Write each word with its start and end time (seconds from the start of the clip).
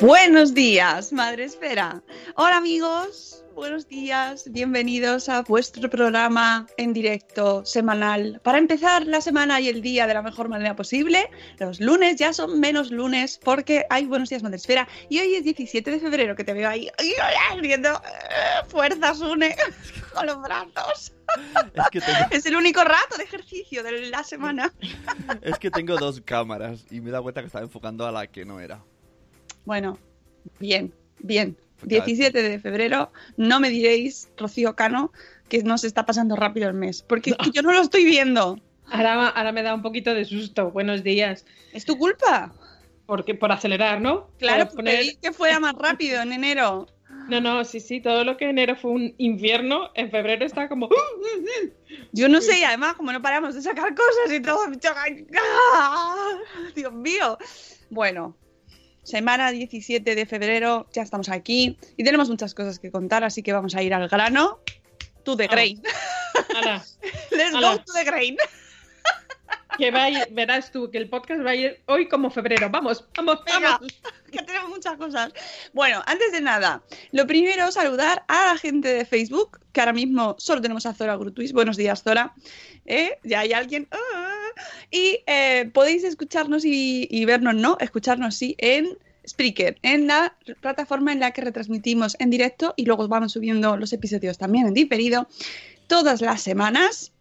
Buenos 0.00 0.52
días, 0.52 1.10
Madre 1.12 1.44
Esfera. 1.44 2.02
Hola 2.34 2.58
amigos, 2.58 3.42
buenos 3.54 3.88
días, 3.88 4.44
bienvenidos 4.52 5.30
a 5.30 5.40
vuestro 5.40 5.88
programa 5.88 6.66
en 6.76 6.92
directo 6.92 7.64
semanal. 7.64 8.38
Para 8.44 8.58
empezar 8.58 9.06
la 9.06 9.22
semana 9.22 9.58
y 9.58 9.68
el 9.68 9.80
día 9.80 10.06
de 10.06 10.12
la 10.12 10.20
mejor 10.20 10.50
manera 10.50 10.76
posible, 10.76 11.30
los 11.58 11.80
lunes 11.80 12.16
ya 12.16 12.34
son 12.34 12.60
menos 12.60 12.90
lunes 12.90 13.40
porque 13.42 13.86
hay 13.88 14.04
Buenos 14.04 14.28
días, 14.28 14.42
Madre 14.42 14.58
Esfera. 14.58 14.86
Y 15.08 15.18
hoy 15.20 15.34
es 15.34 15.44
17 15.44 15.90
de 15.90 15.98
febrero, 15.98 16.36
que 16.36 16.44
te 16.44 16.52
veo 16.52 16.68
ahí 16.68 16.90
viendo 17.62 17.88
eh, 17.88 18.66
fuerzas, 18.68 19.20
une 19.22 19.56
con 20.14 20.26
los 20.26 20.42
brazos. 20.42 21.12
Es 21.74 21.90
que, 21.90 22.00
tengo, 22.00 22.18
Es 22.30 22.46
el 22.46 22.56
único 22.56 22.84
rato 22.84 23.16
de 23.16 23.24
ejercicio 23.24 23.82
de 23.82 24.10
la 24.10 24.22
semana. 24.24 24.72
es 25.42 25.58
que 25.58 25.70
tengo 25.70 25.96
dos 25.96 26.20
cámaras 26.20 26.84
y 26.90 27.00
me 27.00 27.08
he 27.08 27.12
dado 27.12 27.24
cuenta 27.24 27.40
que 27.40 27.46
estaba 27.46 27.64
enfocando 27.64 28.06
a 28.06 28.12
la 28.12 28.26
que 28.26 28.44
no 28.44 28.60
era. 28.60 28.80
Bueno, 29.66 29.98
bien, 30.58 30.92
bien. 31.20 31.56
Pues 31.80 31.90
cada- 31.92 32.06
17 32.06 32.42
de 32.42 32.58
febrero, 32.58 33.12
no 33.36 33.60
me 33.60 33.68
diréis, 33.68 34.30
Rocío 34.38 34.74
Cano, 34.74 35.12
que 35.50 35.62
nos 35.62 35.84
está 35.84 36.06
pasando 36.06 36.34
rápido 36.34 36.68
el 36.68 36.74
mes, 36.74 37.02
porque 37.02 37.30
es 37.30 37.36
que 37.36 37.50
yo 37.50 37.60
no 37.60 37.72
lo 37.72 37.82
estoy 37.82 38.04
viendo. 38.06 38.58
Ahora, 38.86 39.28
ahora 39.28 39.52
me 39.52 39.62
da 39.62 39.74
un 39.74 39.82
poquito 39.82 40.14
de 40.14 40.24
susto. 40.24 40.70
Buenos 40.70 41.02
días. 41.02 41.44
¿Es 41.74 41.84
tu 41.84 41.98
culpa? 41.98 42.54
Porque, 43.04 43.34
por 43.34 43.52
acelerar, 43.52 44.00
¿no? 44.00 44.30
Claro, 44.38 44.66
Por 44.66 44.76
poner- 44.76 44.98
pedí 45.00 45.16
que 45.16 45.32
fuera 45.32 45.60
más 45.60 45.74
rápido 45.74 46.22
en 46.22 46.32
enero. 46.32 46.86
No, 47.28 47.40
no, 47.40 47.64
sí, 47.64 47.80
sí. 47.80 48.00
Todo 48.00 48.22
lo 48.22 48.36
que 48.36 48.48
enero 48.48 48.76
fue 48.76 48.92
un 48.92 49.14
infierno, 49.18 49.90
en 49.94 50.12
febrero 50.12 50.44
está 50.46 50.68
como. 50.68 50.88
Yo 52.12 52.28
no 52.28 52.40
sé, 52.40 52.60
y 52.60 52.62
además, 52.62 52.94
como 52.94 53.12
no 53.12 53.20
paramos 53.20 53.54
de 53.56 53.62
sacar 53.62 53.94
cosas 53.96 54.32
y 54.32 54.40
todo, 54.40 54.60
¡Ah! 55.72 56.38
Dios 56.74 56.92
mío. 56.92 57.36
Bueno, 57.90 58.36
semana 59.06 59.50
17 59.52 60.14
de 60.14 60.26
febrero, 60.26 60.86
ya 60.92 61.02
estamos 61.02 61.28
aquí 61.28 61.78
y 61.96 62.04
tenemos 62.04 62.28
muchas 62.28 62.54
cosas 62.54 62.78
que 62.78 62.90
contar, 62.90 63.22
así 63.24 63.42
que 63.42 63.52
vamos 63.52 63.74
a 63.76 63.82
ir 63.82 63.94
al 63.94 64.08
grano. 64.08 64.60
To 65.24 65.36
the 65.36 65.46
grain. 65.46 65.80
Ala, 66.56 66.84
Let's 67.30 67.52
go 67.52 67.58
Ala. 67.58 67.78
to 67.84 67.92
the 67.92 68.04
grain. 68.04 68.36
que 69.78 69.90
va 69.90 70.04
a 70.04 70.10
ir- 70.10 70.28
verás 70.32 70.70
tú 70.72 70.90
que 70.90 70.98
el 70.98 71.08
podcast 71.08 71.44
va 71.44 71.50
a 71.50 71.54
ir 71.54 71.82
hoy 71.86 72.08
como 72.08 72.30
febrero. 72.30 72.68
Vamos, 72.70 73.04
vamos, 73.16 73.40
Venga. 73.44 73.72
vamos. 73.72 73.92
que 74.32 74.42
tenemos 74.42 74.70
muchas 74.70 74.96
cosas. 74.96 75.32
Bueno, 75.72 76.02
antes 76.06 76.32
de 76.32 76.40
nada, 76.40 76.82
lo 77.12 77.26
primero, 77.26 77.70
saludar 77.72 78.24
a 78.28 78.46
la 78.46 78.56
gente 78.58 78.88
de 78.88 79.04
Facebook, 79.04 79.60
que 79.72 79.80
ahora 79.80 79.92
mismo 79.92 80.34
solo 80.38 80.60
tenemos 80.62 80.86
a 80.86 80.94
Zora 80.94 81.16
Grutuis. 81.16 81.52
Buenos 81.52 81.76
días, 81.76 82.02
Zora. 82.02 82.32
¿Eh? 82.86 83.18
Ya 83.22 83.40
hay 83.40 83.52
alguien. 83.52 83.86
¡Ah! 83.90 84.25
Y 84.90 85.20
eh, 85.26 85.70
podéis 85.72 86.04
escucharnos 86.04 86.64
y, 86.64 87.08
y 87.10 87.24
vernos, 87.24 87.54
¿no? 87.54 87.76
Escucharnos, 87.80 88.36
sí, 88.36 88.54
en 88.58 88.96
Spreaker, 89.26 89.78
en 89.82 90.06
la 90.06 90.36
plataforma 90.60 91.12
en 91.12 91.20
la 91.20 91.32
que 91.32 91.42
retransmitimos 91.42 92.16
en 92.20 92.30
directo 92.30 92.74
y 92.76 92.84
luego 92.84 93.08
vamos 93.08 93.32
subiendo 93.32 93.76
los 93.76 93.92
episodios 93.92 94.38
también 94.38 94.66
en 94.66 94.74
diferido 94.74 95.28
todas 95.88 96.20
las 96.20 96.42
semanas. 96.42 97.12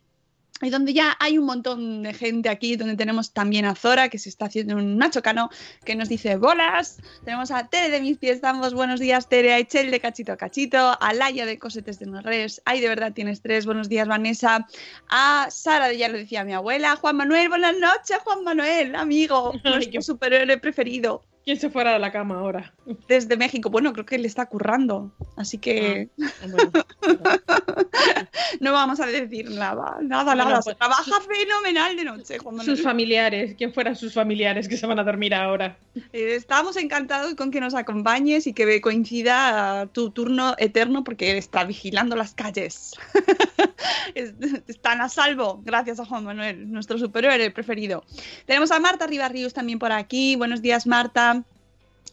Y 0.62 0.70
donde 0.70 0.94
ya 0.94 1.18
hay 1.20 1.38
un 1.38 1.46
montón 1.46 2.04
de 2.04 2.14
gente 2.14 2.48
aquí, 2.48 2.78
donde 2.78 2.96
tenemos 2.96 3.34
también 3.34 3.66
a 3.66 3.76
Zora, 3.76 4.08
que 4.08 4.18
se 4.18 4.30
está 4.30 4.46
haciendo 4.46 4.78
un 4.78 4.98
Nacho 4.98 5.22
Cano, 5.22 5.50
que 5.84 5.96
nos 5.96 6.08
dice 6.08 6.38
bolas. 6.38 6.98
Tenemos 7.26 7.52
a 7.52 7.68
Tere 7.68 7.90
de 7.90 8.00
Mis 8.00 8.18
Pies 8.18 8.40
Zambos, 8.40 8.74
buenos 8.74 9.02
días 9.02 9.28
Tere, 9.28 9.54
a 9.54 9.60
Echel 9.60 9.92
de 9.92 10.00
Cachito 10.00 10.32
a 10.32 10.38
Cachito, 10.38 10.98
a 10.98 11.14
Laia 11.14 11.46
de 11.46 11.60
Cosetes 11.60 12.00
de 12.00 12.06
Norres, 12.06 12.62
ay 12.64 12.80
de 12.80 12.88
verdad 12.88 13.12
tienes 13.12 13.42
tres, 13.42 13.66
buenos 13.66 13.90
días 13.90 14.08
Vanessa, 14.08 14.66
a 15.10 15.48
Sara 15.52 15.90
de 15.90 15.98
Ya 15.98 16.08
lo 16.08 16.18
decía 16.18 16.46
mi 16.46 16.54
abuela, 16.54 16.96
Juan 16.96 17.18
Manuel, 17.18 17.50
buenas 17.50 17.78
noches 17.78 18.18
Juan 18.24 18.46
Manuel, 18.46 18.96
amigo, 18.96 19.52
nuestro 19.66 20.02
superhéroe 20.02 20.58
preferido 20.58 21.22
¿Quién 21.46 21.60
se 21.60 21.70
fuera 21.70 21.94
de 21.94 22.00
la 22.00 22.12
cama 22.12 22.40
ahora? 22.40 22.74
desde 23.08 23.38
México. 23.38 23.70
Bueno, 23.70 23.94
creo 23.94 24.06
que 24.06 24.18
le 24.18 24.28
está 24.28 24.48
currando, 24.48 25.12
así 25.38 25.58
que 25.60 26.10
Bueno, 26.18 26.72
no 28.60 28.74
vamos 28.74 29.00
a 29.00 29.06
decir 29.06 29.50
nada, 29.52 29.98
nada, 30.02 30.24
Bueno, 30.36 30.44
nada. 30.46 30.56
pues, 30.62 30.66
Se 30.66 30.76
trabaja 30.76 31.12
fenomenal 31.22 31.96
de 31.96 32.04
noche, 32.04 32.38
Juan 32.40 32.56
Manuel. 32.56 32.76
sus 32.76 32.84
familiares. 32.84 33.56
¿Quién 33.58 33.74
fueran 33.74 33.96
sus 33.96 34.14
familiares 34.14 34.68
que 34.68 34.78
se 34.78 34.86
van 34.88 35.00
a 35.00 35.04
dormir 35.04 35.34
ahora? 35.34 35.78
Eh, 36.14 36.36
Estamos 36.36 36.78
encantados 36.78 37.36
con 37.36 37.52
que 37.52 37.60
nos 37.60 37.74
acompañes 37.74 38.48
y 38.48 38.54
que 38.54 38.82
coincida 38.82 39.82
ah, 39.82 39.86
tu 39.88 40.10
turno 40.12 40.56
eterno 40.58 41.04
porque 41.04 41.38
está 41.38 41.64
vigilando 41.64 42.16
las 42.16 42.34
calles. 42.34 42.94
Es- 44.16 44.34
Están 44.68 45.02
a 45.02 45.10
salvo, 45.10 45.62
gracias 45.66 46.00
a 46.00 46.06
Juan 46.06 46.24
Manuel, 46.24 46.72
nuestro 46.72 46.98
superhéroe 46.98 47.52
preferido. 47.52 48.04
Tenemos 48.46 48.72
a 48.72 48.80
Marta 48.80 49.08
Ribarrius 49.08 49.54
también 49.54 49.80
por 49.80 49.92
aquí. 49.92 50.36
Buenos 50.36 50.62
días, 50.62 50.88
Marta. 50.88 51.35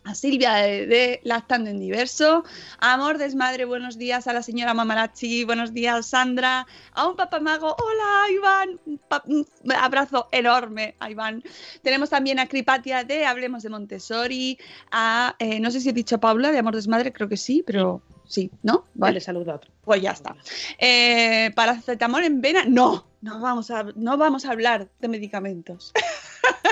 A 0.05 0.17
Silvia 0.17 0.55
de, 0.55 0.87
de 0.87 1.21
Lactando 1.23 1.71
en 1.71 1.79
Diverso, 1.79 2.43
a 2.81 2.95
Amor 2.95 3.19
Desmadre, 3.19 3.65
buenos 3.67 3.99
días, 3.99 4.27
a 4.27 4.33
la 4.33 4.43
señora 4.43 4.75
Mamarachi, 4.75 5.45
buenos 5.45 5.73
días, 5.73 6.07
Sandra, 6.07 6.67
a 6.93 7.07
un 7.07 7.15
papamago, 7.15 7.77
hola, 7.79 8.31
Iván, 8.33 8.81
un 8.85 8.99
pa- 8.99 9.23
un 9.27 9.47
abrazo 9.73 10.29
enorme 10.33 10.97
a 10.99 11.09
Iván, 11.09 11.45
tenemos 11.83 12.11
también 12.11 12.41
a 12.41 12.49
Cripatia 12.49 13.05
de 13.05 13.25
Hablemos 13.27 13.63
de 13.63 13.69
Montessori, 13.69 14.59
a, 14.91 15.37
eh, 15.39 15.61
no 15.61 15.71
sé 15.71 15.81
si 15.81 15.91
he 15.91 15.93
dicho 15.93 16.19
Paula 16.19 16.51
de 16.51 16.59
Amor 16.59 16.75
Desmadre, 16.75 17.13
creo 17.13 17.29
que 17.29 17.37
sí, 17.37 17.63
pero 17.65 18.03
sí, 18.27 18.51
¿no? 18.65 18.87
Vale, 18.95 19.21
saludo 19.21 19.53
a 19.53 19.55
otro. 19.55 19.71
Pues 19.85 20.03
ya 20.03 20.11
está. 20.11 20.35
Eh, 20.79 21.53
paracetamol 21.55 22.25
en 22.25 22.41
vena, 22.41 22.65
no, 22.67 23.07
no 23.21 23.39
vamos 23.41 23.71
a, 23.71 23.85
no 23.95 24.17
vamos 24.17 24.47
a 24.47 24.51
hablar 24.51 24.89
de 24.99 25.07
medicamentos. 25.09 25.93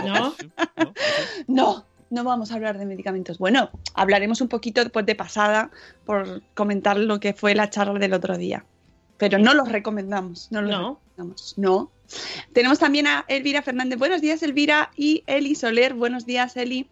¿No? 0.05 0.35
¿No? 0.77 0.95
No, 1.47 1.85
no 2.11 2.25
vamos 2.25 2.51
a 2.51 2.57
hablar 2.57 2.79
de 2.79 2.87
medicamentos. 2.87 3.39
Bueno, 3.39 3.71
hablaremos 3.95 4.41
un 4.41 4.49
poquito 4.49 4.83
después 4.83 5.07
de 5.07 5.15
pasada 5.15 5.71
por 6.05 6.43
comentar 6.55 6.97
lo 6.97 7.21
que 7.21 7.33
fue 7.33 7.55
la 7.55 7.71
charla 7.71 7.99
del 7.99 8.12
otro 8.12 8.37
día. 8.37 8.65
Pero 9.17 9.39
no 9.39 9.55
los 9.55 9.69
recomendamos, 9.69 10.49
no 10.51 10.62
los 10.62 10.71
No. 10.71 11.01
recomendamos. 11.17 11.55
No. 11.59 11.91
Tenemos 12.53 12.79
también 12.79 13.07
a 13.07 13.25
Elvira 13.29 13.62
Fernández. 13.62 13.99
Buenos 13.99 14.21
días, 14.21 14.43
Elvira. 14.43 14.91
Y 14.97 15.23
Eli 15.27 15.55
Soler. 15.55 15.95
Buenos 15.95 16.27
días, 16.27 16.57
Eli. 16.57 16.89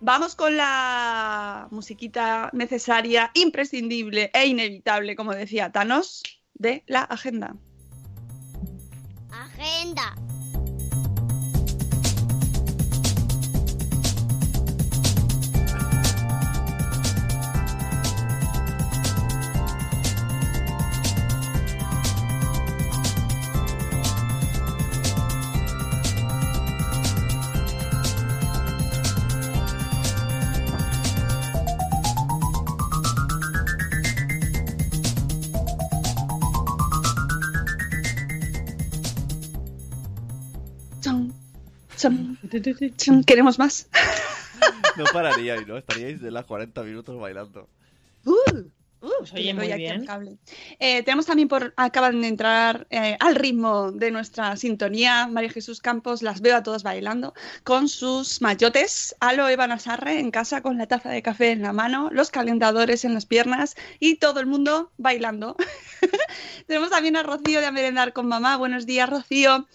Vamos 0.00 0.36
con 0.36 0.56
la 0.56 1.68
musiquita 1.70 2.50
necesaria, 2.52 3.30
imprescindible 3.34 4.30
e 4.32 4.46
inevitable, 4.46 5.16
como 5.16 5.34
decía 5.34 5.72
Thanos, 5.72 6.22
de 6.54 6.84
la 6.86 7.00
agenda. 7.02 7.56
Agenda. 9.30 10.14
¿Queremos 43.26 43.58
más? 43.58 43.88
No 44.96 45.04
pararíais, 45.12 45.66
¿no? 45.66 45.76
Estaríais 45.76 46.20
de 46.20 46.30
las 46.30 46.44
40 46.46 46.82
minutos 46.82 47.18
bailando. 47.20 47.68
Uh, 48.24 48.32
uh, 49.02 49.10
Pues 49.18 49.32
oye, 49.34 49.52
muy 49.52 49.72
bien. 49.72 50.06
cable. 50.06 50.38
Eh, 50.78 51.02
tenemos 51.02 51.26
también 51.26 51.48
por 51.48 51.74
acaban 51.76 52.20
de 52.22 52.28
entrar 52.28 52.86
eh, 52.90 53.16
al 53.20 53.34
ritmo 53.34 53.92
de 53.92 54.10
nuestra 54.10 54.56
sintonía 54.56 55.28
María 55.28 55.50
Jesús 55.50 55.80
Campos, 55.80 56.22
las 56.22 56.40
veo 56.40 56.56
a 56.56 56.62
todas 56.62 56.82
bailando 56.82 57.34
con 57.62 57.88
sus 57.88 58.40
mayotes, 58.40 59.14
Alo 59.20 59.48
Eva 59.48 59.66
Nasarre 59.66 60.18
en 60.18 60.30
casa 60.30 60.62
con 60.62 60.78
la 60.78 60.86
taza 60.86 61.10
de 61.10 61.22
café 61.22 61.50
en 61.50 61.62
la 61.62 61.72
mano, 61.72 62.08
los 62.10 62.30
calentadores 62.30 63.04
en 63.04 63.14
las 63.14 63.26
piernas 63.26 63.76
y 64.00 64.16
todo 64.16 64.40
el 64.40 64.46
mundo 64.46 64.90
bailando. 64.96 65.56
tenemos 66.66 66.90
también 66.90 67.16
a 67.16 67.22
Rocío 67.22 67.60
de 67.60 67.66
A 67.66 67.72
Merendar 67.72 68.12
con 68.12 68.26
Mamá. 68.26 68.56
Buenos 68.56 68.86
días, 68.86 69.08
Rocío. 69.08 69.66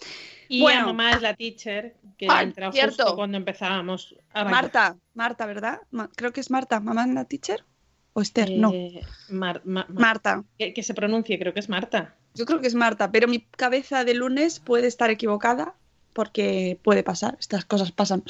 Y 0.52 0.60
Bueno. 0.60 0.82
a 0.82 0.86
mamá 0.86 1.12
es 1.12 1.22
la 1.22 1.34
teacher, 1.34 1.94
que 2.18 2.26
Ah, 2.28 2.42
entra 2.42 2.70
cierto. 2.72 3.04
justo 3.04 3.16
cuando 3.16 3.38
empezábamos 3.38 4.14
a. 4.34 4.44
Marta, 4.44 4.96
Marta, 5.14 5.46
¿verdad? 5.46 5.80
Ma- 5.90 6.10
creo 6.14 6.30
que 6.34 6.40
es 6.40 6.50
Marta. 6.50 6.78
¿Mamá 6.78 7.06
es 7.06 7.14
la 7.14 7.24
teacher? 7.24 7.64
¿O 8.12 8.20
Esther? 8.20 8.50
no, 8.50 8.70
Eh, 8.74 9.00
Mar- 9.30 9.62
Ma- 9.64 9.86
Ma- 9.88 10.00
Marta. 10.00 10.44
que, 10.58 10.74
que 10.74 10.82
se 10.82 10.92
pronuncie, 10.92 11.38
creo 11.38 11.54
que 11.54 11.60
es 11.60 11.70
Marta. 11.70 12.14
Yo 12.34 12.44
creo 12.44 12.60
que 12.60 12.66
es 12.66 12.74
Marta, 12.74 13.10
pero 13.10 13.28
mi 13.28 13.40
cabeza 13.40 14.04
de 14.04 14.12
lunes 14.12 14.60
puede 14.60 14.88
estar 14.88 15.08
equivocada 15.08 15.72
porque 16.12 16.78
puede 16.82 17.02
pasar, 17.02 17.38
estas 17.40 17.64
cosas 17.64 17.90
pasan. 17.90 18.22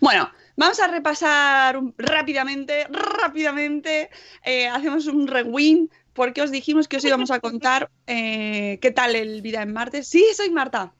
Bueno, 0.00 0.28
vamos 0.56 0.80
a 0.80 0.88
repasar 0.88 1.76
un- 1.76 1.94
rápidamente, 1.96 2.88
rápidamente, 2.90 4.10
eh, 4.44 4.66
hacemos 4.66 5.06
un 5.06 5.28
rewind 5.28 5.90
porque 6.12 6.42
os 6.42 6.50
dijimos 6.50 6.88
que 6.88 6.96
os 6.96 7.04
íbamos 7.04 7.30
a 7.30 7.38
contar 7.38 7.88
eh, 8.08 8.80
qué 8.82 8.90
tal 8.90 9.14
el 9.14 9.42
Vida 9.42 9.62
en 9.62 9.72
Marte. 9.72 10.02
Sí, 10.02 10.24
soy 10.36 10.50
Marta. 10.50 10.92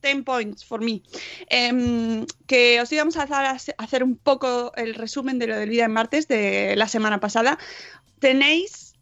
10 0.00 0.24
points 0.24 0.64
for 0.64 0.80
me. 0.80 1.02
Em, 1.48 2.24
que 2.46 2.80
os 2.80 2.90
íbamos 2.92 3.16
a 3.16 3.22
hacer, 3.22 3.74
a 3.76 3.82
hacer 3.82 4.02
un 4.04 4.16
poco 4.16 4.72
el 4.76 4.94
resumen 4.94 5.38
de 5.38 5.46
lo 5.46 5.56
del 5.56 5.68
Vida 5.70 5.84
en 5.84 5.92
Martes 5.92 6.28
de 6.28 6.74
la 6.76 6.88
semana 6.88 7.20
pasada. 7.20 7.58
Tenéis 8.20 8.94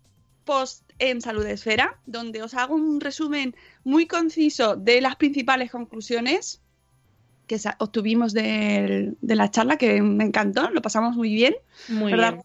post 0.45 0.85
en 0.99 1.21
Salud 1.21 1.45
Esfera, 1.47 1.99
donde 2.07 2.43
os 2.43 2.55
hago 2.55 2.75
un 2.75 3.01
resumen 3.01 3.55
muy 3.85 4.07
conciso 4.07 4.77
de 4.77 5.01
las 5.01 5.17
principales 5.17 5.71
conclusiones 5.71 6.61
que 7.47 7.59
obtuvimos 7.79 8.33
del- 8.33 9.17
de 9.21 9.37
la 9.37 9.51
charla, 9.51 9.77
que 9.77 10.03
me 10.03 10.25
encantó, 10.25 10.71
lo 10.71 10.83
pasamos 10.83 11.15
muy 11.17 11.33
bien. 11.33 11.55
Muy 11.89 12.13
¿Verdad, 12.13 12.33
bien. 12.33 12.45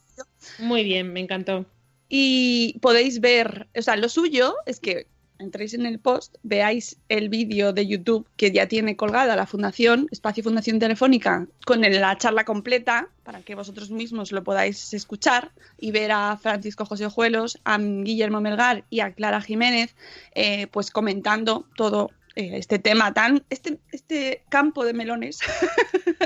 Muy 0.67 0.83
bien, 0.83 1.11
me 1.13 1.19
encantó. 1.21 1.65
Y 2.09 2.77
podéis 2.81 3.19
ver, 3.21 3.67
o 3.75 3.81
sea, 3.81 3.95
lo 3.95 4.09
suyo 4.09 4.55
es 4.65 4.79
que 4.79 5.07
entréis 5.41 5.73
en 5.73 5.85
el 5.85 5.99
post, 5.99 6.35
veáis 6.43 6.97
el 7.09 7.29
vídeo 7.29 7.73
de 7.73 7.87
YouTube 7.87 8.27
que 8.37 8.51
ya 8.51 8.67
tiene 8.67 8.95
colgada 8.95 9.35
la 9.35 9.45
Fundación, 9.45 10.07
Espacio 10.11 10.43
Fundación 10.43 10.79
Telefónica, 10.79 11.47
con 11.65 11.81
la 11.81 12.17
charla 12.17 12.45
completa, 12.45 13.09
para 13.23 13.41
que 13.41 13.55
vosotros 13.55 13.91
mismos 13.91 14.31
lo 14.31 14.43
podáis 14.43 14.93
escuchar 14.93 15.51
y 15.79 15.91
ver 15.91 16.11
a 16.11 16.37
Francisco 16.37 16.85
José 16.85 17.05
Ojuelos, 17.05 17.59
a 17.65 17.77
Guillermo 17.77 18.41
Melgar 18.41 18.85
y 18.89 19.01
a 19.01 19.13
Clara 19.13 19.41
Jiménez, 19.41 19.95
eh, 20.35 20.67
pues 20.67 20.91
comentando 20.91 21.67
todo 21.75 22.11
eh, 22.35 22.51
este 22.53 22.79
tema 22.79 23.13
tan, 23.13 23.43
este, 23.49 23.79
este 23.91 24.43
campo 24.49 24.85
de 24.85 24.93
melones. 24.93 25.39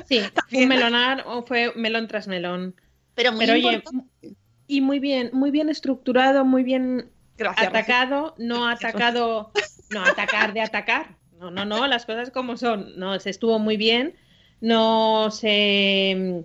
Sí, 0.07 0.21
un 0.51 0.67
melonar 0.67 1.23
o 1.25 1.41
fue 1.41 1.73
melón 1.75 2.07
tras 2.07 2.27
melón. 2.27 2.75
Pero 3.15 3.31
muy 3.31 3.39
Pero 3.39 3.53
oye, 3.53 3.83
y 4.67 4.81
muy 4.81 4.99
bien, 4.99 5.31
muy 5.33 5.49
bien 5.49 5.69
estructurado, 5.69 6.45
muy 6.45 6.61
bien 6.61 7.09
Gracias. 7.37 7.67
Atacado, 7.67 8.33
no 8.37 8.67
atacado, 8.69 9.51
no 9.91 10.03
atacar 10.03 10.53
de 10.53 10.61
atacar. 10.61 11.15
No, 11.39 11.51
no, 11.51 11.65
no, 11.65 11.85
las 11.87 12.05
cosas 12.05 12.31
como 12.31 12.55
son. 12.57 12.97
No, 12.97 13.19
se 13.19 13.29
estuvo 13.29 13.59
muy 13.59 13.77
bien. 13.77 14.15
No 14.61 15.29
se 15.31 16.43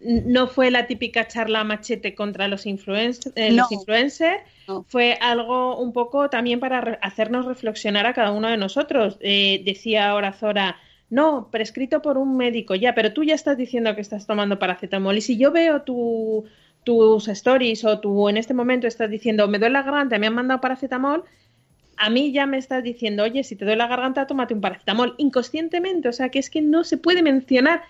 no 0.00 0.48
fue 0.48 0.70
la 0.70 0.86
típica 0.86 1.26
charla 1.28 1.64
machete 1.64 2.14
contra 2.14 2.46
los, 2.46 2.66
influenc- 2.66 3.32
eh, 3.36 3.50
No. 3.52 3.62
los 3.62 3.72
influencers. 3.72 4.42
No. 4.68 4.84
Fue 4.86 5.16
algo 5.20 5.78
un 5.78 5.94
poco 5.94 6.28
también 6.28 6.60
para 6.60 6.80
re- 6.82 6.98
hacernos 7.00 7.46
reflexionar 7.46 8.04
a 8.04 8.12
cada 8.12 8.32
uno 8.32 8.48
de 8.48 8.58
nosotros. 8.58 9.16
Eh, 9.20 9.62
decía 9.64 10.10
ahora 10.10 10.32
Zora, 10.34 10.76
no, 11.08 11.48
prescrito 11.50 12.02
por 12.02 12.18
un 12.18 12.36
médico, 12.36 12.74
ya, 12.74 12.94
pero 12.94 13.14
tú 13.14 13.24
ya 13.24 13.34
estás 13.34 13.56
diciendo 13.56 13.94
que 13.94 14.02
estás 14.02 14.26
tomando 14.26 14.58
paracetamol. 14.58 15.16
Y 15.16 15.20
si 15.22 15.38
yo 15.38 15.52
veo 15.52 15.82
tu, 15.82 16.44
tus 16.84 17.28
stories 17.28 17.84
o 17.84 17.98
tú 18.00 18.28
en 18.28 18.36
este 18.36 18.54
momento 18.54 18.86
estás 18.86 19.10
diciendo, 19.10 19.48
me 19.48 19.58
duele 19.58 19.72
la 19.72 19.82
garganta, 19.82 20.18
me 20.18 20.26
han 20.26 20.34
mandado 20.34 20.60
paracetamol, 20.60 21.24
a 21.96 22.10
mí 22.10 22.32
ya 22.32 22.46
me 22.46 22.58
estás 22.58 22.82
diciendo, 22.82 23.22
oye, 23.22 23.44
si 23.44 23.56
te 23.56 23.64
duele 23.64 23.78
la 23.78 23.86
garganta, 23.86 24.26
tómate 24.26 24.54
un 24.54 24.60
paracetamol 24.60 25.14
inconscientemente. 25.18 26.08
O 26.08 26.12
sea, 26.12 26.28
que 26.28 26.38
es 26.38 26.50
que 26.50 26.60
no 26.60 26.84
se 26.84 26.98
puede 26.98 27.22
mencionar 27.22 27.82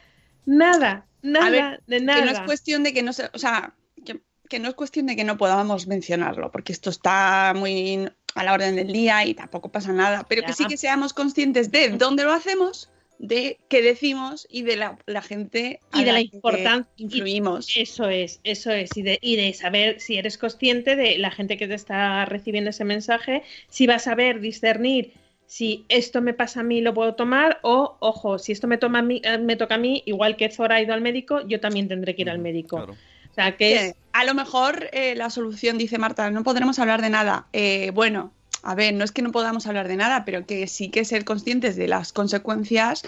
nada, 0.46 1.06
nada, 1.22 1.50
ver, 1.50 1.82
de 1.86 1.98
que 1.98 2.04
nada. 2.04 2.24
no 2.24 2.30
es 2.30 2.40
cuestión 2.40 2.82
de 2.82 2.92
que 2.92 3.02
no 3.02 3.12
se, 3.12 3.30
o 3.32 3.38
sea, 3.38 3.74
que, 4.04 4.20
que 4.48 4.58
no 4.58 4.68
es 4.68 4.74
cuestión 4.74 5.06
de 5.06 5.16
que 5.16 5.24
no 5.24 5.36
podamos 5.36 5.86
mencionarlo, 5.86 6.50
porque 6.50 6.72
esto 6.72 6.90
está 6.90 7.52
muy 7.56 8.08
a 8.34 8.44
la 8.44 8.52
orden 8.52 8.76
del 8.76 8.92
día 8.92 9.24
y 9.24 9.34
tampoco 9.34 9.70
pasa 9.70 9.92
nada, 9.92 10.26
pero 10.28 10.42
que 10.42 10.52
sí 10.52 10.66
que 10.66 10.76
seamos 10.76 11.12
conscientes 11.12 11.70
de 11.70 11.90
dónde 11.90 12.24
lo 12.24 12.32
hacemos, 12.32 12.90
de 13.18 13.58
qué 13.68 13.80
decimos 13.82 14.46
y 14.50 14.62
de 14.62 14.76
la, 14.76 14.98
la 15.06 15.22
gente 15.22 15.80
a 15.92 16.00
Y 16.00 16.04
de 16.04 16.12
la 16.12 16.18
que 16.18 16.30
importancia- 16.36 16.88
influimos. 16.96 17.68
Eso 17.76 18.08
es, 18.08 18.40
eso 18.44 18.70
es, 18.70 18.96
y 18.96 19.02
de, 19.02 19.18
y 19.22 19.36
de 19.36 19.52
saber 19.54 20.00
si 20.00 20.16
eres 20.16 20.36
consciente 20.38 20.96
de 20.96 21.18
la 21.18 21.30
gente 21.30 21.56
que 21.56 21.68
te 21.68 21.74
está 21.74 22.24
recibiendo 22.24 22.70
ese 22.70 22.84
mensaje, 22.84 23.42
si 23.68 23.86
vas 23.86 24.02
a 24.06 24.10
saber 24.10 24.40
discernir 24.40 25.12
si 25.46 25.84
esto 25.88 26.22
me 26.22 26.32
pasa 26.34 26.60
a 26.60 26.62
mí 26.62 26.80
lo 26.80 26.94
puedo 26.94 27.14
tomar 27.14 27.58
o, 27.62 27.96
ojo, 28.00 28.38
si 28.38 28.50
esto 28.52 28.66
me, 28.66 28.78
toma 28.78 29.00
a 29.00 29.02
mí, 29.02 29.20
eh, 29.24 29.38
me 29.38 29.56
toca 29.56 29.74
a 29.74 29.78
mí, 29.78 30.02
igual 30.06 30.36
que 30.36 30.50
Zora 30.50 30.76
ha 30.76 30.80
ido 30.80 30.94
al 30.94 31.02
médico, 31.02 31.46
yo 31.46 31.60
también 31.60 31.86
tendré 31.86 32.14
que 32.16 32.22
ir 32.22 32.30
al 32.30 32.38
médico. 32.38 32.76
Claro. 32.76 32.92
O 33.30 33.34
sea, 33.34 33.52
que 33.52 33.56
Que 33.58 33.74
es... 33.88 33.94
a 34.12 34.24
lo 34.24 34.32
mejor 34.34 34.88
eh, 34.92 35.14
la 35.14 35.28
solución, 35.28 35.76
dice 35.76 35.98
Marta, 35.98 36.30
no 36.30 36.42
podremos 36.44 36.78
hablar 36.78 37.02
de 37.02 37.10
nada. 37.10 37.46
Eh, 37.52 37.90
bueno, 37.94 38.32
a 38.64 38.74
ver, 38.74 38.94
no 38.94 39.04
es 39.04 39.12
que 39.12 39.22
no 39.22 39.30
podamos 39.32 39.66
hablar 39.66 39.88
de 39.88 39.96
nada, 39.96 40.24
pero 40.24 40.46
que 40.46 40.66
sí 40.66 40.90
que 40.90 41.04
ser 41.04 41.24
conscientes 41.24 41.76
de 41.76 41.88
las 41.88 42.12
consecuencias 42.12 43.02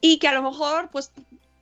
y 0.00 0.18
que 0.18 0.28
a 0.28 0.34
lo 0.34 0.42
mejor 0.42 0.88
pues 0.90 1.10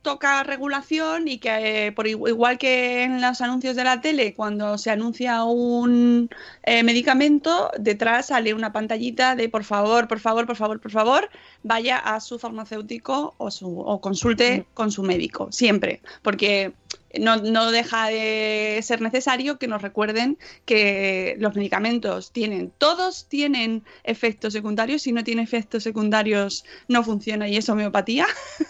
toca 0.01 0.43
regulación 0.43 1.27
y 1.27 1.39
que 1.39 1.87
eh, 1.87 1.91
por 1.91 2.05
igu- 2.05 2.29
igual 2.29 2.59
que 2.59 3.01
en 3.01 3.21
los 3.21 3.41
anuncios 3.41 3.75
de 3.75 3.83
la 3.83 4.01
tele 4.01 4.35
cuando 4.35 4.77
se 4.77 4.91
anuncia 4.91 5.43
un 5.45 6.29
eh, 6.61 6.83
medicamento 6.83 7.71
detrás 7.79 8.27
sale 8.27 8.53
una 8.53 8.71
pantallita 8.71 9.35
de 9.35 9.49
por 9.49 9.63
favor 9.63 10.07
por 10.07 10.19
favor 10.19 10.45
por 10.45 10.57
favor 10.57 10.79
por 10.79 10.91
favor 10.91 11.29
vaya 11.63 11.97
a 11.97 12.19
su 12.19 12.37
farmacéutico 12.37 13.33
o 13.39 13.49
su 13.49 13.79
o 13.79 13.99
consulte 13.99 14.67
con 14.75 14.91
su 14.91 15.01
médico 15.01 15.51
siempre 15.51 16.01
porque 16.21 16.73
no, 17.19 17.37
no 17.37 17.71
deja 17.71 18.07
de 18.07 18.79
ser 18.83 19.01
necesario 19.01 19.57
que 19.57 19.67
nos 19.67 19.81
recuerden 19.81 20.37
que 20.65 21.35
los 21.39 21.55
medicamentos 21.55 22.31
tienen, 22.31 22.71
todos 22.77 23.25
tienen 23.27 23.83
efectos 24.03 24.53
secundarios, 24.53 25.03
si 25.03 25.11
no 25.11 25.23
tiene 25.23 25.43
efectos 25.43 25.83
secundarios 25.83 26.65
no 26.87 27.03
funciona 27.03 27.47
y 27.47 27.57
es 27.57 27.69
homeopatía. 27.69 28.27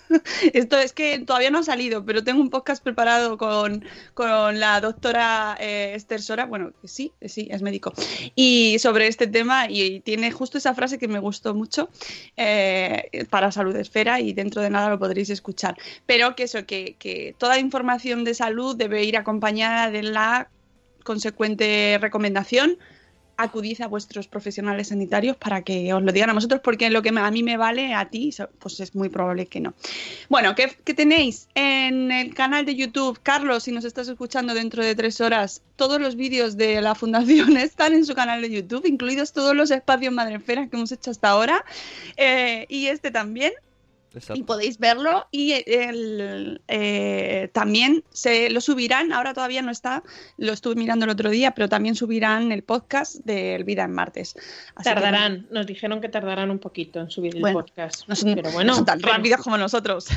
Esto 0.54 0.78
es 0.78 0.94
que 0.94 1.20
todavía 1.20 1.52
no 1.52 1.60
ha 1.60 1.64
salido, 1.64 2.06
pero 2.06 2.24
tengo 2.24 2.42
un 2.42 2.50
podcast 2.50 2.84
preparado 2.84 3.38
con, 3.38 3.84
con 4.14 4.60
la 4.60 4.82
doctora 4.82 5.58
eh, 5.60 5.94
Esther 5.96 6.22
Sora, 6.22 6.46
bueno, 6.46 6.72
sí, 6.84 7.12
sí, 7.26 7.48
es 7.52 7.62
médico, 7.62 7.94
y 8.36 8.78
sobre 8.80 9.08
este 9.08 9.28
tema 9.28 9.70
y 9.70 10.00
tiene 10.02 10.32
justo 10.32 10.58
esa 10.58 10.74
frase 10.74 10.98
que 10.98 11.08
me 11.08 11.20
gustó 11.20 11.54
mucho 11.54 11.90
eh, 12.38 13.26
para 13.30 13.52
Salud 13.52 13.76
Esfera 13.76 14.20
y 14.20 14.34
dentro 14.34 14.62
de 14.62 14.70
nada 14.70 14.90
lo 14.90 15.00
podréis 15.00 15.30
escuchar. 15.30 15.78
Pero 16.06 16.36
que 16.36 16.44
eso, 16.44 16.66
que, 16.66 16.96
que 17.00 17.36
toda 17.38 17.60
información 17.60 18.24
de 18.24 18.34
salud 18.36 18.76
debe 18.76 19.04
ir 19.04 19.18
acompañada 19.18 19.90
de 19.90 20.04
la 20.04 20.50
consecuente 21.04 21.98
recomendación. 22.02 22.78
Acudid 23.38 23.82
a 23.82 23.88
vuestros 23.88 24.28
profesionales 24.28 24.88
sanitarios 24.88 25.36
para 25.36 25.62
que 25.62 25.94
os 25.94 26.02
lo 26.02 26.14
digan 26.14 26.30
a 26.30 26.34
vosotros, 26.34 26.62
porque 26.64 26.90
lo 26.90 27.02
que 27.02 27.10
a 27.10 27.32
mí 27.32 27.44
me 27.44 27.58
vale, 27.58 27.94
a 27.94 28.10
ti, 28.10 28.34
pues 28.60 28.80
es 28.80 28.96
muy 28.96 29.10
probable 29.10 29.46
que 29.46 29.60
no. 29.60 29.74
Bueno, 30.30 30.56
¿qué, 30.56 30.94
tenéis? 30.94 31.50
En 31.54 32.14
el 32.14 32.34
canal 32.34 32.66
de 32.66 32.76
YouTube, 32.76 33.20
Carlos, 33.22 33.64
si 33.64 33.74
nos 33.74 33.84
estás 33.84 34.08
escuchando 34.08 34.54
dentro 34.54 34.86
de 34.86 34.96
tres 34.96 35.20
horas, 35.20 35.62
todos 35.76 36.00
los 36.00 36.16
vídeos 36.16 36.56
de 36.56 36.82
la 36.82 36.96
fundación 36.96 37.58
están 37.58 37.94
en 37.94 38.06
su 38.06 38.16
canal 38.16 38.42
de 38.42 38.52
YouTube, 38.52 38.86
incluidos 38.86 39.34
todos 39.34 39.54
los 39.54 39.70
espacios 39.70 40.14
Madrefera 40.14 40.68
que 40.68 40.78
hemos 40.78 40.94
hecho 40.94 41.12
hasta 41.12 41.28
ahora, 41.28 41.66
eh, 42.16 42.66
y 42.70 42.88
este 42.88 43.12
también 43.12 43.52
Exacto. 44.16 44.40
y 44.40 44.44
podéis 44.44 44.78
verlo 44.80 45.28
y 45.32 45.54
el, 45.68 46.62
eh, 46.68 47.50
también 47.54 48.04
se 48.12 48.50
lo 48.50 48.62
subirán, 48.62 49.12
ahora 49.14 49.34
todavía 49.34 49.62
no 49.62 49.72
está, 49.72 50.04
lo 50.38 50.54
estuve 50.54 50.76
mirando 50.76 51.06
el 51.06 51.12
otro 51.12 51.30
día, 51.30 51.52
pero 51.52 51.70
también 51.70 51.96
subirán 51.96 52.52
el 52.52 52.64
podcast 52.64 53.16
del 53.26 53.64
Vida 53.64 53.84
en 53.84 53.92
Martes. 53.92 54.36
Así 54.76 54.90
que, 54.90 54.96
Tardarán, 54.96 55.48
nos 55.52 55.68
dijeron 55.68 56.02
que 56.02 56.10
tardarán 56.10 56.50
un 56.52 56.60
poquito 56.60 57.00
en 57.00 57.10
subir 57.10 57.36
el 57.36 57.42
podcast. 57.54 58.08
no 58.08 58.16
son, 58.16 58.36
pero 58.36 58.52
bueno, 58.52 58.72
no 58.72 58.76
son 58.78 58.86
tan 58.86 59.00
pero- 59.00 59.14
rápidos 59.14 59.42
como 59.42 59.58
nosotros. 59.58 60.08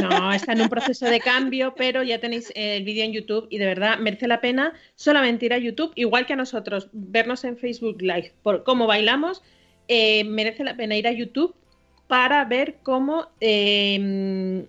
No, 0.00 0.32
está 0.32 0.52
en 0.52 0.62
un 0.62 0.68
proceso 0.68 1.06
de 1.06 1.20
cambio, 1.20 1.74
pero 1.76 2.02
ya 2.02 2.20
tenéis 2.20 2.50
eh, 2.54 2.76
el 2.76 2.84
vídeo 2.84 3.04
en 3.04 3.12
YouTube 3.12 3.46
y 3.50 3.58
de 3.58 3.66
verdad 3.66 3.98
merece 3.98 4.28
la 4.28 4.40
pena 4.40 4.72
solamente 4.94 5.46
ir 5.46 5.52
a 5.52 5.58
YouTube, 5.58 5.92
igual 5.96 6.26
que 6.26 6.34
a 6.34 6.36
nosotros, 6.36 6.88
vernos 6.92 7.44
en 7.44 7.56
Facebook 7.56 8.00
Live 8.00 8.34
por 8.42 8.62
cómo 8.64 8.86
bailamos, 8.86 9.42
eh, 9.88 10.24
merece 10.24 10.62
la 10.64 10.76
pena 10.76 10.96
ir 10.96 11.06
a 11.08 11.12
YouTube 11.12 11.54
para 12.10 12.44
ver 12.44 12.78
cómo 12.82 13.28
eh, 13.40 14.66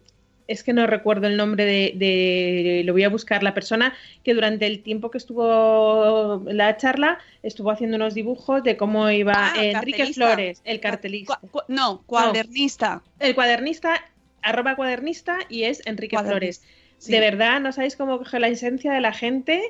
es 0.48 0.64
que 0.64 0.74
no 0.74 0.86
recuerdo 0.86 1.26
el 1.26 1.38
nombre 1.38 1.66
de, 1.66 1.94
de, 1.96 2.84
lo 2.86 2.94
voy 2.94 3.04
a 3.04 3.10
buscar, 3.10 3.42
la 3.42 3.56
persona 3.56 3.96
que 4.24 4.36
durante 4.36 4.68
el 4.68 4.84
tiempo 4.84 5.10
que 5.10 5.18
estuvo 5.18 6.44
la 6.46 6.78
charla 6.78 7.18
estuvo 7.42 7.72
haciendo 7.72 7.96
unos 7.96 8.14
dibujos 8.14 8.64
de 8.64 8.78
cómo 8.78 9.10
iba 9.10 9.34
Ah, 9.36 9.54
Enrique. 9.56 10.14
Flores, 10.14 10.62
el 10.66 10.80
cartelista. 10.80 11.40
No, 11.68 12.04
cuadernista. 12.06 13.02
El 13.20 13.34
cuadernista, 13.34 14.06
arroba 14.44 14.76
cuadernista 14.76 15.40
y 15.50 15.64
es 15.64 15.82
Enrique 15.88 16.20
Flores. 16.20 16.62
sí. 17.00 17.12
De 17.12 17.20
verdad, 17.22 17.60
no 17.60 17.72
sabéis 17.72 17.96
cómo 17.96 18.20
coge 18.20 18.40
la 18.40 18.50
esencia 18.50 18.94
de 18.94 19.02
la 19.02 19.14
gente 19.14 19.64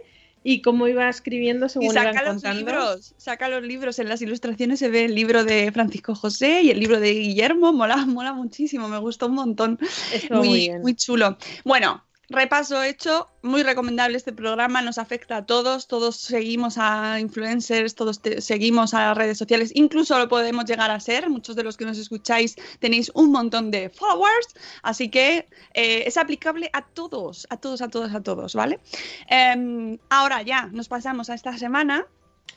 y 0.43 0.61
cómo 0.61 0.87
iba 0.87 1.07
escribiendo 1.07 1.67
Y 1.67 1.69
según 1.69 1.91
iban 1.91 2.13
saca 2.13 2.23
los 2.23 2.33
contando. 2.33 2.59
libros, 2.59 3.13
saca 3.17 3.49
los 3.49 3.63
libros. 3.63 3.99
En 3.99 4.09
las 4.09 4.21
ilustraciones 4.21 4.79
se 4.79 4.89
ve 4.89 5.05
el 5.05 5.15
libro 5.15 5.43
de 5.43 5.71
Francisco 5.71 6.15
José 6.15 6.61
y 6.63 6.71
el 6.71 6.79
libro 6.79 6.99
de 6.99 7.13
Guillermo. 7.13 7.73
Mola, 7.73 8.05
mola 8.05 8.33
muchísimo, 8.33 8.87
me 8.87 8.97
gustó 8.97 9.27
un 9.27 9.35
montón. 9.35 9.79
Muy, 10.31 10.71
muy 10.81 10.95
chulo. 10.95 11.37
Bueno, 11.63 12.03
repaso 12.31 12.81
hecho, 12.83 13.27
muy 13.41 13.63
recomendable 13.63 14.17
este 14.17 14.31
programa, 14.33 14.81
nos 14.81 14.97
afecta 14.97 15.37
a 15.37 15.45
todos, 15.45 15.87
todos 15.87 16.15
seguimos 16.15 16.77
a 16.77 17.19
influencers, 17.19 17.95
todos 17.95 18.21
te- 18.21 18.41
seguimos 18.41 18.93
a 18.93 19.13
redes 19.13 19.37
sociales, 19.37 19.71
incluso 19.75 20.17
lo 20.17 20.29
podemos 20.29 20.65
llegar 20.65 20.89
a 20.91 20.99
ser, 20.99 21.29
muchos 21.29 21.55
de 21.55 21.63
los 21.63 21.77
que 21.77 21.85
nos 21.85 21.97
escucháis 21.97 22.55
tenéis 22.79 23.11
un 23.15 23.31
montón 23.31 23.71
de 23.71 23.89
followers, 23.89 24.47
así 24.83 25.09
que 25.09 25.47
eh, 25.73 26.03
es 26.05 26.17
aplicable 26.17 26.69
a 26.73 26.85
todos, 26.85 27.45
a 27.49 27.57
todos, 27.57 27.81
a 27.81 27.89
todos, 27.89 28.13
a 28.13 28.21
todos, 28.21 28.55
¿vale? 28.55 28.79
Em, 29.27 29.97
ahora 30.09 30.41
ya, 30.41 30.67
nos 30.71 30.87
pasamos 30.87 31.29
a 31.29 31.33
esta 31.33 31.57
semana 31.57 32.05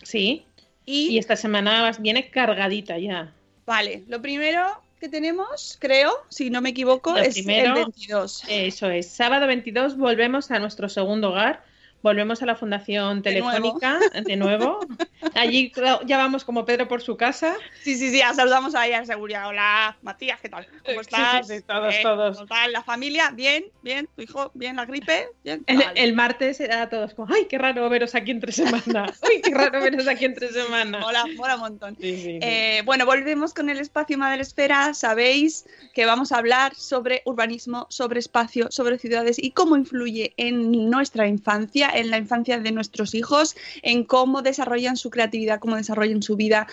Sí, 0.02 0.46
y, 0.86 1.08
y 1.08 1.18
esta 1.18 1.34
semana 1.36 1.90
viene 1.98 2.30
cargadita 2.30 2.98
ya. 2.98 3.32
vale, 3.66 4.04
lo 4.08 4.20
primero 4.20 4.83
que 5.04 5.10
tenemos, 5.10 5.76
creo, 5.80 6.12
si 6.30 6.48
no 6.48 6.62
me 6.62 6.70
equivoco, 6.70 7.12
Lo 7.12 7.18
es 7.18 7.34
primero- 7.34 7.76
el 7.76 7.84
22. 7.84 8.42
Eso 8.48 8.88
es. 8.88 9.06
Sábado 9.10 9.46
22 9.46 9.98
volvemos 9.98 10.50
a 10.50 10.58
nuestro 10.58 10.88
segundo 10.88 11.28
hogar. 11.28 11.62
Volvemos 12.04 12.42
a 12.42 12.46
la 12.46 12.54
Fundación 12.54 13.22
De 13.22 13.40
nuevo. 13.40 13.78
Telefónica 13.78 13.98
de 14.26 14.36
nuevo. 14.36 14.80
Allí 15.34 15.72
ya 16.04 16.18
vamos 16.18 16.44
como 16.44 16.66
Pedro 16.66 16.86
por 16.86 17.00
su 17.00 17.16
casa. 17.16 17.56
Sí, 17.82 17.96
sí, 17.96 18.10
sí, 18.10 18.18
ya 18.18 18.34
saludamos 18.34 18.74
a 18.74 19.06
seguridad. 19.06 19.48
Hola, 19.48 19.96
Matías, 20.02 20.38
¿qué 20.38 20.50
tal? 20.50 20.66
¿Cómo 20.66 20.82
Sí, 20.84 21.00
estás? 21.00 21.48
sí, 21.48 21.56
sí, 21.56 21.62
todos, 21.66 21.94
Eh, 21.94 22.00
todos. 22.02 22.36
¿Cómo 22.36 22.46
tal? 22.46 22.72
¿La 22.72 22.82
familia? 22.82 23.30
¿Bien? 23.30 23.64
¿Bien? 23.80 24.06
¿Tu 24.14 24.20
hijo? 24.20 24.50
¿Bien? 24.52 24.76
¿La 24.76 24.84
gripe? 24.84 25.28
¿Bien? 25.44 25.64
El, 25.66 25.78
Vale. 25.78 25.92
el 26.02 26.12
martes 26.12 26.60
era 26.60 26.90
todos 26.90 27.14
como, 27.14 27.32
ay, 27.34 27.46
qué 27.46 27.56
raro 27.56 27.88
veros 27.88 28.14
aquí 28.14 28.32
entre 28.32 28.52
semana. 28.52 29.06
Ay, 29.22 29.40
qué 29.40 29.54
raro 29.54 29.80
veros 29.80 30.06
aquí 30.06 30.26
entre 30.26 30.48
semana. 30.52 30.98
Mola, 30.98 31.24
mola 31.36 31.54
un 31.54 31.60
montón. 31.62 31.96
Sí, 31.98 32.16
sí, 32.16 32.22
sí. 32.22 32.38
Eh, 32.42 32.82
bueno, 32.84 33.06
volvemos 33.06 33.54
con 33.54 33.70
el 33.70 33.78
espacio 33.80 34.18
Madresfera. 34.18 34.92
Sabéis 34.92 35.64
que 35.94 36.04
vamos 36.04 36.32
a 36.32 36.36
hablar 36.36 36.74
sobre 36.74 37.22
urbanismo, 37.24 37.86
sobre 37.88 38.20
espacio, 38.20 38.70
sobre 38.70 38.98
ciudades 38.98 39.42
y 39.42 39.52
cómo 39.52 39.74
influye 39.78 40.34
en 40.36 40.90
nuestra 40.90 41.26
infancia, 41.26 41.88
en 41.94 42.10
la 42.10 42.18
infancia 42.18 42.58
de 42.58 42.72
nuestros 42.72 43.14
hijos, 43.14 43.56
en 43.82 44.04
cómo 44.04 44.42
desarrollan 44.42 44.96
su 44.96 45.10
creatividad, 45.10 45.60
cómo 45.60 45.76
desarrollan 45.76 46.22
su 46.22 46.36
vida, 46.36 46.66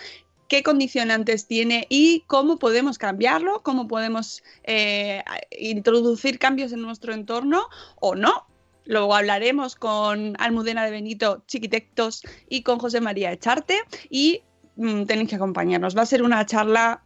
qué 0.48 0.64
condicionantes 0.64 1.48
tiene 1.48 1.88
y 1.88 2.26
cómo 2.28 2.58
podemos 2.58 2.98
cambiarlo, 2.98 3.64
cómo 3.64 3.88
podemos 3.88 4.44
eh, 4.64 5.24
introducir 5.58 6.40
cambios 6.40 6.74
en 6.74 6.82
nuestro 6.82 7.14
entorno 7.14 7.68
o 8.02 8.16
no. 8.16 8.48
Luego 8.84 9.16
hablaremos 9.16 9.76
con 9.76 10.36
Almudena 10.40 10.84
de 10.84 10.92
Benito, 10.92 11.44
Chiquitectos, 11.48 12.24
y 12.50 12.64
con 12.64 12.80
José 12.80 13.00
María 13.00 13.32
Echarte. 13.32 13.80
Y 14.10 14.42
mm, 14.76 15.04
tenéis 15.04 15.30
que 15.30 15.36
acompañarnos. 15.36 15.96
Va 15.96 16.02
a 16.02 16.06
ser 16.06 16.22
una 16.24 16.46
charla 16.46 17.02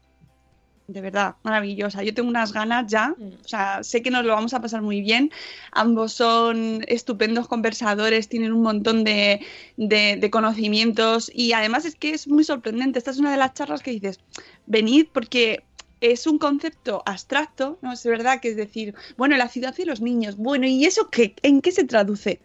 de 0.88 1.01
verdad 1.01 1.36
maravillosa. 1.44 2.04
Yo 2.04 2.13
tengo 2.13 2.30
unas 2.30 2.54
ganas 2.54 2.86
ya. 2.88 3.10
Mm. 3.18 3.24
O 3.44 3.48
sea, 3.48 3.84
sé 3.84 4.01
que 4.01 4.12
nos 4.12 4.24
lo 4.24 4.34
vamos 4.34 4.54
a 4.54 4.62
pasar 4.62 4.82
muy 4.82 5.01
bien. 5.01 5.32
Ambos 5.72 6.13
son 6.13 6.84
estupendos 6.88 7.48
conversadores, 7.48 8.30
tienen 8.30 8.54
un 8.54 8.62
montón 8.62 9.04
de, 9.04 9.42
de- 9.77 10.18
de 10.18 10.30
conocimientos 10.30 11.32
y 11.34 11.54
además 11.54 11.86
es 11.86 11.96
que 11.96 12.12
es 12.12 12.27
muy 12.27 12.44
sorprendente. 12.44 13.00
Esta 13.00 13.12
es 13.12 13.18
una 13.18 13.32
de 13.32 13.38
las 13.38 13.54
charlas 13.54 13.82
que 13.82 13.92
dices, 13.92 14.20
venid 14.68 15.08
porque 15.12 15.63
es 16.01 16.27
un 16.27 16.38
concepto 16.38 17.01
abstracto, 17.06 17.80
¿no? 17.82 17.94
Es 17.94 18.04
verdad 18.06 18.39
que 18.39 18.50
es 18.50 18.56
decir, 18.56 18.94
bueno, 19.18 19.38
la 19.38 19.48
ciudad 19.48 19.74
y 19.77 19.86
los 19.86 20.01
niños, 20.01 20.36
bueno, 20.38 20.68
¿y 20.68 20.86
eso 20.86 21.10
qué? 21.10 21.34
¿En 21.42 21.62
qué 21.62 21.72
se 21.72 21.86
traduce? 21.86 22.42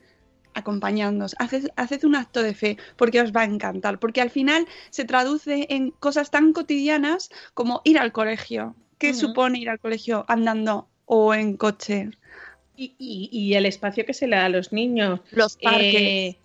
Acompañándonos, 0.55 1.35
haced, 1.39 1.69
haced 1.77 2.05
un 2.05 2.17
acto 2.17 2.43
de 2.43 2.55
fe 2.55 2.77
porque 2.97 3.21
os 3.21 3.33
va 3.33 3.43
a 3.43 3.45
encantar, 3.45 3.99
porque 3.99 4.21
al 4.21 4.31
final 4.31 4.67
se 4.91 5.05
traduce 5.05 5.67
en 5.71 5.91
cosas 5.93 6.31
tan 6.31 6.53
cotidianas 6.53 7.31
como 7.55 7.81
ir 7.85 7.99
al 7.99 8.13
colegio. 8.13 8.75
¿Qué 8.99 9.15
supone 9.15 9.59
ir 9.59 9.71
al 9.71 9.79
colegio 9.81 10.25
andando 10.29 10.89
o 11.07 11.33
en 11.35 11.57
coche? 11.57 12.11
Y, 12.77 12.95
y- 12.99 13.29
y 13.33 13.55
el 13.55 13.67
espacio 13.67 14.05
que 14.07 14.15
se 14.15 14.27
le 14.27 14.37
da 14.37 14.47
a 14.47 14.49
los 14.49 14.73
niños. 14.73 15.21
Los 15.33 15.57
parques. 15.57 15.95
Eh, 15.95 16.37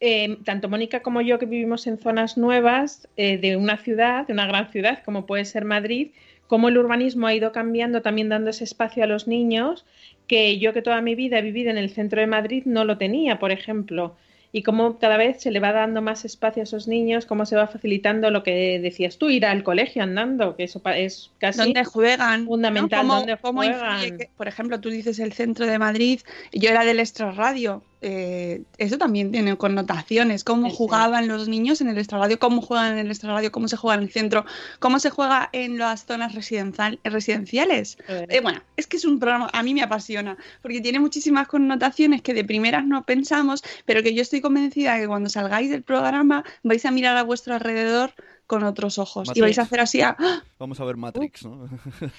eh, 0.00 0.36
tanto 0.44 0.68
Mónica 0.68 1.00
como 1.00 1.22
yo 1.22 1.38
que 1.38 1.46
vivimos 1.46 1.86
en 1.86 1.98
zonas 1.98 2.36
nuevas 2.36 3.08
eh, 3.16 3.38
de 3.38 3.56
una 3.56 3.78
ciudad, 3.78 4.26
de 4.26 4.32
una 4.34 4.46
gran 4.46 4.70
ciudad 4.70 5.02
como 5.04 5.24
puede 5.26 5.44
ser 5.46 5.64
Madrid, 5.64 6.10
cómo 6.46 6.68
el 6.68 6.78
urbanismo 6.78 7.26
ha 7.26 7.34
ido 7.34 7.52
cambiando, 7.52 8.02
también 8.02 8.28
dando 8.28 8.50
ese 8.50 8.64
espacio 8.64 9.04
a 9.04 9.06
los 9.06 9.26
niños, 9.26 9.84
que 10.26 10.58
yo 10.58 10.72
que 10.72 10.82
toda 10.82 11.00
mi 11.00 11.14
vida 11.14 11.38
he 11.38 11.42
vivido 11.42 11.70
en 11.70 11.78
el 11.78 11.90
centro 11.90 12.20
de 12.20 12.26
Madrid 12.26 12.62
no 12.66 12.84
lo 12.84 12.98
tenía, 12.98 13.38
por 13.38 13.52
ejemplo. 13.52 14.16
Y 14.52 14.62
cómo 14.62 14.98
cada 14.98 15.16
vez 15.18 15.42
se 15.42 15.50
le 15.50 15.60
va 15.60 15.72
dando 15.72 16.00
más 16.00 16.24
espacio 16.24 16.62
a 16.62 16.64
esos 16.64 16.88
niños, 16.88 17.26
cómo 17.26 17.44
se 17.44 17.56
va 17.56 17.66
facilitando 17.66 18.30
lo 18.30 18.42
que 18.42 18.78
decías 18.80 19.18
tú, 19.18 19.28
ir 19.28 19.44
al 19.44 19.62
colegio 19.62 20.02
andando, 20.02 20.56
que 20.56 20.64
eso 20.64 20.80
es 20.94 21.30
casi... 21.38 21.58
¿Dónde 21.58 21.84
juegan? 21.84 22.44
¿no? 22.44 22.50
fundamental, 22.52 23.00
¿Cómo- 23.02 23.14
¿dónde 23.16 23.36
cómo 23.36 23.60
juegan? 23.62 24.16
que- 24.16 24.30
por 24.36 24.48
ejemplo, 24.48 24.80
tú 24.80 24.88
dices 24.88 25.18
el 25.18 25.32
centro 25.34 25.66
de 25.66 25.78
Madrid, 25.78 26.20
yo 26.52 26.70
era 26.70 26.84
del 26.84 27.00
extrarradio. 27.00 27.82
Eh, 28.08 28.62
eso 28.78 28.98
también 28.98 29.32
tiene 29.32 29.56
connotaciones. 29.56 30.44
Cómo 30.44 30.68
jugaban 30.70 31.26
los 31.26 31.48
niños 31.48 31.80
en 31.80 31.88
el 31.88 31.98
extrarradio, 31.98 32.38
cómo 32.38 32.62
juegan 32.62 32.92
en 32.92 32.98
el 32.98 33.10
extrarradio, 33.10 33.50
cómo 33.50 33.66
se 33.66 33.76
juega 33.76 33.96
en 33.96 34.04
el 34.04 34.12
centro, 34.12 34.44
cómo 34.78 35.00
se 35.00 35.10
juega 35.10 35.48
en 35.52 35.76
las 35.78 36.06
zonas 36.06 36.32
residencial- 36.34 37.00
residenciales. 37.02 37.98
Eh, 38.08 38.40
bueno, 38.40 38.62
es 38.76 38.86
que 38.86 38.96
es 38.96 39.04
un 39.04 39.18
programa, 39.18 39.50
a 39.52 39.62
mí 39.64 39.74
me 39.74 39.82
apasiona, 39.82 40.36
porque 40.62 40.80
tiene 40.80 41.00
muchísimas 41.00 41.48
connotaciones 41.48 42.22
que 42.22 42.32
de 42.32 42.44
primeras 42.44 42.86
no 42.86 43.04
pensamos, 43.04 43.64
pero 43.84 44.02
que 44.04 44.14
yo 44.14 44.22
estoy 44.22 44.40
convencida 44.40 44.98
que 44.98 45.08
cuando 45.08 45.28
salgáis 45.28 45.68
del 45.70 45.82
programa 45.82 46.44
vais 46.62 46.84
a 46.86 46.92
mirar 46.92 47.16
a 47.16 47.24
vuestro 47.24 47.54
alrededor 47.54 48.12
con 48.46 48.62
otros 48.62 48.98
ojos 48.98 49.28
y 49.34 49.40
vais 49.40 49.58
a 49.58 49.62
hacer 49.62 49.80
así 49.80 50.00
a, 50.02 50.16
¡Ah! 50.16 50.44
Vamos 50.60 50.78
a 50.78 50.84
ver 50.84 50.96
Matrix, 50.96 51.44
¿no? 51.44 51.68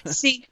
Sí. 0.04 0.44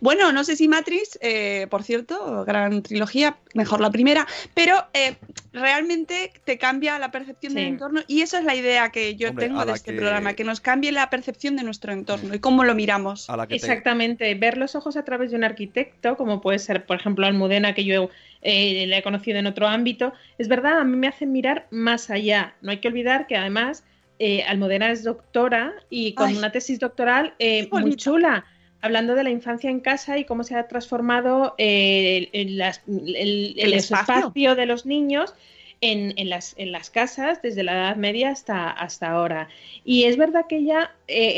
Bueno, 0.00 0.32
no 0.32 0.44
sé 0.44 0.56
si 0.56 0.68
Matrix, 0.68 1.18
eh, 1.20 1.66
por 1.70 1.82
cierto, 1.82 2.44
gran 2.44 2.82
trilogía, 2.82 3.38
mejor 3.54 3.80
la 3.80 3.90
primera, 3.90 4.26
pero 4.54 4.76
eh, 4.92 5.16
realmente 5.52 6.32
te 6.44 6.58
cambia 6.58 6.98
la 6.98 7.10
percepción 7.10 7.52
Sí. 7.52 7.58
del 7.58 7.66
entorno 7.68 8.00
y 8.06 8.22
esa 8.22 8.38
es 8.38 8.44
la 8.44 8.54
idea 8.54 8.90
que 8.90 9.16
yo 9.16 9.30
Hombre, 9.30 9.46
tengo 9.48 9.64
de 9.64 9.72
este 9.72 9.92
que- 9.92 9.98
programa, 9.98 10.34
que 10.34 10.44
nos 10.44 10.60
cambie 10.60 10.92
la 10.92 11.10
percepción 11.10 11.56
de 11.56 11.62
nuestro 11.62 11.92
entorno 11.92 12.34
y 12.34 12.38
cómo 12.38 12.64
lo 12.64 12.74
miramos. 12.74 13.28
A 13.30 13.36
la 13.36 13.46
que 13.46 13.50
te- 13.50 13.56
Exactamente, 13.56 14.34
ver 14.34 14.58
los 14.58 14.74
ojos 14.74 14.96
a 14.96 15.04
través 15.04 15.30
de 15.30 15.36
un 15.36 15.44
arquitecto, 15.44 16.16
como 16.16 16.40
puede 16.40 16.58
ser, 16.58 16.86
por 16.86 16.96
ejemplo, 16.96 17.26
Almudena, 17.26 17.74
que 17.74 17.84
yo 17.84 18.10
eh, 18.42 18.86
le 18.86 18.98
he 18.98 19.02
conocido 19.02 19.38
en 19.38 19.46
otro 19.46 19.66
ámbito, 19.66 20.12
es 20.38 20.48
verdad, 20.48 20.78
a 20.80 20.84
mí 20.84 20.96
me 20.96 21.08
hacen 21.08 21.32
mirar 21.32 21.66
más 21.70 22.10
allá. 22.10 22.54
No 22.60 22.70
hay 22.72 22.78
que 22.78 22.88
olvidar 22.88 23.26
que 23.26 23.36
además 23.36 23.84
eh, 24.18 24.44
Almudena 24.44 24.90
es 24.90 25.02
doctora 25.02 25.72
y 25.90 26.12
con 26.14 26.28
Ay, 26.28 26.36
una 26.36 26.52
tesis 26.52 26.78
doctoral 26.78 27.34
eh, 27.38 27.62
muy 27.72 27.82
bonito. 27.82 27.96
chula, 27.96 28.44
hablando 28.84 29.14
de 29.14 29.24
la 29.24 29.30
infancia 29.30 29.70
en 29.70 29.80
casa 29.80 30.18
y 30.18 30.24
cómo 30.24 30.44
se 30.44 30.54
ha 30.56 30.68
transformado 30.68 31.54
eh, 31.58 32.28
el, 32.32 32.40
el- 32.48 32.58
las- 32.58 32.82
el- 32.86 33.16
el 33.16 33.58
El 33.58 33.72
espacio. 33.74 34.14
espacio 34.16 34.54
de 34.54 34.66
los 34.66 34.86
niños. 34.86 35.34
En, 35.80 36.14
en 36.16 36.30
las, 36.30 36.54
en 36.56 36.72
las 36.72 36.88
casas 36.88 37.42
desde 37.42 37.62
la 37.62 37.72
Edad 37.74 37.96
Media 37.96 38.30
hasta, 38.30 38.70
hasta 38.70 39.10
ahora. 39.10 39.48
Y 39.84 40.04
es 40.04 40.16
verdad 40.16 40.46
que 40.48 40.56
ella 40.58 40.92
eh, 41.08 41.34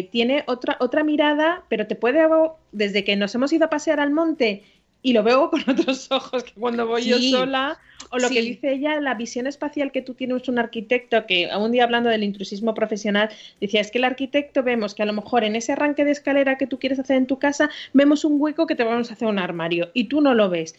eh, 0.00 0.08
tiene 0.10 0.42
otra, 0.48 0.76
otra 0.80 1.04
mirada, 1.04 1.62
pero 1.68 1.86
te 1.86 1.94
puede, 1.94 2.26
desde 2.72 3.04
que 3.04 3.14
nos 3.14 3.32
hemos 3.36 3.52
ido 3.52 3.66
a 3.66 3.70
pasear 3.70 4.00
al 4.00 4.10
monte 4.10 4.64
y 5.00 5.12
lo 5.12 5.22
veo 5.22 5.48
con 5.50 5.62
otros 5.68 6.10
ojos 6.10 6.42
que 6.42 6.54
cuando 6.58 6.88
voy 6.88 7.02
Sí. 7.04 7.10
yo 7.30 7.38
sola, 7.38 7.78
o 8.10 8.18
lo 8.18 8.28
que 8.28 8.42
dice 8.42 8.72
ella, 8.72 9.00
la 9.00 9.14
visión 9.14 9.46
espacial 9.46 9.92
que 9.92 10.02
tú 10.02 10.14
tienes 10.14 10.48
un 10.48 10.58
arquitecto, 10.58 11.26
que 11.26 11.48
un 11.56 11.72
día 11.72 11.84
hablando 11.84 12.08
del 12.08 12.22
intrusismo 12.22 12.74
profesional, 12.74 13.30
decía, 13.60 13.80
es 13.80 13.90
que 13.90 13.98
el 13.98 14.04
arquitecto 14.04 14.62
vemos 14.62 14.94
que 14.94 15.02
a 15.02 15.06
lo 15.06 15.12
mejor 15.12 15.44
en 15.44 15.56
ese 15.56 15.72
arranque 15.72 16.04
de 16.04 16.12
escalera 16.12 16.58
que 16.58 16.66
tú 16.66 16.78
quieres 16.78 16.98
hacer 16.98 17.16
en 17.16 17.26
tu 17.26 17.38
casa, 17.38 17.70
vemos 17.92 18.24
un 18.24 18.40
hueco 18.40 18.66
que 18.66 18.74
te 18.74 18.84
vamos 18.84 19.10
a 19.10 19.14
hacer 19.14 19.28
un 19.28 19.38
armario 19.38 19.90
y 19.94 20.04
tú 20.04 20.20
no 20.20 20.34
lo 20.34 20.48
ves. 20.48 20.74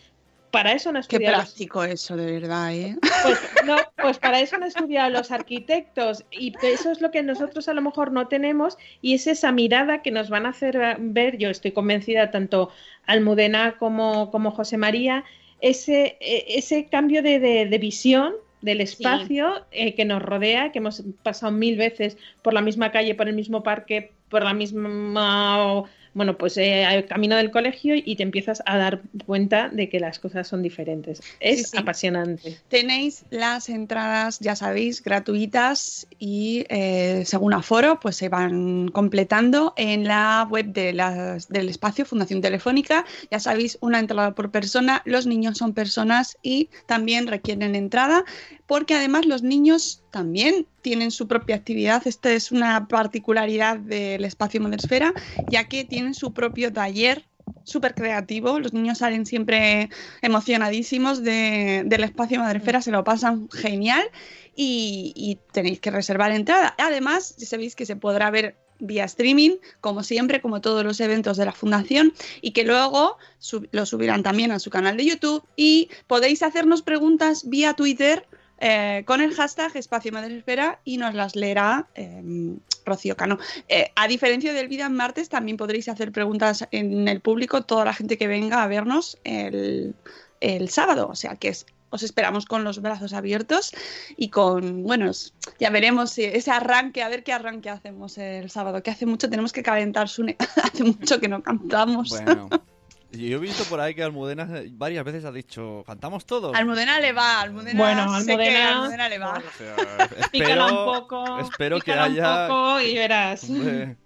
Para 0.51 0.71
eso 0.71 0.91
no 0.91 0.99
Qué 0.99 1.01
estudiado 1.01 1.37
los 1.37 1.45
práctico 1.45 1.83
eso, 1.83 2.17
de 2.17 2.39
verdad, 2.39 2.73
¿eh? 2.73 2.97
pues, 3.23 3.39
no, 3.65 3.75
pues 4.01 4.17
para 4.17 4.39
eso 4.39 4.55
han 4.55 4.63
estudiado 4.63 5.11
los 5.11 5.29
arquitectos 5.29 6.25
y 6.31 6.53
eso 6.63 6.91
es 6.91 7.01
lo 7.01 7.11
que 7.11 7.21
nosotros 7.21 7.67
a 7.67 7.75
lo 7.75 7.83
mejor 7.83 8.11
no 8.11 8.27
tenemos 8.27 8.75
y 9.01 9.13
es 9.13 9.27
esa 9.27 9.51
mirada 9.51 10.01
que 10.01 10.09
nos 10.09 10.29
van 10.29 10.47
a 10.47 10.49
hacer 10.49 10.97
ver, 10.99 11.37
yo 11.37 11.49
estoy 11.49 11.71
convencida, 11.71 12.31
tanto 12.31 12.71
Almudena 13.05 13.77
como, 13.77 14.31
como 14.31 14.49
José 14.51 14.77
María, 14.77 15.23
ese, 15.61 16.17
eh, 16.19 16.45
ese 16.49 16.85
cambio 16.85 17.21
de, 17.23 17.39
de- 17.39 17.65
de 17.65 17.77
visión 17.77 18.33
del 18.61 18.81
espacio 18.81 19.65
eh, 19.71 19.93
que 19.95 20.03
nos 20.05 20.21
rodea, 20.21 20.71
que 20.71 20.79
hemos 20.79 21.01
pasado 21.23 21.51
mil 21.51 21.77
veces 21.77 22.17
por 22.41 22.53
la 22.53 22.61
misma 22.61 22.91
calle, 22.91 23.15
por 23.15 23.27
el 23.29 23.35
mismo 23.35 23.63
parque, 23.63 24.11
por 24.29 24.43
la 24.43 24.53
misma 24.53 25.83
bueno, 26.13 26.37
pues 26.37 26.57
eh, 26.57 26.85
al 26.85 27.05
camino 27.05 27.35
del 27.35 27.51
colegio 27.51 27.95
y 27.95 28.15
te 28.15 28.23
empiezas 28.23 28.61
a 28.65 28.77
dar 28.77 29.01
cuenta 29.25 29.69
de 29.69 29.89
que 29.89 29.99
las 29.99 30.19
cosas 30.19 30.47
son 30.47 30.61
diferentes. 30.63 31.21
Es 31.39 31.59
Sí, 31.59 31.65
sí. 31.71 31.77
apasionante. 31.77 32.57
Tenéis 32.69 33.25
las 33.29 33.69
entradas, 33.69 34.39
ya 34.39 34.55
sabéis, 34.55 35.03
gratuitas 35.03 36.07
y 36.17 36.65
eh, 36.69 37.23
según 37.25 37.53
aforo, 37.53 37.99
pues 37.99 38.15
se 38.15 38.29
van 38.29 38.89
completando 38.89 39.73
en 39.77 40.05
la 40.05 40.47
web 40.49 40.67
de 40.73 40.93
las- 40.93 41.47
del 41.49 41.69
espacio 41.69 42.05
Fundación 42.05 42.41
Telefónica. 42.41 43.05
Ya 43.31 43.39
sabéis, 43.39 43.77
una 43.81 43.99
entrada 43.99 44.33
por 44.35 44.51
persona. 44.51 45.01
Los 45.05 45.27
niños 45.27 45.57
son 45.57 45.73
personas 45.73 46.37
y 46.41 46.69
también 46.87 47.27
requieren 47.27 47.75
entrada, 47.75 48.25
porque 48.69 48.93
además 48.93 49.25
los 49.25 49.41
niños 49.41 50.03
también 50.11 50.67
tienen 50.83 51.09
su 51.09 51.27
propia 51.27 51.55
actividad. 51.55 52.05
Esta 52.05 52.31
es 52.31 52.51
una 52.51 52.87
particularidad 52.87 53.79
del 53.79 54.23
espacio 54.23 54.61
Madresfera, 54.61 55.11
ya 55.49 55.67
que 55.67 55.85
tienen 55.85 56.13
su 56.13 56.33
propio 56.33 56.71
taller 56.71 57.25
súper 57.63 57.95
creativo. 57.95 58.59
Los 58.59 58.71
niños 58.71 58.99
salen 58.99 59.25
siempre 59.25 59.89
emocionadísimos 60.21 61.23
de- 61.23 61.81
del 61.83 62.03
espacio 62.03 62.41
Madrefera, 62.41 62.83
se 62.83 62.91
lo 62.91 63.03
pasan 63.03 63.49
genial 63.49 64.03
y, 64.55 65.39
tenéis 65.51 65.79
que 65.79 65.89
reservar 65.89 66.31
entrada. 66.31 66.75
Además, 66.77 67.37
ya 67.37 67.47
sabéis 67.47 67.75
que 67.75 67.87
se 67.87 67.95
podrá 67.95 68.29
ver 68.29 68.55
vía 68.77 69.05
streaming, 69.05 69.57
como 69.81 70.03
siempre, 70.03 70.41
como 70.41 70.61
todos 70.61 70.85
los 70.85 70.99
eventos 70.99 71.37
de 71.37 71.45
la 71.45 71.53
fundación, 71.53 72.13
y 72.39 72.51
que 72.51 72.65
luego 72.65 73.17
lo 73.71 73.85
subirán 73.87 74.21
también 74.21 74.51
a 74.51 74.59
su 74.59 74.69
canal 74.69 74.95
de 74.95 75.05
YouTube 75.05 75.43
y 75.55 75.89
podéis 76.05 76.43
hacernos 76.43 76.83
preguntas 76.83 77.49
vía 77.49 77.73
Twitter 77.73 78.27
eh, 78.59 79.03
con 79.05 79.21
el 79.21 79.33
hashtag 79.33 79.75
Espacio 79.75 80.11
Madresfera 80.11 80.79
y 80.83 80.97
nos 80.97 81.13
las 81.15 81.35
leerá 81.35 81.87
eh, 81.95 82.21
Rocío 82.85 83.15
Cano. 83.15 83.37
Eh, 83.67 83.91
a 83.95 84.07
diferencia 84.07 84.53
del 84.53 84.67
Vida 84.67 84.85
en 84.85 84.95
Martes, 84.95 85.29
también 85.29 85.57
podréis 85.57 85.89
hacer 85.89 86.11
preguntas 86.11 86.67
en 86.71 87.07
el 87.07 87.21
público, 87.21 87.61
toda 87.63 87.85
la 87.85 87.93
gente 87.93 88.17
que 88.17 88.27
venga 88.27 88.63
a 88.63 88.67
vernos 88.67 89.17
el, 89.23 89.95
el 90.41 90.69
sábado. 90.69 91.07
O 91.09 91.15
sea 91.15 91.35
que 91.35 91.49
es- 91.49 91.65
os 91.91 92.03
esperamos 92.03 92.45
con 92.45 92.63
los 92.63 92.83
brazos 92.83 93.13
abiertos 93.13 93.71
y 94.15 94.29
con, 94.29 94.83
bueno, 94.83 95.09
ya 95.59 95.71
veremos 95.71 96.15
ese 96.19 96.51
arranque, 96.51 97.01
a 97.01 97.09
ver 97.09 97.23
qué 97.23 97.33
arranque 97.33 97.71
hacemos 97.71 98.15
el 98.19 98.51
sábado, 98.51 98.83
que 98.83 98.91
hace 98.91 99.07
mucho 99.07 99.27
tenemos 99.27 99.51
que 99.53 99.63
calentar, 99.63 100.07
Sune. 100.07 100.35
hace 100.63 100.83
mucho 100.83 101.19
que 101.19 101.27
no 101.27 101.41
cantamos. 101.41 102.09
Bueno. 102.09 102.47
Yo 103.11 103.37
he 103.37 103.39
visto 103.39 103.63
por 103.65 103.79
ahí 103.79 103.95
que 103.95 104.03
Almudena 104.03 104.47
varias 104.73 105.03
veces 105.03 105.25
ha 105.25 105.31
dicho, 105.31 105.83
¿cantamos 105.87 106.25
todos? 106.25 106.55
Almudena 106.55 106.99
le 106.99 107.11
va, 107.11 107.41
Almudena, 107.41 107.77
Bueno, 107.79 108.19
sé 108.21 108.37
que 108.37 108.49
Almudena- 108.49 108.75
Almudena 108.77 109.09
le 109.09 109.17
va. 109.19 109.33
O 109.37 109.57
sea, 109.57 110.09
espero, 110.19 110.65
un 110.67 110.99
poco. 110.99 111.39
espero 111.39 111.79
que 111.79 111.91
haya- 111.91 112.43
un 112.43 112.47
poco 112.47 112.81
y 112.81 112.93
verás. 112.95 113.45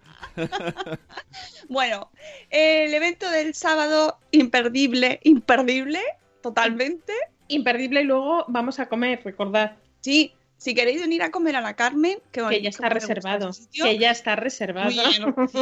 Bueno, 1.69 2.09
el 2.49 2.93
evento 2.93 3.29
del 3.29 3.53
sábado, 3.53 4.17
imperdible, 4.31 5.19
imperdible, 5.23 5.99
totalmente. 6.41 7.13
Imperdible 7.49 8.01
y 8.01 8.05
luego 8.05 8.45
vamos 8.47 8.79
a 8.79 8.87
comer, 8.87 9.21
recordad 9.23 9.73
Sí, 10.01 10.33
si 10.57 10.73
queréis 10.73 11.01
venir 11.01 11.21
a 11.23 11.29
comer 11.31 11.55
a 11.55 11.61
la 11.61 11.75
Carmen, 11.75 12.19
que, 12.31 12.41
que 12.49 12.61
ya 12.61 12.69
está 12.69 12.89
reservado. 12.89 13.51
Que 13.73 13.97
ya 13.97 14.11
está 14.11 14.35
reservado. 14.35 14.91
Muy 14.91 14.95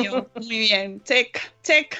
bien, 0.01 0.27
muy 0.35 0.59
bien. 0.59 1.03
Check, 1.03 1.37
check. 1.63 1.95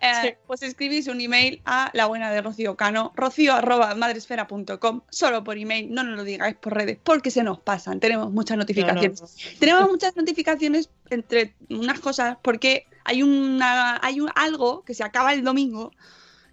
Eh. 0.00 0.36
Pues 0.46 0.62
escribís 0.62 1.08
un 1.08 1.20
email 1.20 1.60
a 1.64 1.90
la 1.94 2.06
buena 2.06 2.30
de 2.30 2.42
Rocío 2.42 2.76
Cano, 2.76 3.12
rocío 3.16 3.54
arroba 3.54 3.94
madresfera.com, 3.94 5.02
solo 5.10 5.44
por 5.44 5.58
email, 5.58 5.92
no 5.92 6.02
nos 6.02 6.16
lo 6.16 6.24
digáis 6.24 6.56
por 6.56 6.74
redes, 6.74 6.98
porque 7.02 7.30
se 7.30 7.42
nos 7.42 7.60
pasan, 7.60 8.00
tenemos 8.00 8.32
muchas 8.32 8.56
notificaciones. 8.56 9.20
No, 9.20 9.26
no, 9.26 9.32
no. 9.32 9.58
Tenemos 9.58 9.90
muchas 9.90 10.16
notificaciones 10.16 10.90
entre 11.10 11.54
unas 11.70 12.00
cosas, 12.00 12.36
porque 12.42 12.86
hay 13.04 13.22
una 13.22 13.98
hay 14.02 14.20
un, 14.20 14.30
algo 14.34 14.82
que 14.82 14.94
se 14.94 15.04
acaba 15.04 15.32
el 15.32 15.44
domingo 15.44 15.92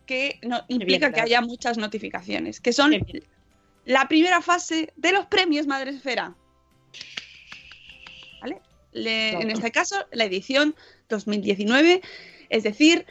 que 0.06 0.40
no, 0.44 0.64
implica 0.68 1.08
bien, 1.08 1.14
que 1.14 1.22
haya 1.22 1.42
muchas 1.42 1.78
notificaciones, 1.78 2.60
que 2.60 2.74
son 2.74 2.94
la 3.86 4.08
primera 4.08 4.42
fase 4.42 4.94
de 4.96 5.12
los 5.12 5.26
premios 5.28 5.68
Madresfera. 5.68 6.36
¿Vale? 8.42 8.62
Le-. 8.92 9.42
En 9.42 9.52
este 9.52 9.72
caso, 9.72 9.96
la 10.12 10.26
edición 10.26 10.76
2019, 11.10 12.02
es 12.54 12.62
decir, 12.62 13.08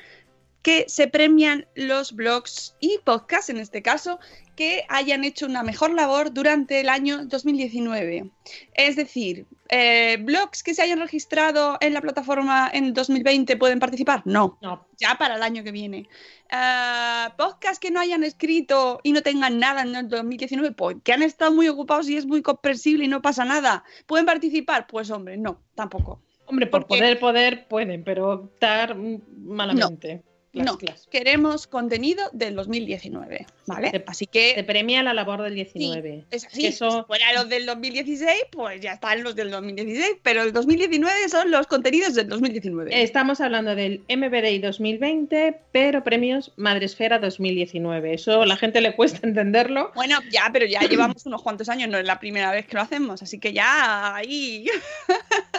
que 0.62 0.84
se 0.88 1.08
premian 1.08 1.66
los 1.74 2.12
blogs 2.12 2.76
y 2.78 2.98
podcasts, 3.04 3.50
en 3.50 3.56
este 3.56 3.82
caso, 3.82 4.20
que 4.54 4.84
hayan 4.88 5.24
hecho 5.24 5.46
una 5.46 5.64
mejor 5.64 5.92
labor 5.92 6.32
durante 6.32 6.80
el 6.80 6.88
año 6.88 7.26
2019. 7.26 8.30
Es 8.74 8.94
decir, 8.94 9.46
eh, 9.68 10.18
blogs 10.20 10.62
que 10.62 10.74
se 10.74 10.82
hayan 10.82 11.00
registrado 11.00 11.78
en 11.80 11.92
la 11.92 12.00
plataforma 12.00 12.70
en 12.72 12.94
2020 12.94 13.56
pueden 13.56 13.80
participar. 13.80 14.22
No, 14.24 14.58
No, 14.62 14.86
ya 14.96 15.16
para 15.18 15.34
el 15.34 15.42
año 15.42 15.64
que 15.64 15.72
viene. 15.72 16.08
Ah, 16.48 17.34
podcasts 17.36 17.80
que 17.80 17.90
no 17.90 17.98
hayan 17.98 18.22
escrito 18.22 19.00
y 19.02 19.10
no 19.10 19.22
tengan 19.22 19.58
nada 19.58 19.82
en 19.82 19.96
el 19.96 20.08
2019, 20.08 20.70
pues 20.72 20.98
que 21.02 21.12
han 21.12 21.24
estado 21.24 21.50
muy 21.50 21.68
ocupados 21.68 22.08
y 22.08 22.16
es 22.16 22.26
muy 22.26 22.42
comprensible 22.42 23.04
y 23.04 23.08
no 23.08 23.20
pasa 23.20 23.44
nada. 23.44 23.82
¿Pueden 24.06 24.26
participar? 24.26 24.86
Pues 24.86 25.10
hombre, 25.10 25.36
no, 25.36 25.60
tampoco. 25.74 26.20
Hombre, 26.52 26.66
por 26.66 26.82
Porque- 26.86 26.98
poder, 27.00 27.18
poder, 27.18 27.66
pueden, 27.68 28.04
pero 28.04 28.30
optar 28.30 28.94
malamente. 28.96 30.22
No, 30.54 30.76
clas. 30.76 31.08
queremos 31.10 31.66
contenido 31.66 32.28
del 32.34 32.54
2019, 32.54 33.46
¿vale? 33.66 33.90
Te- 33.90 34.04
Así 34.06 34.26
que 34.26 34.62
premia 34.66 35.02
la 35.02 35.14
labor 35.14 35.40
del 35.40 35.54
19. 35.54 36.26
es 36.30 36.44
así. 36.44 36.66
eso- 36.66 36.90
Si 36.90 37.06
fuera 37.06 37.32
los 37.32 37.48
del 37.48 37.64
2016, 37.64 38.30
pues 38.50 38.78
ya 38.82 38.92
están 38.92 39.22
los 39.22 39.34
del 39.34 39.50
2016, 39.50 40.18
pero 40.22 40.42
el 40.42 40.52
2019 40.52 41.30
son 41.30 41.50
los 41.50 41.66
contenidos 41.66 42.14
del 42.14 42.28
2019. 42.28 43.02
Estamos 43.02 43.40
hablando 43.40 43.74
del 43.74 44.02
MBDI 44.10 44.58
2020, 44.58 45.58
pero 45.72 46.04
premios 46.04 46.52
Madresfera 46.56 47.18
2019. 47.18 48.12
Eso 48.12 48.42
a 48.42 48.46
la 48.46 48.56
gente 48.58 48.82
le 48.82 48.94
cuesta 48.94 49.20
entenderlo. 49.26 49.90
Bueno, 49.94 50.18
ya, 50.30 50.50
pero 50.52 50.66
ya 50.66 50.80
llevamos 51.16 51.24
unos 51.24 51.40
cuantos 51.40 51.70
años, 51.70 51.88
no 51.88 51.96
es 51.96 52.04
la 52.04 52.20
primera 52.20 52.50
vez 52.50 52.66
que 52.66 52.76
lo 52.76 52.82
hacemos, 52.82 53.22
así 53.22 53.38
que 53.38 53.54
ya 53.54 54.14
ahí 54.16 54.66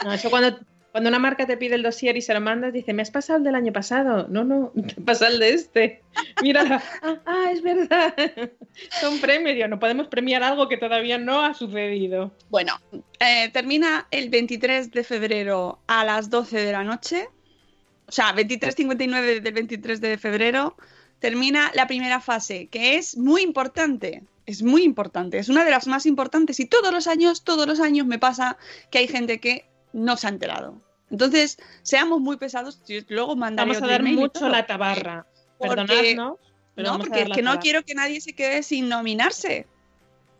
No, 0.03 0.13
eso 0.13 0.29
cuando, 0.29 0.59
cuando 0.93 1.09
una 1.09 1.17
marca 1.17 1.47
te 1.47 1.57
pide 1.57 1.73
el 1.73 1.81
dossier 1.81 2.15
y 2.17 2.21
se 2.21 2.35
lo 2.35 2.39
mandas, 2.39 2.71
dice, 2.71 2.93
¿me 2.93 3.01
has 3.01 3.09
pasado 3.09 3.39
el 3.39 3.43
del 3.43 3.55
año 3.55 3.73
pasado? 3.73 4.27
No, 4.29 4.43
no, 4.43 4.71
te 4.75 5.01
pasa 5.05 5.27
el 5.27 5.39
de 5.39 5.49
este. 5.49 6.03
Mira, 6.43 6.83
ah, 7.01 7.19
ah, 7.25 7.49
es 7.51 7.63
verdad. 7.63 8.13
Son 9.01 9.19
premios, 9.19 9.67
no 9.67 9.79
podemos 9.79 10.07
premiar 10.07 10.43
algo 10.43 10.69
que 10.69 10.77
todavía 10.77 11.17
no 11.17 11.43
ha 11.43 11.55
sucedido. 11.55 12.31
Bueno, 12.51 12.79
eh, 13.19 13.49
termina 13.51 14.07
el 14.11 14.29
23 14.29 14.91
de 14.91 15.03
febrero 15.03 15.79
a 15.87 16.05
las 16.05 16.29
12 16.29 16.63
de 16.63 16.71
la 16.71 16.83
noche. 16.83 17.27
O 18.05 18.11
sea, 18.11 18.35
23.59 18.35 19.41
del 19.41 19.53
23 19.53 19.99
de 19.99 20.19
febrero 20.19 20.77
termina 21.17 21.71
la 21.73 21.87
primera 21.87 22.19
fase, 22.19 22.67
que 22.67 22.97
es 22.97 23.17
muy 23.17 23.41
importante. 23.41 24.21
Es 24.45 24.61
muy 24.61 24.83
importante, 24.83 25.39
es 25.39 25.47
una 25.47 25.63
de 25.63 25.71
las 25.71 25.87
más 25.87 26.05
importantes 26.05 26.59
y 26.59 26.65
todos 26.65 26.91
los 26.91 27.07
años, 27.07 27.45
todos 27.45 27.65
los 27.65 27.79
años 27.79 28.05
me 28.05 28.19
pasa 28.19 28.57
que 28.91 28.97
hay 28.97 29.07
gente 29.07 29.39
que 29.39 29.65
no 29.93 30.17
se 30.17 30.27
ha 30.27 30.29
enterado. 30.29 30.81
Entonces, 31.09 31.57
seamos 31.83 32.19
muy 32.19 32.37
pesados, 32.37 32.81
luego 33.07 33.35
mandaré 33.35 33.73
Vamos 33.73 33.83
a 33.83 33.91
dar 33.91 34.05
y 34.05 34.13
mucho 34.13 34.49
la 34.49 34.65
tabarra. 34.65 35.27
Porque- 35.59 35.75
Perdonadnos. 35.75 36.37
pero 36.75 36.91
no, 36.91 36.99
porque 36.99 37.21
es 37.21 37.29
que 37.29 37.41
no 37.43 37.59
quiero 37.59 37.83
que 37.83 37.93
nadie 37.95 38.19
se 38.19 38.33
quede 38.33 38.63
sin 38.63 38.89
nominarse. 38.89 39.67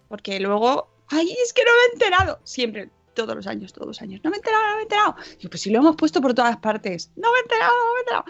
Porque 0.10 0.40
luego, 0.40 0.90
ay, 1.10 1.32
es 1.44 1.54
que 1.54 1.64
no 1.64 1.72
me 1.72 1.78
he 1.78 1.94
enterado. 1.94 2.40
Siempre, 2.44 2.90
todos 3.14 3.36
los 3.36 3.46
años, 3.48 3.72
todos 3.74 3.88
los 3.88 4.02
años. 4.02 4.22
No 4.24 4.32
me 4.32 4.38
he 4.38 4.40
enterado, 4.40 4.64
no 4.64 4.74
me 4.76 4.80
he 4.80 4.84
enterado. 4.84 5.16
Digo, 5.38 5.50
pues 5.50 5.62
si 5.62 5.70
lo 5.70 5.80
hemos 5.80 5.96
puesto 5.96 6.22
por 6.22 6.34
todas 6.34 6.58
partes. 6.58 7.12
No 7.16 7.32
me 7.32 7.38
he 7.38 7.42
enterado, 7.42 7.72
no 7.72 7.94
me 7.94 7.98
he 7.98 8.02
enterado. 8.02 8.26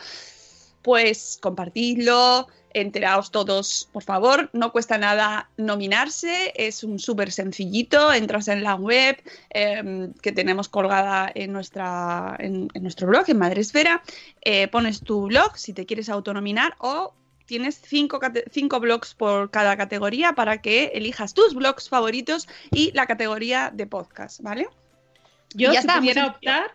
Pues 0.84 1.40
compartidlo, 1.42 2.48
enteraos 2.74 3.32
todos, 3.32 3.90
por 3.92 4.04
favor. 4.04 4.50
No 4.54 4.72
cuesta 4.72 4.98
nada 4.98 5.50
nominarse, 5.58 6.54
es 6.56 6.84
un 6.84 7.00
súper 7.00 7.32
sencillito. 7.32 8.12
Entras 8.14 8.48
en 8.48 8.64
la 8.64 8.76
web 8.76 9.18
eh, 9.50 10.10
que 10.22 10.32
tenemos 10.32 10.70
colgada 10.70 11.32
en, 11.34 11.54
nuestra, 11.54 12.36
en, 12.40 12.68
en 12.74 12.82
nuestro 12.84 13.08
blog, 13.08 13.26
en 13.28 13.38
Madresfera. 13.38 14.04
Eh, 14.42 14.68
pones 14.68 15.02
tu 15.02 15.28
blog 15.28 15.58
si 15.58 15.74
te 15.74 15.86
quieres 15.86 16.10
autonominar 16.10 16.76
o 16.80 17.14
tienes 17.46 17.80
cinco, 17.84 18.20
cinco 18.52 18.80
blogs 18.80 19.14
por 19.14 19.52
cada 19.52 19.78
categoría 19.78 20.34
para 20.34 20.62
que 20.62 20.92
elijas 20.96 21.34
tus 21.34 21.54
blogs 21.54 21.90
favoritos 21.90 22.48
y 22.72 22.92
la 22.94 23.06
categoría 23.06 23.72
de 23.74 23.86
podcast, 23.86 24.42
¿vale? 24.42 24.68
Yo, 25.54 25.72
ya 25.72 25.82
si 25.82 25.88
está, 25.88 25.98
pudiera 26.00 26.28
optar, 26.28 26.72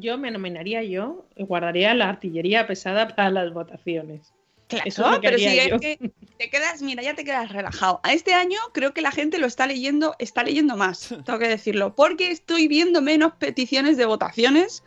yo 0.00 0.18
me 0.18 0.30
nominaría 0.30 0.82
yo 0.82 1.26
y 1.36 1.44
guardaría 1.44 1.94
la 1.94 2.08
artillería 2.08 2.66
pesada 2.66 3.08
para 3.08 3.30
las 3.30 3.52
votaciones. 3.52 4.32
Claro, 4.68 4.84
Eso 4.86 5.04
es 5.04 5.10
lo 5.10 5.20
que 5.20 5.28
pero 5.28 5.38
si 5.38 5.58
es 5.58 5.80
que 5.80 6.12
te 6.38 6.48
quedas, 6.48 6.80
mira, 6.80 7.02
ya 7.02 7.14
te 7.14 7.24
quedas 7.24 7.50
relajado. 7.52 8.00
A 8.02 8.14
este 8.14 8.32
año 8.32 8.58
creo 8.72 8.94
que 8.94 9.02
la 9.02 9.10
gente 9.10 9.38
lo 9.38 9.46
está 9.46 9.66
leyendo, 9.66 10.14
está 10.18 10.42
leyendo 10.42 10.76
más, 10.76 11.08
tengo 11.26 11.38
que 11.38 11.48
decirlo, 11.48 11.94
porque 11.94 12.30
estoy 12.30 12.68
viendo 12.68 13.02
menos 13.02 13.34
peticiones 13.34 13.96
de 13.96 14.06
votaciones 14.06 14.82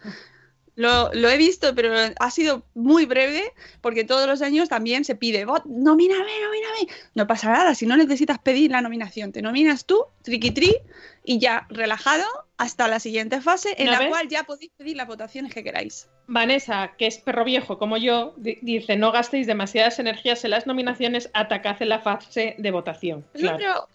lo, 0.76 1.10
lo 1.14 1.30
he 1.30 1.38
visto, 1.38 1.74
pero 1.74 1.94
ha 2.20 2.32
sido 2.32 2.64
muy 2.74 3.06
breve 3.06 3.44
porque 3.82 4.04
todos 4.04 4.28
los 4.28 4.42
años 4.42 4.68
también 4.70 5.06
se 5.06 5.16
pide, 5.16 5.46
"Vot- 5.46 5.64
nomíname, 5.66 6.32
nomíname. 6.44 6.88
No 7.14 7.28
pasa 7.28 7.52
nada, 7.52 7.76
si 7.76 7.86
no 7.86 7.96
necesitas 7.96 8.40
pedir 8.40 8.72
la 8.72 8.82
nominación, 8.82 9.32
te 9.32 9.42
nominas 9.42 9.86
tú, 9.86 10.06
triqui 10.24 10.52
tri, 10.52 10.76
y 11.24 11.40
ya 11.40 11.66
relajado 11.70 12.26
hasta 12.58 12.88
la 12.88 13.00
siguiente 13.00 13.42
fase 13.42 13.74
en 13.78 13.86
¿No 13.86 13.94
la 13.94 14.00
ves? 14.00 14.10
cual 14.10 14.28
ya 14.28 14.44
podéis 14.44 14.72
pedir 14.78 14.96
las 14.98 15.08
votaciones 15.08 15.54
que 15.54 15.64
queráis. 15.64 16.08
Vanessa, 16.28 16.94
que 16.98 17.08
es 17.08 17.18
perro 17.20 17.44
viejo 17.46 17.78
como 17.78 17.98
yo, 17.98 18.34
di- 18.38 18.58
dice: 18.62 18.96
No 18.98 19.12
gastéis 19.12 19.48
demasiadas 19.48 19.98
energías 20.00 20.44
en 20.44 20.52
las 20.52 20.68
nominaciones, 20.68 21.30
atacad 21.34 21.82
en 21.82 21.90
la 21.90 22.00
fase 22.00 22.56
de 22.58 22.72
votación. 22.72 23.26
No, 23.34 23.58
pero 23.58 23.88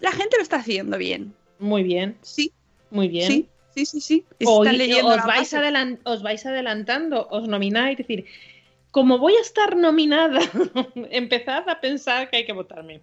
la 0.00 0.12
gente 0.12 0.36
lo 0.36 0.42
está 0.42 0.56
haciendo 0.56 0.96
bien. 0.98 1.34
Muy 1.58 1.82
bien, 1.82 2.16
Sí, 2.22 2.52
muy 2.90 3.08
bien. 3.08 3.26
sí, 3.26 3.48
sí, 3.74 3.86
sí, 3.86 4.00
sí. 4.00 4.24
O- 4.44 4.64
leyendo 4.64 5.08
os, 5.08 5.16
la 5.16 5.26
vais 5.26 5.54
os 6.04 6.22
vais 6.22 6.46
adelantando, 6.46 7.28
os 7.30 7.48
nomináis, 7.48 7.98
es 7.98 8.06
decir, 8.06 8.26
como 8.90 9.18
voy 9.18 9.34
a 9.34 9.40
estar 9.40 9.76
nominada, 9.76 10.40
empezad 11.10 11.68
a 11.68 11.80
pensar 11.80 12.28
que 12.30 12.36
hay 12.38 12.46
que 12.46 12.52
votarme. 12.52 13.00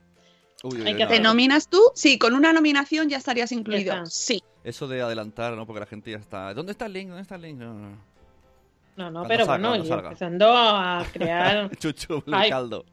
Uy, 0.63 0.81
uy, 0.81 0.87
Hay 0.87 0.93
uy, 0.93 0.99
que. 0.99 1.07
¿Te 1.07 1.19
nominas 1.19 1.67
tú? 1.67 1.81
Sí, 1.95 2.19
con 2.19 2.33
una 2.33 2.51
nominación 2.53 3.09
ya 3.09 3.17
estarías 3.17 3.51
incluido. 3.51 3.93
está. 3.93 4.05
Sí. 4.05 4.43
Eso 4.63 4.87
de 4.87 5.01
adelantar, 5.01 5.53
¿no? 5.53 5.65
Porque 5.65 5.79
la 5.79 5.85
gente 5.85 6.11
ya 6.11 6.17
está. 6.17 6.53
¿Dónde 6.53 6.73
está 6.73 6.85
el 6.85 6.93
link? 6.93 7.07
¿Dónde 7.07 7.21
está 7.21 7.35
el 7.35 7.41
link? 7.43 7.57
No, 7.57 7.73
no, 7.73 7.89
no. 7.89 8.09
No, 8.97 9.05
no, 9.09 9.19
Cuando 9.21 9.27
pero 9.29 9.45
salga, 9.45 9.69
bueno, 9.69 9.85
y 9.85 9.89
empezando 9.89 10.51
a 10.53 11.05
crear. 11.13 11.69
Chuchu, 11.77 12.21
el 12.27 12.49
caldo. 12.49 12.85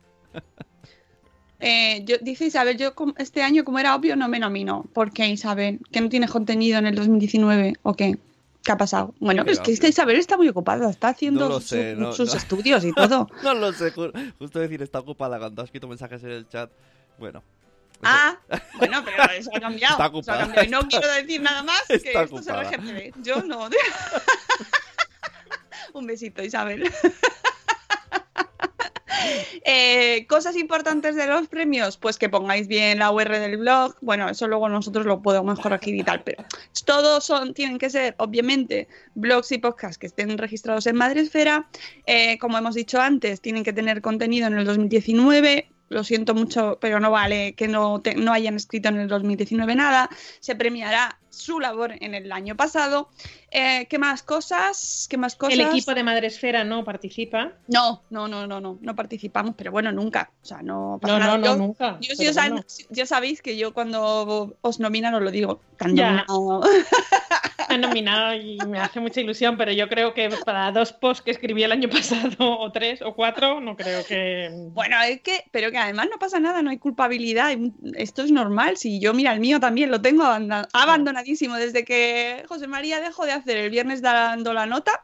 Eh, 1.60 2.02
yo, 2.04 2.16
dice 2.20 2.44
Isabel, 2.46 2.76
yo 2.76 2.92
este 3.16 3.42
año, 3.42 3.64
como 3.64 3.78
era 3.78 3.94
obvio, 3.94 4.14
no 4.16 4.28
me 4.28 4.38
nomino. 4.38 4.84
¿Por 4.92 5.10
qué, 5.12 5.26
Isabel? 5.28 5.80
¿Que 5.90 6.00
no 6.00 6.08
tienes 6.08 6.30
contenido 6.30 6.78
en 6.78 6.86
el 6.86 6.94
2019 6.94 7.74
o 7.82 7.94
qué? 7.94 8.18
¿Qué 8.62 8.72
ha 8.72 8.76
pasado? 8.76 9.14
Bueno, 9.20 9.44
Qué 9.44 9.52
es 9.52 9.60
que 9.60 9.72
esta 9.72 9.86
Isabel 9.88 10.16
está 10.16 10.36
muy 10.36 10.48
ocupada, 10.48 10.90
está 10.90 11.08
haciendo 11.08 11.40
No 11.40 11.48
lo 11.48 11.60
su- 11.60 11.68
sé, 11.68 11.94
no- 11.94 12.12
sus 12.12 12.30
no. 12.32 12.36
estudios 12.36 12.84
y 12.84 12.92
todo. 12.94 13.28
No 13.42 13.54
lo 13.54 13.72
sé, 13.72 13.92
ju- 13.94 14.34
justo 14.38 14.58
decir, 14.58 14.82
está 14.82 14.98
ocupada 14.98 15.38
cuando 15.38 15.62
has 15.62 15.66
escrito 15.68 15.86
mensajes 15.88 16.22
en 16.24 16.30
el 16.30 16.48
chat. 16.48 16.70
Bueno. 17.18 17.38
eso- 17.92 18.00
Ah, 18.02 18.36
bueno, 18.76 19.02
pero 19.04 19.22
eso 19.32 19.50
ha 19.54 19.60
cambiado. 19.60 19.92
Está 19.94 20.04
eso 20.06 20.14
ha 20.14 20.18
ocupada. 20.18 20.40
cambiado. 20.40 20.66
Y 20.66 20.70
no 20.70 20.80
quiero 20.88 21.08
decir 21.14 21.40
nada 21.40 21.62
más 21.62 21.82
que 21.88 21.94
Está 21.94 22.22
esto 22.24 22.38
es 22.40 22.48
ocupada. 22.48 22.70
LGTB. 22.72 23.22
Yo 23.22 23.42
no. 23.44 23.70
Un 25.94 26.06
besito, 26.06 26.42
Isabel. 26.42 26.92
Eh, 29.68 30.26
cosas 30.28 30.56
importantes 30.56 31.16
de 31.16 31.26
los 31.26 31.48
premios, 31.48 31.96
pues 31.96 32.18
que 32.18 32.28
pongáis 32.28 32.68
bien 32.68 32.98
la 33.00 33.10
UR 33.10 33.38
del 33.38 33.56
blog. 33.56 33.96
Bueno, 34.00 34.28
eso 34.28 34.46
luego 34.46 34.68
nosotros 34.68 35.06
lo 35.06 35.20
podemos 35.22 35.58
corregir 35.58 35.94
y 35.96 36.02
tal, 36.04 36.22
pero 36.22 36.44
todos 36.84 37.24
son, 37.24 37.52
tienen 37.52 37.78
que 37.78 37.90
ser, 37.90 38.14
obviamente, 38.18 38.86
blogs 39.14 39.50
y 39.52 39.58
podcasts 39.58 39.98
que 39.98 40.06
estén 40.06 40.38
registrados 40.38 40.86
en 40.86 40.96
Madresfera. 40.96 41.68
Eh, 42.06 42.38
como 42.38 42.56
hemos 42.58 42.74
dicho 42.76 43.00
antes, 43.00 43.40
tienen 43.40 43.64
que 43.64 43.72
tener 43.72 44.00
contenido 44.02 44.46
en 44.46 44.58
el 44.58 44.64
2019. 44.64 45.68
Lo 45.88 46.02
siento 46.04 46.34
mucho, 46.34 46.78
pero 46.80 46.98
no 47.00 47.10
vale 47.10 47.54
que 47.54 47.68
no, 47.68 48.00
te- 48.00 48.14
no 48.16 48.32
hayan 48.32 48.56
escrito 48.56 48.88
en 48.88 48.98
el 48.98 49.08
2019 49.08 49.74
nada. 49.74 50.08
Se 50.40 50.54
premiará 50.56 51.18
su 51.36 51.60
labor 51.60 51.92
en 52.00 52.14
el 52.14 52.32
año 52.32 52.56
pasado. 52.56 53.08
Eh, 53.50 53.86
¿Qué 53.88 53.98
más 53.98 54.22
cosas? 54.22 55.06
¿Qué 55.08 55.16
más 55.16 55.36
cosas? 55.36 55.54
El 55.54 55.60
equipo 55.60 55.94
de 55.94 56.02
Madresfera 56.02 56.64
no 56.64 56.84
participa. 56.84 57.52
No, 57.68 58.02
no, 58.10 58.26
no, 58.28 58.46
no, 58.46 58.60
no, 58.60 58.78
no 58.80 58.94
participamos, 58.96 59.54
pero 59.56 59.70
bueno, 59.72 59.92
nunca. 59.92 60.30
O 60.42 60.46
sea, 60.46 60.62
no 60.62 60.98
pasa 61.00 61.14
No, 61.14 61.20
nada. 61.20 61.32
no, 61.32 61.38
no, 61.38 61.46
Yo- 61.52 61.56
nunca. 61.56 61.98
yo 62.00 62.14
bueno. 62.34 62.64
ya 62.90 63.06
sabéis 63.06 63.42
que 63.42 63.56
yo 63.56 63.72
cuando 63.72 64.56
os 64.60 64.80
nominan 64.80 65.14
os 65.14 65.22
lo 65.22 65.30
digo. 65.30 65.60
Tan 65.78 65.94
Ya. 65.94 66.24
nominado. 66.26 66.62
Me 67.68 67.78
nominado 67.78 68.34
y 68.34 68.58
me 68.68 68.78
hace 68.78 69.00
mucha 69.00 69.20
ilusión, 69.20 69.56
pero 69.56 69.72
yo 69.72 69.88
creo 69.88 70.14
que 70.14 70.30
para 70.44 70.70
dos 70.72 70.92
posts 70.92 71.22
que 71.22 71.32
escribí 71.32 71.62
el 71.64 71.72
año 71.72 71.88
pasado, 71.88 72.36
o 72.60 72.70
tres 72.72 73.02
o 73.02 73.14
cuatro, 73.14 73.60
no 73.60 73.76
creo 73.76 74.04
que. 74.06 74.50
Bueno, 74.72 74.96
es 75.02 75.20
que, 75.20 75.44
pero 75.50 75.70
que 75.70 75.76
además 75.78 76.06
no 76.10 76.18
pasa 76.18 76.38
nada, 76.38 76.62
no 76.62 76.70
hay 76.70 76.78
culpabilidad. 76.78 77.50
Esto 77.94 78.22
es 78.22 78.30
normal. 78.30 78.76
Si 78.76 79.00
yo, 79.00 79.12
mira, 79.14 79.32
el 79.32 79.40
mío 79.40 79.58
también 79.60 79.90
lo 79.90 80.00
tengo 80.00 80.22
abanda- 80.24 80.68
desde 81.58 81.84
que 81.84 82.44
José 82.48 82.66
María 82.66 83.00
dejó 83.00 83.26
de 83.26 83.32
hacer 83.32 83.56
el 83.56 83.70
viernes 83.70 84.02
dando 84.02 84.52
la 84.52 84.66
nota. 84.66 85.00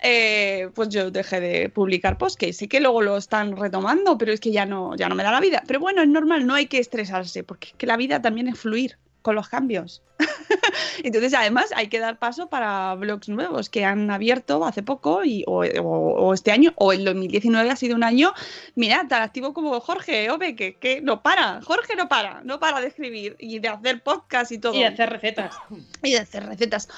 eh, 0.00 0.68
pues 0.74 0.90
yo 0.90 1.10
dejé 1.10 1.40
de 1.40 1.68
publicar 1.70 2.18
posts, 2.18 2.36
que 2.36 2.52
sí 2.52 2.68
que 2.68 2.80
luego 2.80 3.00
lo 3.00 3.16
están 3.16 3.56
retomando, 3.56 4.18
pero 4.18 4.32
es 4.32 4.40
que 4.40 4.50
ya 4.52 4.66
no, 4.66 4.94
ya 4.96 5.08
no 5.08 5.14
me 5.14 5.22
da 5.22 5.32
la 5.32 5.40
vida. 5.40 5.62
Pero 5.66 5.80
bueno, 5.80 6.02
es 6.02 6.08
normal, 6.08 6.46
no 6.46 6.54
hay 6.54 6.66
que 6.66 6.78
estresarse, 6.78 7.42
porque 7.42 7.68
que 7.78 7.86
la 7.86 7.96
vida 7.96 8.20
también 8.20 8.48
es 8.48 8.58
fluir 8.58 8.98
con 9.24 9.34
los 9.34 9.48
cambios. 9.48 10.02
Entonces, 11.02 11.32
además, 11.34 11.70
hay 11.74 11.88
que 11.88 11.98
dar 11.98 12.18
paso 12.18 12.48
para 12.48 12.94
blogs 12.94 13.28
nuevos 13.30 13.70
que 13.70 13.84
han 13.84 14.10
abierto 14.10 14.64
hace 14.66 14.82
poco 14.82 15.24
y, 15.24 15.42
o, 15.46 15.64
o- 15.64 16.26
o 16.26 16.34
este 16.34 16.52
año, 16.52 16.72
o 16.76 16.92
el 16.92 17.04
2019 17.06 17.70
ha 17.70 17.76
sido 17.76 17.96
un 17.96 18.04
año, 18.04 18.32
mira, 18.74 19.06
tan 19.08 19.22
activo 19.22 19.54
como 19.54 19.80
Jorge, 19.80 20.30
Ove, 20.30 20.54
que, 20.54 20.74
que 20.74 21.00
no 21.00 21.22
para, 21.22 21.62
Jorge 21.62 21.96
no 21.96 22.06
para, 22.08 22.42
no 22.44 22.60
para 22.60 22.80
de 22.82 22.88
escribir 22.88 23.34
y 23.38 23.58
de 23.60 23.68
hacer 23.68 24.02
podcast 24.02 24.52
y 24.52 24.58
todo. 24.58 24.74
Y 24.74 24.84
hacer 24.84 25.08
recetas. 25.10 25.54
Y 26.02 26.12
de 26.12 26.18
hacer 26.18 26.44
recetas. 26.46 26.88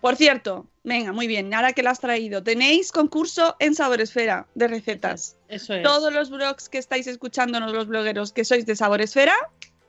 Por 0.00 0.16
cierto, 0.16 0.66
venga, 0.84 1.12
muy 1.12 1.26
bien, 1.28 1.52
ahora 1.54 1.72
que 1.72 1.82
lo 1.84 1.90
has 1.90 2.00
traído, 2.00 2.42
tenéis 2.42 2.90
concurso 2.92 3.54
en 3.60 3.74
Saboresfera 3.76 4.46
de 4.54 4.66
recetas. 4.68 5.36
Eso 5.48 5.74
es. 5.74 5.82
Todos 5.84 6.12
los 6.12 6.30
blogs 6.30 6.68
que 6.68 6.78
estáis 6.78 7.06
escuchándonos, 7.06 7.72
los 7.72 7.86
blogueros 7.86 8.32
que 8.32 8.44
sois 8.44 8.66
de 8.66 8.74
Saboresfera, 8.76 9.34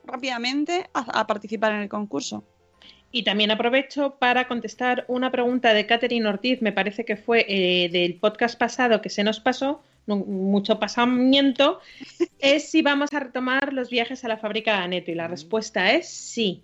rápidamente 0.04 0.88
a, 0.94 1.20
a 1.20 1.26
participar 1.26 1.72
en 1.72 1.80
el 1.82 1.88
concurso. 1.88 2.44
Y 3.12 3.24
también 3.24 3.50
aprovecho 3.50 4.16
para 4.20 4.46
contestar 4.46 5.04
una 5.08 5.32
pregunta 5.32 5.74
de 5.74 5.84
Catherine 5.86 6.28
Ortiz, 6.28 6.62
me 6.62 6.70
parece 6.72 7.04
que 7.04 7.16
fue 7.16 7.44
eh, 7.48 7.88
del 7.88 8.14
podcast 8.14 8.56
pasado 8.56 9.00
que 9.02 9.08
se 9.10 9.24
nos 9.24 9.40
pasó, 9.40 9.82
no- 10.06 10.16
mucho 10.16 10.78
pasamiento, 10.78 11.80
es 12.38 12.70
si 12.70 12.82
vamos 12.82 13.12
a 13.12 13.18
retomar 13.20 13.72
los 13.72 13.90
viajes 13.90 14.24
a 14.24 14.28
la 14.28 14.36
fábrica 14.36 14.74
de 14.76 14.84
Aneto. 14.84 15.10
Y 15.10 15.14
la 15.16 15.26
respuesta 15.28 15.92
es 15.92 16.08
sí. 16.08 16.62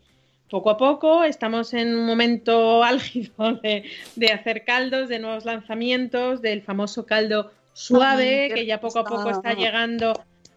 Poco 0.48 0.70
a 0.70 0.76
poco 0.76 1.24
estamos 1.24 1.74
en 1.74 1.96
un 1.96 2.06
momento 2.06 2.84
álgido 2.94 3.54
de, 3.62 3.82
de 4.14 4.28
hacer 4.30 4.64
caldos, 4.64 5.08
de 5.08 5.18
nuevos 5.18 5.44
lanzamientos, 5.44 6.40
del 6.42 6.62
famoso 6.62 7.04
caldo 7.06 7.50
suave, 7.72 8.44
Ay, 8.44 8.50
que 8.54 8.66
ya 8.66 8.78
poco 8.80 9.00
a 9.00 9.04
poco 9.04 9.28
está 9.30 9.54
llegando 9.54 10.12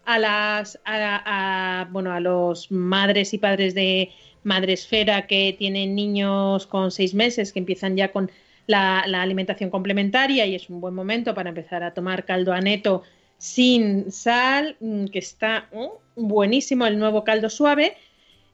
a 0.06 0.20
las 0.20 0.80
a, 0.86 1.88
bueno 1.92 2.12
a 2.12 2.20
los 2.20 2.72
madres 2.72 3.34
y 3.34 3.38
padres 3.38 3.74
de 3.76 4.12
Madresfera 4.44 5.28
que 5.28 5.56
tienen 5.58 5.96
niños 5.96 6.66
con 6.66 6.92
seis 6.92 7.14
meses 7.14 7.52
que 7.52 7.60
empiezan 7.60 7.98
ya 7.98 8.12
con 8.12 8.32
la, 8.68 9.00
alimentación 9.02 9.70
complementaria 9.70 10.46
y 10.46 10.56
es 10.56 10.70
un 10.70 10.80
buen 10.80 10.94
momento 10.94 11.34
para 11.34 11.50
empezar 11.50 11.84
a 11.84 11.94
tomar 11.94 12.26
caldo 12.26 12.54
aneto 12.54 13.04
sin 13.38 14.12
sal, 14.12 14.76
mm, 14.80 15.06
que 15.06 15.20
está 15.20 15.70
mm, 15.74 16.28
buenísimo 16.28 16.86
el 16.86 17.00
nuevo 17.00 17.24
caldo 17.24 17.50
suave. 17.50 17.98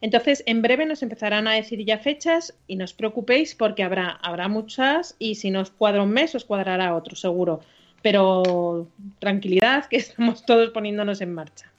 Entonces, 0.02 0.44
en 0.46 0.62
breve 0.62 0.86
nos 0.86 1.04
empezarán 1.04 1.48
a 1.48 1.54
decir 1.54 1.84
ya 1.84 1.98
fechas 1.98 2.54
y 2.68 2.76
no 2.76 2.86
os 2.86 2.94
preocupéis 2.94 3.56
porque 3.56 3.84
habrá, 3.84 4.12
habrá 4.22 4.48
muchas 4.48 5.16
y 5.20 5.36
si 5.36 5.52
no 5.52 5.62
os 5.62 5.72
cuadra 5.72 6.04
un 6.04 6.12
mes, 6.12 6.34
os 6.36 6.46
cuadrará 6.46 6.96
otro, 6.96 7.16
seguro. 7.16 7.62
Pero 8.06 8.88
tranquilidad, 9.18 9.88
que 9.88 9.98
estamos 10.06 10.46
todos 10.46 10.70
poniéndonos 10.70 11.22
en 11.22 11.34
marcha. 11.34 11.72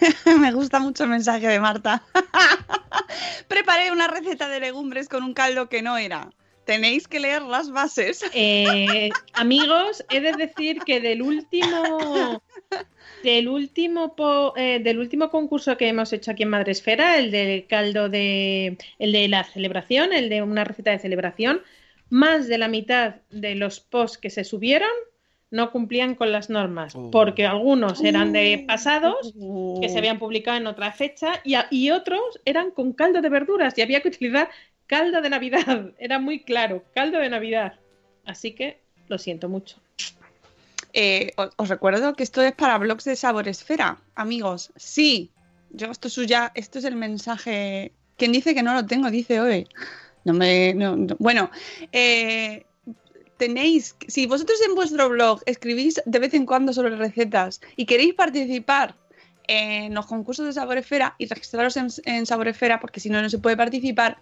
Me 0.40 0.52
gusta 0.52 0.78
mucho 0.80 1.04
el 1.04 1.10
mensaje 1.10 1.46
de 1.48 1.60
Marta. 1.60 2.02
Preparé 3.46 3.92
una 3.92 4.08
receta 4.08 4.48
de 4.48 4.58
legumbres 4.58 5.06
con 5.06 5.22
un 5.22 5.34
caldo 5.34 5.68
que 5.68 5.82
no 5.82 5.98
era. 5.98 6.30
Tenéis 6.64 7.06
que 7.06 7.20
leer 7.20 7.42
las 7.42 7.70
bases. 7.70 8.24
Eh, 8.32 9.10
amigos, 9.34 10.02
he 10.08 10.20
de 10.22 10.32
decir 10.32 10.78
que 10.78 10.98
del 10.98 11.20
último 11.20 12.42
del 13.22 13.46
último 13.48 14.16
po- 14.16 14.54
eh, 14.56 14.80
del 14.82 14.98
último 14.98 15.28
concurso 15.28 15.76
que 15.76 15.88
hemos 15.88 16.10
hecho 16.14 16.30
aquí 16.30 16.44
en 16.44 16.48
Madresfera, 16.48 17.18
el 17.18 17.30
del 17.30 17.66
caldo 17.66 18.08
de 18.08 18.78
el 18.98 19.12
de 19.12 19.28
la 19.28 19.44
celebración, 19.44 20.14
el 20.14 20.30
de 20.30 20.40
una 20.40 20.64
receta 20.64 20.92
de 20.92 21.00
celebración, 21.00 21.60
más 22.08 22.48
de 22.48 22.56
la 22.56 22.68
mitad 22.68 23.16
de 23.28 23.56
los 23.56 23.80
posts 23.80 24.16
que 24.16 24.30
se 24.30 24.44
subieron 24.44 24.88
no 25.50 25.72
cumplían 25.72 26.14
con 26.14 26.30
las 26.32 26.48
normas, 26.50 26.94
Oh. 26.94 27.10
porque 27.10 27.44
algunos 27.46 28.02
eran 28.04 28.32
de 28.32 28.64
pasados 28.68 29.32
Uh. 29.34 29.80
que 29.80 29.88
se 29.88 29.98
habían 29.98 30.18
publicado 30.18 30.56
en 30.56 30.66
otra 30.66 30.92
fecha 30.92 31.40
y, 31.44 31.54
a- 31.54 31.66
y 31.70 31.90
otros 31.90 32.20
eran 32.44 32.70
con 32.70 32.92
caldo 32.92 33.20
de 33.20 33.28
verduras 33.28 33.76
y 33.76 33.82
había 33.82 34.00
que 34.00 34.08
utilizar 34.08 34.48
caldo 34.86 35.20
de 35.20 35.30
Navidad. 35.30 35.90
Era 35.98 36.18
muy 36.18 36.40
claro, 36.44 36.84
caldo 36.94 37.18
de 37.18 37.28
Navidad. 37.28 37.74
Así 38.24 38.52
que 38.52 38.78
lo 39.08 39.18
siento 39.18 39.48
mucho. 39.48 39.76
Eh, 40.92 41.32
os, 41.36 41.50
os 41.56 41.68
recuerdo 41.68 42.14
que 42.14 42.22
esto 42.24 42.42
es 42.42 42.52
para 42.52 42.78
blogs 42.78 43.04
de 43.04 43.16
Saboresfera, 43.16 43.98
amigos. 44.14 44.72
Sí, 44.76 45.30
yo 45.70 45.90
esto 45.90 46.08
es 46.08 46.14
suya, 46.14 46.50
esto 46.54 46.78
es 46.78 46.84
el 46.84 46.96
mensaje. 46.96 47.92
Quien 48.16 48.32
dice 48.32 48.54
que 48.54 48.62
no 48.62 48.74
lo 48.74 48.84
tengo, 48.86 49.10
dice 49.10 49.40
hoy. 49.40 49.66
No 50.24 50.32
me, 50.34 50.74
no- 50.74 50.96
no- 50.96 51.16
Bueno, 51.18 51.50
eh, 51.92 52.66
tenéis, 53.40 53.96
si 54.06 54.26
vosotros 54.26 54.60
en 54.68 54.74
vuestro 54.74 55.08
blog 55.08 55.40
escribís 55.46 56.02
de 56.04 56.18
vez 56.18 56.34
en 56.34 56.44
cuando 56.44 56.74
sobre 56.74 56.94
recetas 56.96 57.62
y 57.74 57.86
queréis 57.86 58.12
participar 58.12 58.94
en 59.48 59.94
los 59.94 60.06
concursos 60.06 60.44
de 60.44 60.52
Saboresfera 60.52 61.16
y 61.18 61.26
registraros 61.26 61.76
en, 61.78 61.88
en 62.04 62.26
Saboresfera, 62.26 62.78
porque 62.80 63.00
si 63.00 63.08
no, 63.08 63.22
no 63.22 63.30
se 63.30 63.38
puede 63.38 63.56
participar, 63.56 64.18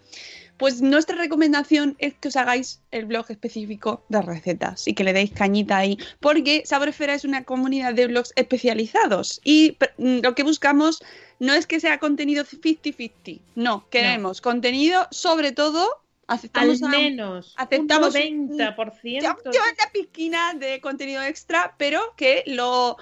pues 0.56 0.80
nuestra 0.82 1.16
recomendación 1.16 1.96
es 1.98 2.14
que 2.14 2.28
os 2.28 2.36
hagáis 2.36 2.80
el 2.92 3.06
blog 3.06 3.26
específico 3.28 4.04
de 4.08 4.22
recetas 4.22 4.86
y 4.86 4.94
que 4.94 5.02
le 5.02 5.12
deis 5.12 5.32
cañita 5.32 5.78
ahí, 5.78 5.98
porque 6.20 6.62
Saboresfera 6.64 7.14
es 7.14 7.24
una 7.24 7.42
comunidad 7.42 7.94
de 7.94 8.06
blogs 8.06 8.32
especializados 8.36 9.40
y 9.42 9.76
mm, 9.98 10.20
lo 10.22 10.34
que 10.36 10.44
buscamos 10.44 11.02
no 11.40 11.54
es 11.54 11.66
que 11.66 11.80
sea 11.80 11.98
contenido 11.98 12.44
50-50, 12.44 13.40
no, 13.56 13.84
queremos 13.90 14.40
contenido 14.40 15.08
sobre 15.10 15.50
todo, 15.50 15.88
Al 16.28 16.36
aceptamos 16.36 16.82
a- 16.82 16.88
menos 16.88 17.54
aceptamos 17.56 18.14
un 18.14 18.50
un- 18.50 18.58
90%. 18.58 19.22
ya, 19.22 19.36
ya 19.44 19.60
una 19.62 19.92
pisquina 19.92 20.54
de 20.54 20.80
contenido 20.80 21.22
extra, 21.22 21.74
pero 21.78 22.00
que 22.16 22.44
lo, 22.46 22.96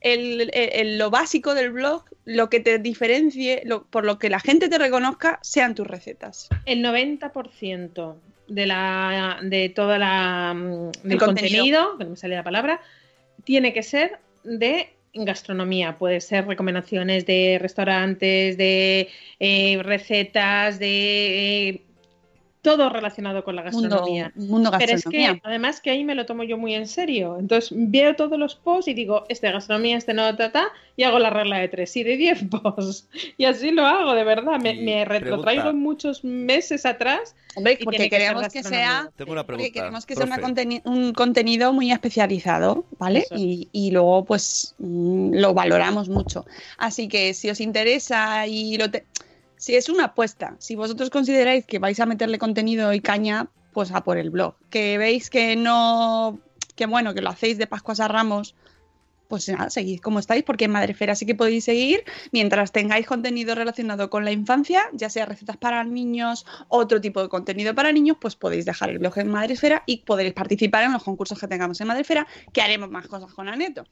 el- 0.00 0.40
el- 0.54 0.70
el- 0.72 0.98
lo 0.98 1.10
básico 1.10 1.54
del 1.54 1.72
blog, 1.72 2.04
lo 2.24 2.48
que 2.48 2.60
te 2.60 2.78
diferencie, 2.78 3.62
lo- 3.64 3.84
por 3.84 4.04
lo 4.04 4.18
que 4.18 4.30
la 4.30 4.40
gente 4.40 4.68
te 4.68 4.78
reconozca, 4.78 5.38
sean 5.42 5.74
tus 5.74 5.86
recetas. 5.86 6.48
El 6.64 6.80
90% 6.82 8.16
de 8.48 8.66
la 8.66 9.38
de 9.42 9.68
toda 9.68 9.98
la 9.98 10.54
mm, 10.54 10.92
del 11.02 11.12
El 11.12 11.18
contenido. 11.18 11.26
contenido, 11.26 11.98
que 11.98 12.04
no 12.04 12.10
me 12.10 12.16
sale 12.16 12.36
la 12.36 12.44
palabra, 12.44 12.80
tiene 13.44 13.72
que 13.72 13.82
ser 13.82 14.18
de 14.44 14.90
gastronomía. 15.12 15.98
Puede 15.98 16.20
ser 16.20 16.46
recomendaciones 16.46 17.26
de 17.26 17.58
restaurantes, 17.60 18.56
de 18.56 19.08
eh, 19.40 19.78
recetas, 19.82 20.78
de 20.78 21.68
eh, 21.68 21.82
todo 22.62 22.90
relacionado 22.90 23.42
con 23.42 23.56
la 23.56 23.62
Mundo, 23.70 23.88
gastronomía. 23.88 24.32
mundo 24.36 24.70
Pero 24.70 24.84
es 24.84 24.90
gastronomía. 25.04 25.34
que 25.34 25.40
además 25.44 25.80
que 25.80 25.90
ahí 25.90 26.04
me 26.04 26.14
lo 26.14 26.26
tomo 26.26 26.42
yo 26.42 26.58
muy 26.58 26.74
en 26.74 26.86
serio. 26.86 27.36
Entonces 27.38 27.70
veo 27.74 28.14
todos 28.16 28.38
los 28.38 28.54
posts 28.54 28.88
y 28.88 28.94
digo, 28.94 29.24
este 29.28 29.50
gastronomía, 29.50 29.96
este 29.96 30.12
no, 30.14 30.36
ta, 30.36 30.52
ta, 30.52 30.68
y 30.96 31.04
hago 31.04 31.18
la 31.18 31.30
regla 31.30 31.58
de 31.58 31.68
tres 31.68 31.96
y 31.96 32.02
de 32.02 32.16
10 32.16 32.44
posts. 32.50 33.08
Y 33.38 33.46
así 33.46 33.70
lo 33.70 33.86
hago, 33.86 34.14
de 34.14 34.24
verdad. 34.24 34.60
Me, 34.60 35.04
retrotraigo 35.04 35.62
pregunta. 35.62 35.72
muchos 35.72 36.22
meses 36.24 36.84
atrás. 36.84 37.34
Hombre, 37.56 37.78
y 37.80 37.84
porque 37.84 37.98
que 37.98 38.10
queremos 38.10 38.42
que 38.48 38.60
gastronomía. 38.60 38.86
sea 39.02 39.10
Tengo 39.16 39.32
una 39.32 39.44
porque 39.46 39.56
pregunta. 39.62 39.80
queremos 39.80 40.06
que 40.06 40.14
sea 40.14 40.26
una 40.26 40.36
profe. 40.36 40.52
conteni- 40.52 40.82
un 40.84 41.12
contenido 41.14 41.72
muy 41.72 41.90
especializado, 41.90 42.84
¿vale? 42.98 43.24
Y 43.36 43.90
luego, 43.90 44.24
pues, 44.24 44.74
mm, 44.78 45.34
lo 45.34 45.54
valoramos 45.54 46.08
mucho. 46.08 46.44
Así 46.78 47.08
que 47.08 47.32
si 47.34 47.48
os 47.50 47.60
interesa 47.60 48.46
y 48.46 48.76
lo 48.76 48.90
te- 48.90 49.04
si 49.60 49.76
es 49.76 49.90
una 49.90 50.06
apuesta, 50.06 50.56
si 50.58 50.74
vosotros 50.74 51.10
consideráis 51.10 51.66
que 51.66 51.78
vais 51.78 52.00
a 52.00 52.06
meterle 52.06 52.38
contenido 52.38 52.94
y 52.94 53.00
caña, 53.00 53.48
pues 53.74 53.92
a 53.92 54.02
por 54.02 54.16
el 54.16 54.30
blog. 54.30 54.54
Que 54.70 54.96
veis 54.96 55.28
que 55.28 55.54
no, 55.54 56.40
que 56.76 56.86
bueno, 56.86 57.12
que 57.12 57.20
lo 57.20 57.28
hacéis 57.28 57.58
de 57.58 57.66
Pascuas 57.66 58.00
a 58.00 58.08
Ramos, 58.08 58.54
pues 59.28 59.46
nada, 59.50 59.68
seguid 59.68 60.00
como 60.00 60.18
estáis, 60.18 60.42
porque 60.44 60.64
en 60.64 60.72
Madrefera 60.72 61.14
sí 61.14 61.26
que 61.26 61.34
podéis 61.36 61.64
seguir 61.64 62.02
mientras 62.32 62.72
tengáis 62.72 63.06
contenido 63.06 63.54
relacionado 63.54 64.08
con 64.08 64.24
la 64.24 64.32
infancia, 64.32 64.82
ya 64.94 65.10
sea 65.10 65.26
recetas 65.26 65.58
para 65.58 65.84
niños, 65.84 66.46
otro 66.68 67.00
tipo 67.00 67.22
de 67.22 67.28
contenido 67.28 67.74
para 67.74 67.92
niños, 67.92 68.16
pues 68.18 68.34
podéis 68.36 68.64
dejar 68.64 68.88
el 68.90 68.98
blog 68.98 69.18
en 69.18 69.28
Madresfera 69.30 69.82
y 69.86 69.98
podréis 69.98 70.32
participar 70.32 70.84
en 70.84 70.92
los 70.94 71.04
concursos 71.04 71.38
que 71.38 71.46
tengamos 71.46 71.80
en 71.82 71.86
Madresfera, 71.86 72.26
que 72.52 72.62
haremos 72.62 72.90
más 72.90 73.06
cosas 73.08 73.32
con 73.34 73.46
Aneto. 73.48 73.84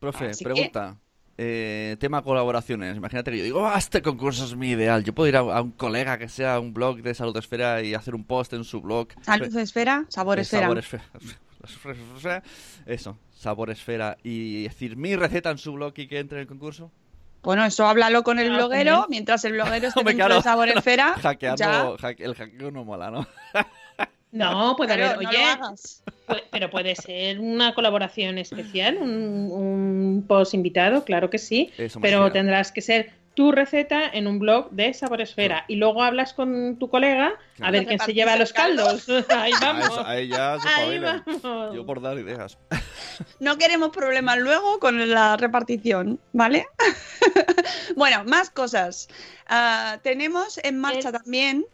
Profe, 0.00 0.26
Así 0.30 0.44
que- 0.44 0.52
pregunta. 0.52 0.98
Eh, 1.36 1.96
tema 1.98 2.22
colaboraciones. 2.22 2.96
Imagínate 2.96 3.30
que 3.32 3.38
yo 3.38 3.44
digo, 3.44 3.66
"Ah, 3.66 3.76
este 3.76 4.02
concurso 4.02 4.44
es 4.44 4.54
mi 4.54 4.70
ideal. 4.70 5.02
Yo 5.02 5.12
puedo 5.14 5.28
ir 5.28 5.36
a, 5.36 5.40
a 5.40 5.62
un 5.62 5.72
colega 5.72 6.16
que 6.16 6.28
sea 6.28 6.60
un 6.60 6.72
blog 6.72 7.02
de 7.02 7.12
Salud 7.14 7.36
Esfera 7.36 7.82
y 7.82 7.92
hacer 7.94 8.14
un 8.14 8.22
post 8.24 8.52
en 8.52 8.62
su 8.64 8.80
blog. 8.80 9.08
Salud 9.22 9.56
Esfera, 9.56 10.04
Sabor 10.08 10.38
Eh, 10.38 10.42
Esfera. 10.42 10.62
Sabor 10.66 10.78
Esfera. 10.78 11.04
Eso, 12.86 13.18
Sabor 13.36 13.70
Esfera. 13.70 14.16
Y 14.22 14.62
decir 14.64 14.96
mi 14.96 15.16
receta 15.16 15.50
en 15.50 15.58
su 15.58 15.72
blog 15.72 15.92
y 15.96 16.06
que 16.06 16.18
entre 16.20 16.38
en 16.38 16.42
el 16.42 16.46
concurso. 16.48 16.92
Bueno, 17.42 17.62
eso 17.64 17.86
háblalo 17.86 18.22
con 18.22 18.38
el 18.38 18.48
bloguero, 18.50 19.04
mientras 19.10 19.44
el 19.44 19.52
bloguero 19.52 19.88
esté 19.88 20.02
dentro 20.02 20.14
claro. 20.26 20.36
de 20.36 20.42
Sabor 20.42 20.68
Esfera. 20.68 21.14
Hackeando, 21.20 21.56
ya, 21.58 21.84
hacke- 22.08 22.20
el 22.24 22.34
hackeo 22.34 22.70
no 22.70 22.84
mola, 22.84 23.10
¿no? 23.10 23.26
No, 24.32 24.74
puede 24.76 24.94
haber, 24.94 25.20
no 25.22 25.28
oye, 25.28 25.38
lo 25.38 25.44
hagas. 25.64 26.02
pu- 26.06 26.12
pero 26.50 26.70
puede 26.70 26.94
ser 26.96 27.38
una 27.40 27.74
colaboración 27.74 28.38
especial, 28.38 28.96
un, 28.98 29.50
un 29.52 30.24
post 30.26 30.54
invitado, 30.54 31.04
claro 31.04 31.28
que 31.30 31.38
sí. 31.38 31.70
Eso 31.78 32.00
pero 32.00 32.30
tendrás 32.32 32.72
que 32.72 32.80
ser 32.80 33.12
tu 33.34 33.50
receta 33.50 34.08
en 34.12 34.28
un 34.28 34.38
blog 34.38 34.70
de 34.70 34.94
Saboresfera 34.94 35.64
y 35.66 35.74
luego 35.74 36.04
hablas 36.04 36.32
con 36.34 36.78
tu 36.78 36.88
colega 36.88 37.26
a 37.30 37.56
Claro. 37.56 37.72
ver 37.72 37.86
quién 37.86 37.98
se 37.98 38.14
lleva 38.14 38.36
los 38.36 38.52
caldos. 38.52 39.06
Ahí 39.28 39.50
vamos. 39.60 39.86
eso- 39.88 40.06
Ahí 40.06 40.28
ya 40.28 40.56
se 40.60 40.68
Ahí 40.68 40.98
vamos. 41.00 41.74
Yo 41.74 41.84
por 41.84 42.00
dar 42.00 42.16
ideas. 42.16 42.56
No 43.40 43.58
queremos 43.58 43.90
problemas 43.90 44.38
luego 44.38 44.78
con 44.78 45.10
la 45.10 45.36
repartición, 45.36 46.20
¿vale? 46.32 46.66
bueno, 47.96 48.22
más 48.24 48.50
cosas. 48.50 49.08
Ah, 49.48 49.98
tenemos 50.02 50.58
en 50.62 50.78
marcha 50.78 51.08
El- 51.08 51.14
también 51.14 51.66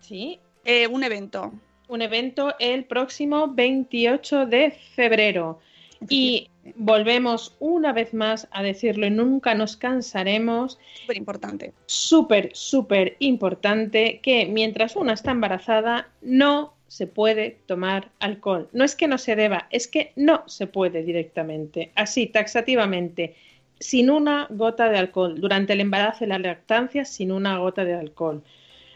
Sí, 0.00 0.40
eh, 0.64 0.86
un 0.88 1.04
evento. 1.04 1.52
Un 1.92 2.00
evento 2.00 2.54
el 2.58 2.84
próximo 2.84 3.48
28 3.48 4.46
de 4.46 4.70
febrero. 4.94 5.60
Y 6.08 6.48
volvemos 6.74 7.54
una 7.60 7.92
vez 7.92 8.14
más 8.14 8.48
a 8.50 8.62
decirlo 8.62 9.06
y 9.06 9.10
nunca 9.10 9.54
nos 9.54 9.76
cansaremos. 9.76 10.78
Súper 11.02 11.16
importante. 11.18 11.72
Súper, 11.86 12.50
súper 12.54 13.16
importante 13.18 14.20
que 14.22 14.46
mientras 14.46 14.96
una 14.96 15.12
está 15.12 15.32
embarazada 15.32 16.08
no 16.22 16.74
se 16.88 17.06
puede 17.06 17.58
tomar 17.66 18.10
alcohol. 18.20 18.68
No 18.72 18.84
es 18.84 18.96
que 18.96 19.06
no 19.06 19.18
se 19.18 19.36
deba, 19.36 19.68
es 19.70 19.86
que 19.86 20.12
no 20.16 20.44
se 20.46 20.66
puede 20.66 21.02
directamente, 21.02 21.92
así 21.94 22.26
taxativamente, 22.26 23.34
sin 23.78 24.10
una 24.10 24.46
gota 24.50 24.88
de 24.88 24.98
alcohol. 24.98 25.40
Durante 25.40 25.74
el 25.74 25.80
embarazo 25.80 26.24
y 26.24 26.28
la 26.28 26.38
lactancia, 26.38 27.04
sin 27.04 27.32
una 27.32 27.58
gota 27.58 27.84
de 27.84 27.94
alcohol. 27.94 28.42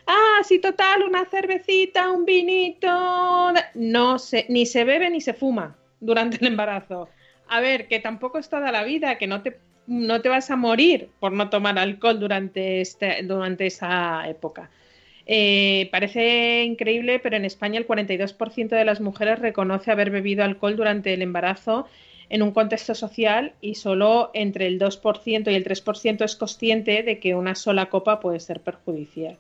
Ah, 0.07 0.40
sí, 0.45 0.61
total, 0.61 1.03
una 1.03 1.25
cervecita, 1.25 2.11
un 2.11 2.25
vinito. 2.25 3.53
No 3.75 4.19
se, 4.19 4.47
ni 4.49 4.64
se 4.64 4.85
bebe 4.85 5.11
ni 5.11 5.21
se 5.21 5.35
fuma 5.35 5.77
durante 6.01 6.37
el 6.37 6.47
embarazo. 6.47 7.09
A 7.49 7.61
ver, 7.61 7.88
que 7.88 7.99
tampoco 8.01 8.38
es 8.38 8.49
toda 8.49 8.71
la 8.73 8.85
vida, 8.85 9.19
que 9.19 9.27
no 9.27 9.42
te, 9.42 9.59
no 9.87 10.21
te 10.21 10.29
vas 10.29 10.51
a 10.51 10.57
morir 10.57 11.11
por 11.21 11.33
no 11.33 11.51
tomar 11.51 11.79
alcohol 11.79 12.21
durante, 12.21 12.81
este, 12.81 13.23
durante 13.25 13.66
esa 13.66 14.29
época. 14.29 14.71
Eh, 15.27 15.88
parece 15.90 16.62
increíble, 16.62 17.19
pero 17.19 17.37
en 17.37 17.45
España 17.45 17.79
el 17.79 17.87
42% 17.87 18.77
de 18.77 18.85
las 18.85 19.01
mujeres 19.01 19.40
reconoce 19.40 19.90
haber 19.90 20.11
bebido 20.11 20.45
alcohol 20.45 20.77
durante 20.77 21.14
el 21.14 21.23
embarazo 21.23 21.88
en 22.29 22.42
un 22.42 22.53
contexto 22.53 22.95
social 22.95 23.55
y 23.61 23.75
solo 23.75 24.31
entre 24.35 24.66
el 24.69 24.79
2% 24.79 25.51
y 25.51 25.55
el 25.55 25.64
3% 25.64 26.25
es 26.25 26.37
consciente 26.37 27.03
de 27.03 27.19
que 27.19 27.35
una 27.35 27.57
sola 27.57 27.87
copa 27.87 28.21
puede 28.21 28.40
ser 28.40 28.61
perjudicial. 28.61 29.37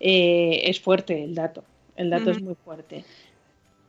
Eh, 0.00 0.62
es 0.64 0.80
fuerte 0.80 1.24
el 1.24 1.34
dato, 1.34 1.64
el 1.96 2.10
dato 2.10 2.30
es 2.30 2.42
muy 2.42 2.54
fuerte. 2.54 3.04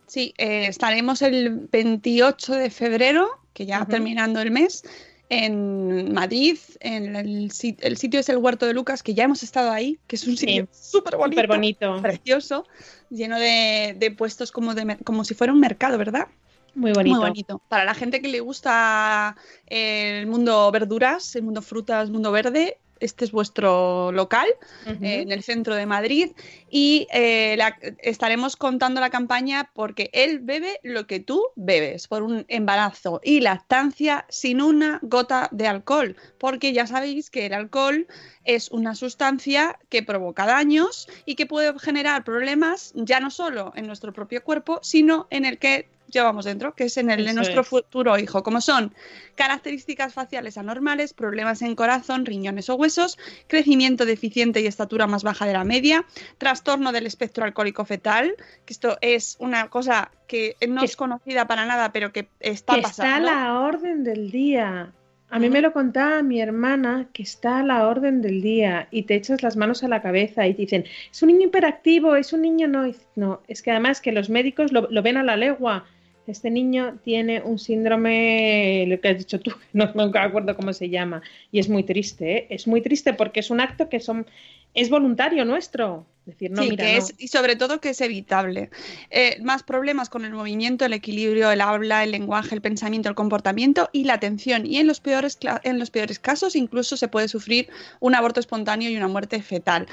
Sí, 0.08 0.34
eh, 0.38 0.66
estaremos 0.68 1.22
el 1.22 1.68
28 1.72 2.54
de 2.56 2.70
febrero, 2.72 3.30
que 3.54 3.66
ya 3.66 3.86
terminando 3.86 4.42
el 4.42 4.50
mes, 4.50 4.84
en 5.30 6.14
Madrid. 6.14 6.58
En 6.80 7.16
el, 7.16 7.52
el 7.82 7.98
sitio 7.98 8.20
es 8.20 8.30
el 8.30 8.38
Huerto 8.38 8.66
de 8.66 8.74
Lucas, 8.74 9.04
que 9.04 9.14
ya 9.14 9.26
hemos 9.26 9.44
estado 9.44 9.70
ahí, 9.72 10.00
que 10.08 10.16
es 10.16 10.26
un 10.26 10.36
sitio 10.36 10.68
súper 10.72 11.16
bonito, 11.48 12.02
precioso, 12.02 12.66
lleno 13.12 13.38
de, 13.38 13.96
de 13.98 14.12
puestos 14.12 14.52
como, 14.52 14.74
de, 14.74 14.98
como 15.04 15.24
si 15.24 15.36
fuera 15.36 15.54
un 15.54 15.60
mercado, 15.60 15.98
¿verdad? 15.98 16.28
muy 16.76 16.92
bonito. 16.94 17.18
Muy 17.18 17.28
bonito. 17.28 17.62
Para 17.68 17.86
la 17.86 17.94
gente 17.94 18.22
que 18.22 18.30
le 18.30 18.40
gusta 18.40 19.36
el 19.68 20.28
mundo 20.28 20.72
verduras, 20.72 21.36
el 21.36 21.44
mundo 21.44 21.62
frutas, 21.62 22.06
el 22.06 22.12
mundo 22.12 22.32
verde, 22.32 22.78
este 23.00 23.26
es 23.26 23.32
vuestro 23.32 24.12
local 24.12 24.48
eh, 24.86 25.22
en 25.22 25.32
el 25.32 25.44
centro 25.44 25.76
de 25.76 25.86
Madrid 25.86 26.32
y 26.70 27.08
eh, 27.12 27.56
la- 27.58 27.78
estaremos 28.00 28.56
contando 28.56 29.02
la 29.02 29.10
campaña 29.10 29.70
porque 29.74 30.10
él 30.14 30.40
bebe 30.40 30.80
lo 30.84 31.08
que 31.08 31.20
tú 31.20 31.44
bebes 31.56 32.08
por 32.08 32.24
un 32.24 32.46
embarazo 32.48 33.22
y 33.24 33.40
lactancia 33.42 34.26
sin 34.30 34.62
una 34.62 35.00
gota 35.02 35.50
de 35.52 35.68
alcohol, 35.68 36.16
porque 36.38 36.74
ya 36.74 36.88
sabéis 36.88 37.30
que 37.30 37.46
el 37.46 37.54
alcohol 37.54 38.08
es 38.44 38.70
una 38.72 38.96
sustancia 38.96 39.78
que 39.90 40.04
provoca 40.04 40.46
daños 40.46 41.08
y 41.26 41.36
que 41.36 41.46
puede 41.46 41.78
generar 41.80 42.24
problemas 42.24 42.92
ya 42.96 43.20
no 43.20 43.32
solo 43.32 43.74
en 43.76 43.88
nuestro 43.88 44.14
propio 44.14 44.44
cuerpo, 44.44 44.80
sino 44.82 45.28
en 45.30 45.46
el 45.46 45.58
que 45.58 45.88
llevamos 46.10 46.46
dentro, 46.46 46.74
que 46.76 46.86
es 46.86 46.98
en 46.98 47.10
el 47.12 47.26
de 47.26 47.34
nuestro 47.34 47.62
es. 47.62 47.68
futuro 47.68 48.18
hijo, 48.18 48.44
como 48.44 48.62
son 48.62 48.94
características 49.36 50.14
faciales 50.14 50.58
anormales, 50.58 51.14
problemas 51.14 51.62
en 51.62 51.76
corazón, 51.76 52.26
riñones 52.26 52.70
o 52.70 52.76
huesos, 52.76 53.18
crecimiento 53.48 54.06
deficiente 54.06 54.62
y 54.62 54.68
estatura 54.68 55.08
más 55.08 55.24
baja 55.24 55.46
de 55.46 55.54
la 55.54 55.64
media, 55.64 56.06
trastorno 56.38 56.92
del 56.92 57.06
espectro 57.08 57.46
alcohólico 57.46 57.86
fetal, 57.86 58.36
que 58.66 58.74
esto 58.74 58.98
es 59.02 59.38
una 59.40 59.70
cosa 59.70 60.12
que 60.28 60.56
no 60.68 60.82
Que- 60.82 60.86
es 60.88 60.96
conocida 60.96 61.48
para 61.48 61.66
nada, 61.66 61.92
pero 61.92 62.12
que 62.12 62.28
está 62.40 62.74
que 62.74 62.80
está 62.82 63.04
a 63.16 63.20
pasando. 63.20 63.32
la 63.32 63.60
orden 63.62 64.04
del 64.04 64.32
día. 64.32 64.92
A 65.32 65.38
mí 65.38 65.48
me 65.48 65.62
lo 65.62 65.72
contaba 65.74 66.24
mi 66.24 66.42
hermana 66.42 67.08
que 67.14 67.22
está 67.22 67.60
a 67.60 67.64
la 67.64 67.88
orden 67.88 68.20
del 68.24 68.42
día 68.42 68.88
y 68.90 69.04
te 69.04 69.14
echas 69.14 69.44
las 69.44 69.56
manos 69.58 69.84
a 69.84 69.88
la 69.88 70.02
cabeza 70.02 70.48
y 70.48 70.56
te 70.56 70.64
dicen, 70.64 70.86
es 71.12 71.22
un 71.22 71.28
niño 71.28 71.46
hiperactivo, 71.50 72.16
es 72.16 72.34
un 72.34 72.42
niño 72.42 72.68
no. 72.68 72.92
No, 73.16 73.42
es 73.48 73.62
que 73.62 73.70
además 73.70 74.02
que 74.02 74.12
los 74.12 74.32
médicos 74.32 74.72
lo, 74.72 74.88
lo 74.90 75.04
ven 75.04 75.18
a 75.18 75.24
la 75.24 75.36
legua. 75.38 75.86
Este 76.30 76.50
niño 76.52 77.00
tiene 77.04 77.42
un 77.42 77.60
síndrome, 77.60 78.86
lo 78.88 79.00
que 79.00 79.10
has 79.10 79.18
dicho 79.18 79.40
tú, 79.40 79.52
no, 79.74 79.92
me 79.94 80.04
acuerdo 80.20 80.56
cómo 80.56 80.74
se 80.74 80.90
llama, 80.90 81.22
y 81.52 81.60
es 81.60 81.70
muy 81.70 81.84
triste, 81.84 82.38
¿eh? 82.38 82.48
es 82.50 82.68
muy 82.68 82.82
triste 82.82 83.14
porque 83.14 83.40
es 83.40 83.50
un 83.50 83.62
acto 83.62 83.90
que 83.90 84.00
son, 84.00 84.26
es 84.74 84.90
voluntario 84.90 85.46
nuestro. 85.46 86.06
Decir, 86.30 86.52
no, 86.52 86.64
sí, 86.64 86.70
mira, 86.70 86.84
que 86.86 86.92
no. 86.94 87.00
es, 87.00 87.14
y 87.18 87.28
sobre 87.30 87.56
todo 87.56 87.80
que 87.82 87.90
es 87.90 88.02
evitable. 88.02 88.70
Eh, 89.10 89.38
más 89.42 89.64
problemas 89.64 90.10
con 90.10 90.26
el 90.26 90.32
movimiento, 90.34 90.86
el 90.86 90.94
equilibrio, 90.94 91.52
el 91.52 91.62
habla, 91.62 92.04
el 92.04 92.12
lenguaje, 92.12 92.54
el 92.56 92.62
pensamiento, 92.62 93.10
el 93.10 93.16
comportamiento 93.16 93.90
y 93.92 94.04
la 94.04 94.14
atención. 94.14 94.66
Y 94.66 94.78
en 94.78 94.88
los 94.88 95.00
peores, 95.00 95.38
en 95.64 95.80
los 95.80 95.90
peores 95.92 96.20
casos 96.20 96.56
incluso 96.56 96.98
se 96.98 97.08
puede 97.08 97.28
sufrir 97.28 97.70
un 98.00 98.16
aborto 98.16 98.40
espontáneo 98.40 98.90
y 98.90 98.98
una 98.98 99.08
muerte 99.08 99.42
fetal. 99.42 99.88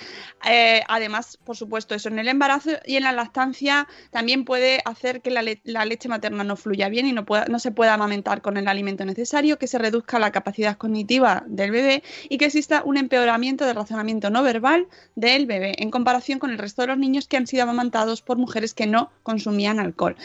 Eh, 0.49 0.83
además, 0.89 1.39
por 1.45 1.57
supuesto, 1.57 1.95
eso 1.95 2.09
en 2.09 2.19
el 2.19 2.29
embarazo 2.29 2.71
y 2.85 2.97
en 2.97 3.05
la 3.05 3.13
lactancia 3.13 3.89
también 4.11 4.45
puede 4.45 4.81
hacer 4.85 5.23
que 5.23 5.31
la, 5.31 5.43
le- 5.43 5.61
la 5.65 5.85
leche 5.85 6.09
materna 6.09 6.45
no 6.45 6.57
fluya 6.57 6.89
bien 6.89 7.07
y 7.07 7.13
no, 7.13 7.25
pueda- 7.25 7.47
no 7.47 7.59
se 7.59 7.71
pueda 7.71 7.95
amamentar 7.95 8.43
con 8.43 8.57
el 8.57 8.69
alimento 8.69 9.05
necesario, 9.05 9.59
que 9.59 9.67
se 9.67 9.79
reduzca 9.79 10.19
la 10.19 10.33
capacidad 10.33 10.77
cognitiva 10.77 11.45
del 11.47 11.71
bebé 11.71 12.03
y 12.29 12.39
que 12.39 12.47
exista 12.47 12.83
un 12.85 12.97
empeoramiento 12.97 13.65
del 13.65 13.77
razonamiento 13.77 14.29
no 14.31 14.43
verbal 14.43 14.87
del 15.15 15.47
bebé 15.47 15.75
en 15.79 15.91
comparación 15.91 16.26
con 16.39 16.51
el 16.51 16.59
resto 16.59 16.83
de 16.83 16.89
los 16.89 16.99
niños 16.99 17.29
que 17.29 17.37
han 17.37 17.47
sido 17.47 17.63
amamantados 17.63 18.23
por 18.23 18.37
mujeres 18.37 18.75
que 18.75 18.87
no 18.87 19.11
consumían 19.23 19.79
alcohol. 19.79 20.17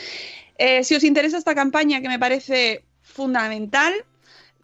Eh, 0.57 0.83
si 0.83 0.95
os 0.95 1.03
interesa 1.03 1.37
esta 1.37 1.55
campaña 1.55 2.01
que 2.01 2.09
me 2.09 2.19
parece 2.19 2.83
fundamental, 3.01 3.93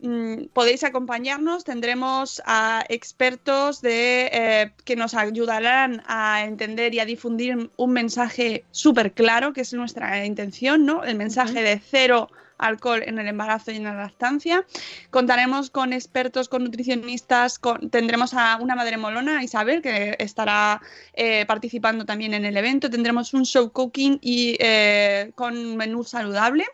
mm, 0.02 0.48
podéis 0.54 0.84
acompañarnos. 0.84 1.64
Tendremos 1.64 2.42
a 2.46 2.84
expertos 2.90 3.82
de, 3.82 4.30
eh, 4.32 4.72
que 4.84 4.96
nos 4.96 5.14
ayudarán 5.14 6.04
a 6.08 6.44
entender 6.44 6.94
y 6.94 7.00
a 7.00 7.06
difundir 7.06 7.70
un 7.76 7.92
mensaje 7.92 8.66
súper 8.72 9.14
claro, 9.14 9.54
que 9.54 9.62
es 9.62 9.74
nuestra 9.74 10.26
intención, 10.26 10.86
¿no? 10.86 11.04
El 11.04 11.16
mensaje 11.16 11.62
de 11.62 11.80
cero 11.80 12.30
alcohol 12.58 13.04
en 13.06 13.20
el 13.20 13.28
embarazo 13.28 13.72
y 13.72 13.78
en 13.78 13.84
la 13.84 13.94
lactancia. 13.94 14.66
Contaremos 15.10 15.70
con 15.70 15.94
expertos, 15.94 16.50
con 16.50 16.64
nutricionistas, 16.64 17.60
con- 17.60 17.90
tendremos 17.90 18.34
a 18.34 18.58
una 18.62 18.76
madre 18.76 18.98
molona, 18.98 19.44
Isabel, 19.44 19.82
que 19.82 20.16
estará 20.20 20.82
eh, 21.14 21.46
participando 21.46 22.06
también 22.06 22.34
en 22.34 22.46
el 22.46 22.58
evento. 22.58 22.90
Tendremos 22.90 23.34
un 23.34 23.46
show 23.46 23.72
cooking 23.72 24.20
y 24.22 24.58
eh, 24.60 25.32
con 25.36 25.78
menú 25.78 26.04
saludable. 26.04 26.66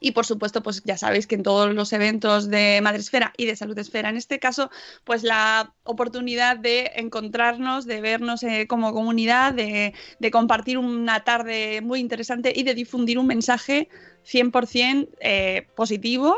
Y 0.00 0.12
por 0.12 0.24
supuesto, 0.24 0.62
pues 0.62 0.82
ya 0.84 0.96
sabéis 0.96 1.26
que 1.26 1.34
en 1.34 1.42
todos 1.42 1.74
los 1.74 1.92
eventos 1.92 2.48
de 2.48 2.80
Madresfera 2.82 3.32
y 3.36 3.46
de 3.46 3.56
Salud 3.56 3.76
Esfera, 3.78 4.08
en 4.08 4.16
este 4.16 4.38
caso, 4.38 4.70
pues 5.04 5.24
la 5.24 5.74
oportunidad 5.82 6.56
de 6.56 6.92
encontrarnos, 6.94 7.86
de 7.86 8.00
vernos 8.00 8.42
eh, 8.44 8.66
como 8.68 8.92
comunidad, 8.92 9.52
de, 9.52 9.94
compartir 10.30 10.78
una 10.78 11.24
tarde 11.24 11.80
muy 11.80 12.00
interesante 12.00 12.52
y 12.54 12.62
de 12.62 12.74
difundir 12.74 13.18
un 13.18 13.26
mensaje 13.26 13.88
100% 14.24 15.08
eh, 15.20 15.66
positivo. 15.74 16.36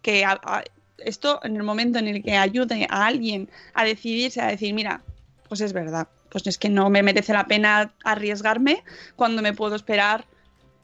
Que 0.00 0.24
esto 0.98 1.40
en 1.42 1.56
el 1.56 1.64
momento 1.64 1.98
en 1.98 2.08
el 2.08 2.22
que 2.22 2.36
ayude 2.36 2.86
a 2.88 3.06
alguien 3.06 3.50
a 3.74 3.84
decidirse, 3.84 4.40
a 4.40 4.46
decir, 4.46 4.72
mira, 4.72 5.02
pues 5.48 5.60
es 5.60 5.72
verdad, 5.72 6.08
pues 6.30 6.46
es 6.46 6.56
que 6.56 6.68
no 6.68 6.88
me 6.88 7.02
merece 7.02 7.32
la 7.32 7.46
pena 7.46 7.94
arriesgarme 8.04 8.84
cuando 9.16 9.42
me 9.42 9.52
puedo 9.52 9.74
esperar 9.74 10.26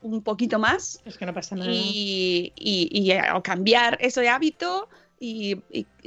un 0.03 0.23
poquito 0.23 0.59
más 0.59 1.01
Es 1.05 1.17
que 1.17 1.25
no 1.27 1.33
pasa 1.33 1.57
nada. 1.57 1.71
y, 1.73 2.53
y- 2.57 2.89
y, 2.93 3.11
eh, 3.13 3.23
o 3.35 3.43
cambiar 3.43 3.97
eso 4.01 4.21
de 4.21 4.29
hábito 4.29 4.89
y 5.25 5.57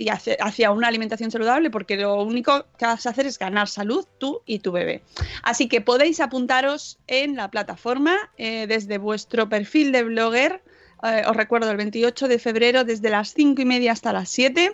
hacia, 0.09 0.35
hacia 0.41 0.71
una 0.71 0.89
alimentación 0.89 1.31
saludable, 1.31 1.69
porque 1.69 1.95
lo 1.95 2.21
único 2.21 2.65
que 2.77 2.85
vas 2.85 3.05
a 3.05 3.11
hacer 3.11 3.25
es 3.25 3.39
ganar 3.39 3.69
salud 3.69 4.05
tú 4.19 4.41
y 4.45 4.59
tu 4.59 4.73
bebé. 4.73 5.03
Así 5.41 5.69
que 5.69 5.79
podéis 5.79 6.19
apuntaros 6.19 6.97
en 7.07 7.37
la 7.37 7.49
plataforma 7.49 8.17
eh, 8.37 8.67
desde 8.67 8.97
vuestro 8.97 9.47
perfil 9.47 9.93
de 9.93 10.03
blogger. 10.03 10.61
Eh, 11.05 11.23
os 11.27 11.35
recuerdo, 11.35 11.69
el 11.71 11.77
28 11.77 12.27
de 12.27 12.39
febrero, 12.39 12.83
desde 12.83 13.09
las 13.09 13.33
5 13.33 13.61
y 13.61 13.65
media 13.65 13.91
hasta 13.91 14.13
las 14.13 14.29
7. 14.29 14.71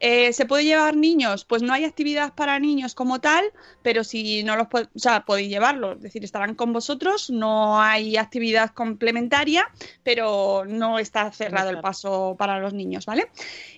Eh, 0.00 0.32
¿Se 0.32 0.46
puede 0.46 0.64
llevar 0.64 0.96
niños? 0.96 1.44
Pues 1.44 1.62
no 1.62 1.72
hay 1.72 1.84
actividad 1.84 2.34
para 2.34 2.58
niños 2.58 2.94
como 2.94 3.20
tal, 3.20 3.44
pero 3.82 4.04
si 4.04 4.42
no 4.44 4.56
los 4.56 4.68
o 4.72 4.98
sea, 4.98 5.24
podéis 5.24 5.48
llevarlos, 5.48 5.96
es 5.96 6.02
decir, 6.02 6.24
estarán 6.24 6.54
con 6.54 6.72
vosotros, 6.72 7.30
no 7.30 7.80
hay 7.80 8.16
actividad 8.16 8.70
complementaria, 8.70 9.68
pero 10.02 10.64
no 10.66 10.98
está 10.98 11.30
cerrado 11.32 11.70
el 11.70 11.80
paso 11.80 12.34
para 12.38 12.58
los 12.58 12.72
niños, 12.72 13.06
¿vale? 13.06 13.26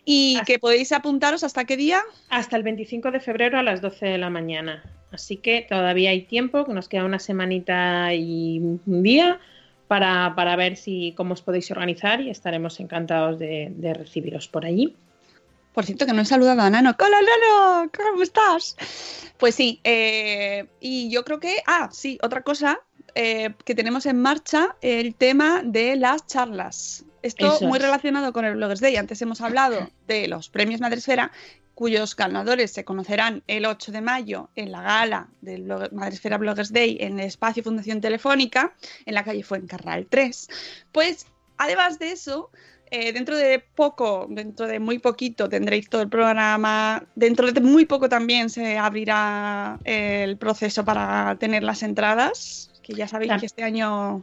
Y 0.04 0.38
que 0.46 0.58
podéis 0.58 0.92
apuntaros 0.92 1.44
hasta 1.44 1.64
qué 1.64 1.76
día. 1.76 2.02
Hasta 2.28 2.56
el 2.56 2.62
25 2.62 3.10
de 3.10 3.20
febrero 3.20 3.58
a 3.58 3.62
las 3.62 3.80
12 3.80 4.06
de 4.06 4.18
la 4.18 4.30
mañana. 4.30 4.82
Así 5.10 5.36
que 5.36 5.66
todavía 5.68 6.10
hay 6.10 6.22
tiempo, 6.22 6.64
que 6.64 6.72
nos 6.72 6.88
queda 6.88 7.04
una 7.04 7.18
semanita 7.18 8.12
y 8.14 8.58
un 8.58 9.02
día 9.02 9.40
para, 9.88 10.34
para 10.34 10.56
ver 10.56 10.76
si 10.76 11.14
cómo 11.16 11.34
os 11.34 11.42
podéis 11.42 11.70
organizar 11.70 12.20
y 12.20 12.30
estaremos 12.30 12.80
encantados 12.80 13.38
de, 13.38 13.72
de 13.76 13.94
recibiros 13.94 14.48
por 14.48 14.64
allí. 14.64 14.96
Por 15.72 15.84
cierto, 15.84 16.06
que 16.06 16.14
no 16.14 16.22
he 16.22 16.24
saludado 16.24 16.62
a 16.62 16.70
Nano. 16.70 16.94
¡Hola, 16.98 17.18
Nano! 17.20 17.90
¿Cómo 17.94 18.22
estás? 18.22 18.76
Pues 19.36 19.54
sí, 19.54 19.80
eh, 19.84 20.66
y 20.80 21.10
yo 21.10 21.22
creo 21.22 21.38
que. 21.38 21.56
Ah, 21.66 21.90
sí, 21.92 22.18
otra 22.22 22.40
cosa 22.40 22.80
eh, 23.14 23.52
que 23.64 23.74
tenemos 23.74 24.06
en 24.06 24.20
marcha, 24.20 24.76
el 24.80 25.14
tema 25.14 25.60
de 25.62 25.96
las 25.96 26.26
charlas. 26.26 27.04
Esto 27.20 27.56
Eso 27.56 27.66
muy 27.66 27.76
es. 27.78 27.84
relacionado 27.84 28.32
con 28.32 28.46
el 28.46 28.54
Bloggers 28.54 28.80
Day. 28.80 28.96
Antes 28.96 29.20
hemos 29.20 29.42
hablado 29.42 29.90
de 30.06 30.28
los 30.28 30.48
premios 30.48 30.80
Madresfera, 30.80 31.30
cuyos 31.76 32.16
ganadores 32.16 32.70
se 32.72 32.86
conocerán 32.86 33.42
el 33.48 33.66
8 33.66 33.92
de 33.92 34.00
mayo 34.00 34.48
en 34.56 34.72
la 34.72 34.80
gala 34.80 35.28
del 35.42 35.64
Blog- 35.66 35.92
Madresfera 35.92 36.38
Bloggers 36.38 36.72
Day 36.72 36.96
en 37.00 37.20
el 37.20 37.26
espacio 37.26 37.62
Fundación 37.62 38.00
Telefónica, 38.00 38.72
en 39.04 39.12
la 39.14 39.22
calle 39.24 39.42
Fuencarral 39.42 40.06
3. 40.08 40.48
Pues, 40.90 41.26
además 41.58 41.98
de 41.98 42.12
eso, 42.12 42.50
eh, 42.90 43.12
dentro 43.12 43.36
de 43.36 43.62
poco, 43.74 44.26
dentro 44.30 44.66
de 44.66 44.78
muy 44.80 44.98
poquito, 45.00 45.50
tendréis 45.50 45.90
todo 45.90 46.00
el 46.00 46.08
programa. 46.08 47.04
Dentro 47.14 47.52
de 47.52 47.60
muy 47.60 47.84
poco 47.84 48.08
también 48.08 48.48
se 48.48 48.78
abrirá 48.78 49.78
el 49.84 50.38
proceso 50.38 50.82
para 50.82 51.36
tener 51.38 51.62
las 51.62 51.82
entradas, 51.82 52.70
que 52.82 52.94
ya 52.94 53.06
sabéis 53.06 53.28
Claro. 53.28 53.40
que 53.40 53.46
este 53.46 53.64
año 53.64 54.22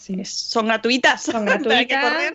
Sí. 0.00 0.24
son 0.24 0.66
gratuitas. 0.66 1.22
Son 1.22 1.46
Hay 1.68 1.86
que 1.86 1.98
gratuitas. 1.98 2.00
correr. 2.00 2.34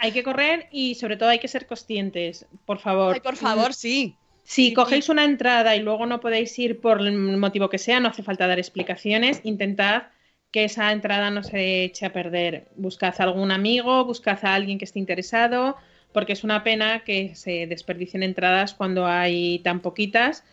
Hay 0.00 0.12
que 0.12 0.22
correr 0.22 0.68
y 0.70 0.94
sobre 0.94 1.16
todo 1.16 1.28
hay 1.30 1.38
que 1.40 1.48
ser 1.48 1.66
conscientes, 1.66 2.46
por 2.64 2.78
favor. 2.78 3.14
Ay, 3.14 3.20
por 3.20 3.36
favor, 3.36 3.74
sí. 3.74 4.20
Si 4.44 4.72
Sí, 4.72 4.72
cogéis 4.72 5.08
una 5.08 5.24
entrada 5.24 5.76
y 5.76 5.80
luego 5.80 6.06
no 6.06 6.20
podéis 6.20 6.58
ir 6.58 6.80
por 6.80 7.00
el 7.00 7.12
motivo 7.38 7.68
que 7.68 7.78
sea, 7.78 8.00
no 8.00 8.08
hace 8.08 8.22
falta 8.22 8.46
dar 8.46 8.58
explicaciones. 8.58 9.40
Intentad 9.44 10.04
que 10.50 10.64
esa 10.64 10.90
entrada 10.92 11.30
no 11.30 11.42
se 11.42 11.84
eche 11.84 12.06
a 12.06 12.12
perder. 12.12 12.70
Buscad 12.76 13.14
a 13.18 13.24
algún 13.24 13.50
amigo, 13.50 14.04
buscad 14.04 14.38
a 14.44 14.54
alguien 14.54 14.78
que 14.78 14.86
esté 14.86 14.98
interesado, 14.98 15.76
porque 16.12 16.32
es 16.32 16.44
una 16.44 16.64
pena 16.64 17.04
que 17.04 17.34
se 17.34 17.66
desperdicien 17.66 18.22
entradas 18.22 18.74
cuando 18.74 19.06
hay 19.06 19.58
tan 19.60 19.80
poquitas. 19.80 20.44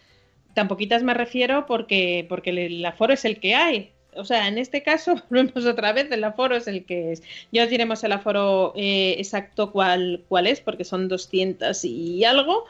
Tan 0.53 0.67
poquitas 0.67 1.03
me 1.03 1.13
refiero 1.13 1.65
porque, 1.65 2.25
porque 2.29 2.49
el 2.51 2.85
aforo 2.85 3.13
es 3.13 3.25
el 3.25 3.39
que 3.39 3.55
hay. 3.55 3.94
O 4.15 4.25
sea, 4.25 4.47
en 4.47 4.57
este 4.57 4.83
caso, 4.83 5.15
volvemos 5.29 5.65
otra 5.65 5.93
vez, 5.93 6.11
el 6.11 6.23
aforo 6.23 6.55
es 6.55 6.67
el 6.67 6.85
que 6.85 7.11
es. 7.13 7.23
Ya 7.51 7.63
os 7.63 7.69
diremos 7.69 8.03
el 8.03 8.11
aforo 8.11 8.73
eh, 8.75 9.15
exacto 9.17 9.71
cuál, 9.71 10.23
cuál 10.27 10.47
es, 10.47 10.61
porque 10.61 10.83
son 10.83 11.07
200 11.07 11.83
y 11.85 12.23
algo 12.23 12.65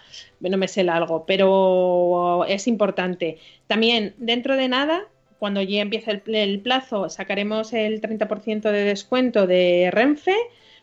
no 0.50 0.58
me 0.58 0.68
sé 0.68 0.82
el 0.82 0.90
algo, 0.90 1.26
pero 1.26 2.46
es 2.48 2.68
importante. 2.68 3.38
También, 3.68 4.14
dentro 4.18 4.56
de 4.56 4.68
nada, 4.68 5.08
cuando 5.40 5.62
ya 5.62 5.82
empiece 5.82 6.22
el, 6.26 6.60
plazo, 6.62 7.10
sacaremos 7.10 7.74
el 7.74 8.02
30% 8.02 8.72
de 8.72 8.84
descuento 8.84 9.48
de 9.48 9.90
Renfe, 9.92 10.36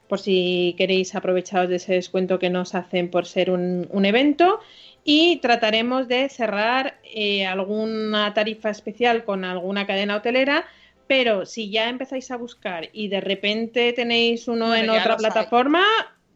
por 0.09 0.19
si 0.19 0.75
queréis 0.77 1.15
aprovecharos 1.15 1.69
de 1.69 1.77
ese 1.77 1.95
descuento 1.95 2.39
que 2.39 2.51
nos 2.51 2.75
hacen 2.75 3.11
por 3.11 3.27
ser 3.27 3.51
un, 3.51 3.89
un 3.91 4.05
evento. 4.05 4.61
Y 5.05 5.39
trataremos 5.39 6.09
de 6.09 6.29
cerrar 6.29 6.99
eh, 7.05 7.45
alguna 7.47 8.33
tarifa 8.35 8.71
especial 8.71 9.25
con 9.25 9.45
alguna 9.45 9.87
cadena 9.87 10.17
hotelera. 10.17 10.65
Pero 11.07 11.45
si 11.45 11.71
ya 11.71 11.89
empezáis 11.89 12.31
a 12.31 12.37
buscar 12.37 12.89
y 12.93 13.09
de 13.09 13.21
repente 13.21 13.93
tenéis 13.93 14.49
uno 14.49 14.75
en 14.75 14.89
otra 14.89 15.15
hay. 15.15 15.19
plataforma, 15.19 15.85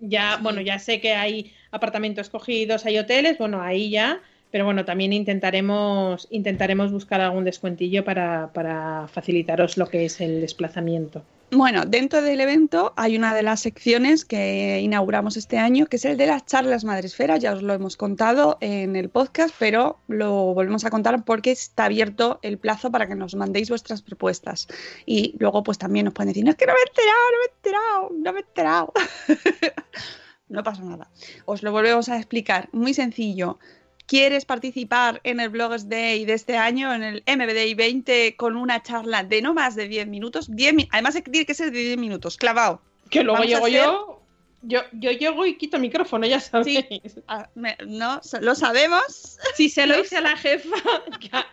ya, 0.01 0.39
bueno, 0.43 0.61
ya 0.61 0.79
sé 0.79 1.01
que 1.01 1.15
hay 1.15 1.53
apartamentos 1.71 2.29
cogidos, 2.29 2.85
hay 2.85 2.99
hoteles, 2.99 3.39
bueno, 3.39 3.63
ahí 3.63 3.91
ya, 3.91 4.21
pero 4.51 4.65
bueno, 4.65 4.85
también 4.85 5.13
intentaremos, 5.13 6.29
intentaremos 6.31 6.93
buscar 6.93 7.21
algún 7.21 7.45
descuentillo 7.45 8.05
para, 8.05 8.53
para 8.53 9.09
facilitaros 9.09 9.77
lo 9.77 9.87
que 9.89 10.05
es 10.05 10.21
el 10.21 10.41
desplazamiento. 10.41 11.25
Bueno, 11.53 11.85
dentro 11.87 12.23
del 12.23 12.41
evento 12.41 12.93
hay 12.97 13.17
una 13.17 13.33
de 13.33 13.45
las 13.45 13.61
secciones 13.61 14.25
que 14.25 14.81
inauguramos 14.81 15.37
este 15.37 15.59
año, 15.59 15.87
que 15.87 15.97
es 15.97 16.05
el 16.05 16.17
de 16.17 16.27
las 16.27 16.45
charlas 16.45 16.85
Madresfera. 16.85 17.37
Ya 17.37 17.53
os 17.53 17.63
lo 17.63 17.73
hemos 17.73 17.97
contado 17.97 18.59
en 18.61 18.97
el 18.97 19.11
podcast, 19.11 19.55
pero 19.57 20.01
lo 20.09 20.55
volvemos 20.55 20.85
a 20.85 20.91
contar 20.91 21.25
porque 21.25 21.53
está 21.53 21.85
abierto 21.85 22.41
el 22.43 22.59
plazo 22.59 22.91
para 22.91 23.07
que 23.07 23.15
nos 23.15 23.37
mandéis 23.37 23.69
vuestras 23.69 24.03
propuestas. 24.03 24.67
Y 25.07 25.37
luego, 25.39 25.63
pues 25.63 25.79
también 25.79 26.07
nos 26.07 26.15
pueden 26.15 26.31
decir, 26.31 26.45
no 26.45 26.51
es 26.51 26.57
que 26.57 26.67
no 26.67 26.73
me 26.73 26.81
he 26.81 26.89
enterado, 26.89 27.23
no 27.31 27.39
me 27.39 27.45
he 27.45 27.55
enterado, 27.55 28.11
no 28.11 28.33
me 28.33 28.39
he 28.41 28.43
enterado. 28.43 28.93
no 30.49 30.63
pasa 30.65 30.83
nada. 30.83 31.11
Os 31.45 31.63
lo 31.63 31.71
volvemos 31.71 32.09
a 32.09 32.17
explicar. 32.17 32.69
Muy 32.73 32.93
sencillo. 32.93 33.61
Quieres 34.07 34.45
participar 34.45 35.21
en 35.25 35.41
el 35.41 35.49
Bloggers 35.51 35.89
Day 35.89 36.25
de 36.25 36.33
este 36.35 36.57
año, 36.57 36.95
en 36.95 37.03
el 37.03 37.23
MBDI 37.27 37.75
20, 37.75 38.37
con 38.37 38.57
una 38.57 38.83
charla 38.83 39.23
de 39.25 39.43
no 39.43 39.53
más 39.55 39.75
de 39.75 39.89
10 39.89 40.07
minutos, 40.07 40.47
10 40.55 40.75
mi- 40.75 40.89
además 40.93 41.21
tiene 41.31 41.45
que 41.47 41.55
ser 41.55 41.71
de 41.73 41.79
10 41.81 41.99
minutos, 41.99 42.37
clavado. 42.37 42.81
Que 43.11 43.23
luego 43.23 43.39
Vamos 43.41 43.49
llego 43.49 43.67
hacer- 43.67 43.77
yo, 43.79 44.23
yo. 44.63 44.81
Yo 44.93 45.11
llego 45.13 45.47
y 45.47 45.57
quito 45.57 45.79
micrófono, 45.79 46.27
ya 46.27 46.41
sabéis. 46.41 46.85
Ah, 47.29 47.49
me- 47.55 47.77
no, 47.87 48.21
lo 48.41 48.55
sabemos. 48.55 49.39
Si 49.55 49.69
se 49.69 49.87
lo 49.87 49.99
hice 50.01 50.17
a 50.17 50.21
la 50.23 50.37
jefa, 50.37 50.75
¿a, 51.33 51.47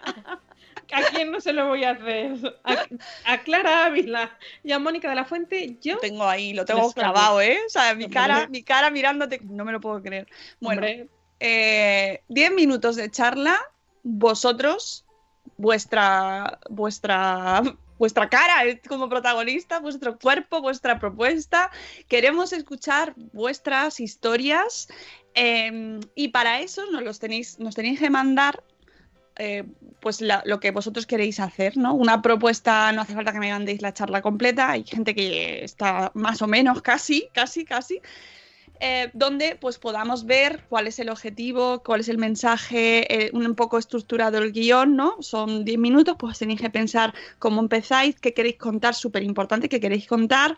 a 0.91 1.01
quién 1.13 1.31
no 1.31 1.39
se 1.41 1.53
lo 1.53 1.67
voy 1.67 1.83
a 1.83 1.91
hacer? 1.91 2.59
A, 2.63 2.85
a 3.25 3.37
Clara 3.43 3.85
Ávila 3.85 4.37
y 4.63 4.71
a 4.71 4.79
Mónica 4.79 5.09
de 5.09 5.15
la 5.15 5.25
Fuente, 5.25 5.77
yo. 5.81 5.97
Tengo 5.99 6.23
ahí, 6.27 6.53
lo 6.53 6.65
tengo 6.65 6.91
clavado, 6.91 7.41
¿eh? 7.41 7.59
O 7.65 7.69
sea, 7.69 7.93
mi 7.95 8.09
cara, 8.09 8.47
mi 8.47 8.63
cara 8.63 8.89
mirándote, 8.89 9.39
no 9.43 9.65
me 9.65 9.71
lo 9.71 9.79
puedo 9.81 10.01
creer. 10.01 10.27
Bueno, 10.59 10.81
Hombre, 10.81 11.07
eh, 11.39 12.21
10 12.29 12.53
minutos 12.53 12.95
de 12.95 13.09
charla, 13.11 13.59
vosotros, 14.03 15.05
vuestra, 15.57 16.59
vuestra, 16.69 17.61
vuestra 17.97 18.29
cara 18.29 18.65
eh, 18.65 18.81
como 18.87 19.09
protagonista, 19.09 19.79
vuestro 19.79 20.17
cuerpo, 20.17 20.61
vuestra 20.61 20.99
propuesta. 20.99 21.71
Queremos 22.07 22.53
escuchar 22.53 23.13
vuestras 23.33 23.99
historias 23.99 24.87
eh, 25.35 25.99
y 26.15 26.29
para 26.29 26.59
eso 26.61 26.85
nos 26.91 27.03
los 27.03 27.19
tenéis, 27.19 27.59
nos 27.59 27.75
tenéis 27.75 27.99
que 27.99 28.09
mandar. 28.09 28.63
eh, 29.35 29.63
pues 29.99 30.21
lo 30.21 30.59
que 30.59 30.71
vosotros 30.71 31.05
queréis 31.05 31.39
hacer, 31.39 31.77
¿no? 31.77 31.93
Una 31.93 32.21
propuesta, 32.21 32.91
no 32.91 33.01
hace 33.01 33.13
falta 33.13 33.31
que 33.31 33.39
me 33.39 33.51
mandéis 33.51 33.81
la 33.81 33.93
charla 33.93 34.21
completa, 34.21 34.71
hay 34.71 34.83
gente 34.83 35.15
que 35.15 35.63
está 35.63 36.11
más 36.13 36.41
o 36.41 36.47
menos 36.47 36.81
casi, 36.81 37.29
casi, 37.33 37.63
casi, 37.63 38.01
eh, 38.85 39.11
donde 39.13 39.55
pues 39.55 39.79
podamos 39.79 40.25
ver 40.25 40.65
cuál 40.67 40.87
es 40.87 40.99
el 40.99 41.07
objetivo, 41.07 41.81
cuál 41.83 42.01
es 42.01 42.09
el 42.09 42.17
mensaje, 42.17 43.27
eh, 43.27 43.31
un 43.31 43.55
poco 43.55 43.77
estructurado 43.77 44.39
el 44.39 44.51
guion, 44.51 44.97
¿no? 44.97 45.15
Son 45.21 45.63
10 45.63 45.77
minutos, 45.77 46.17
pues 46.19 46.37
tenéis 46.37 46.59
que 46.59 46.69
pensar 46.69 47.13
cómo 47.39 47.61
empezáis, 47.61 48.19
qué 48.19 48.33
queréis 48.33 48.57
contar, 48.57 48.93
súper 48.93 49.23
importante, 49.23 49.69
qué 49.69 49.79
queréis 49.79 50.05
contar. 50.05 50.57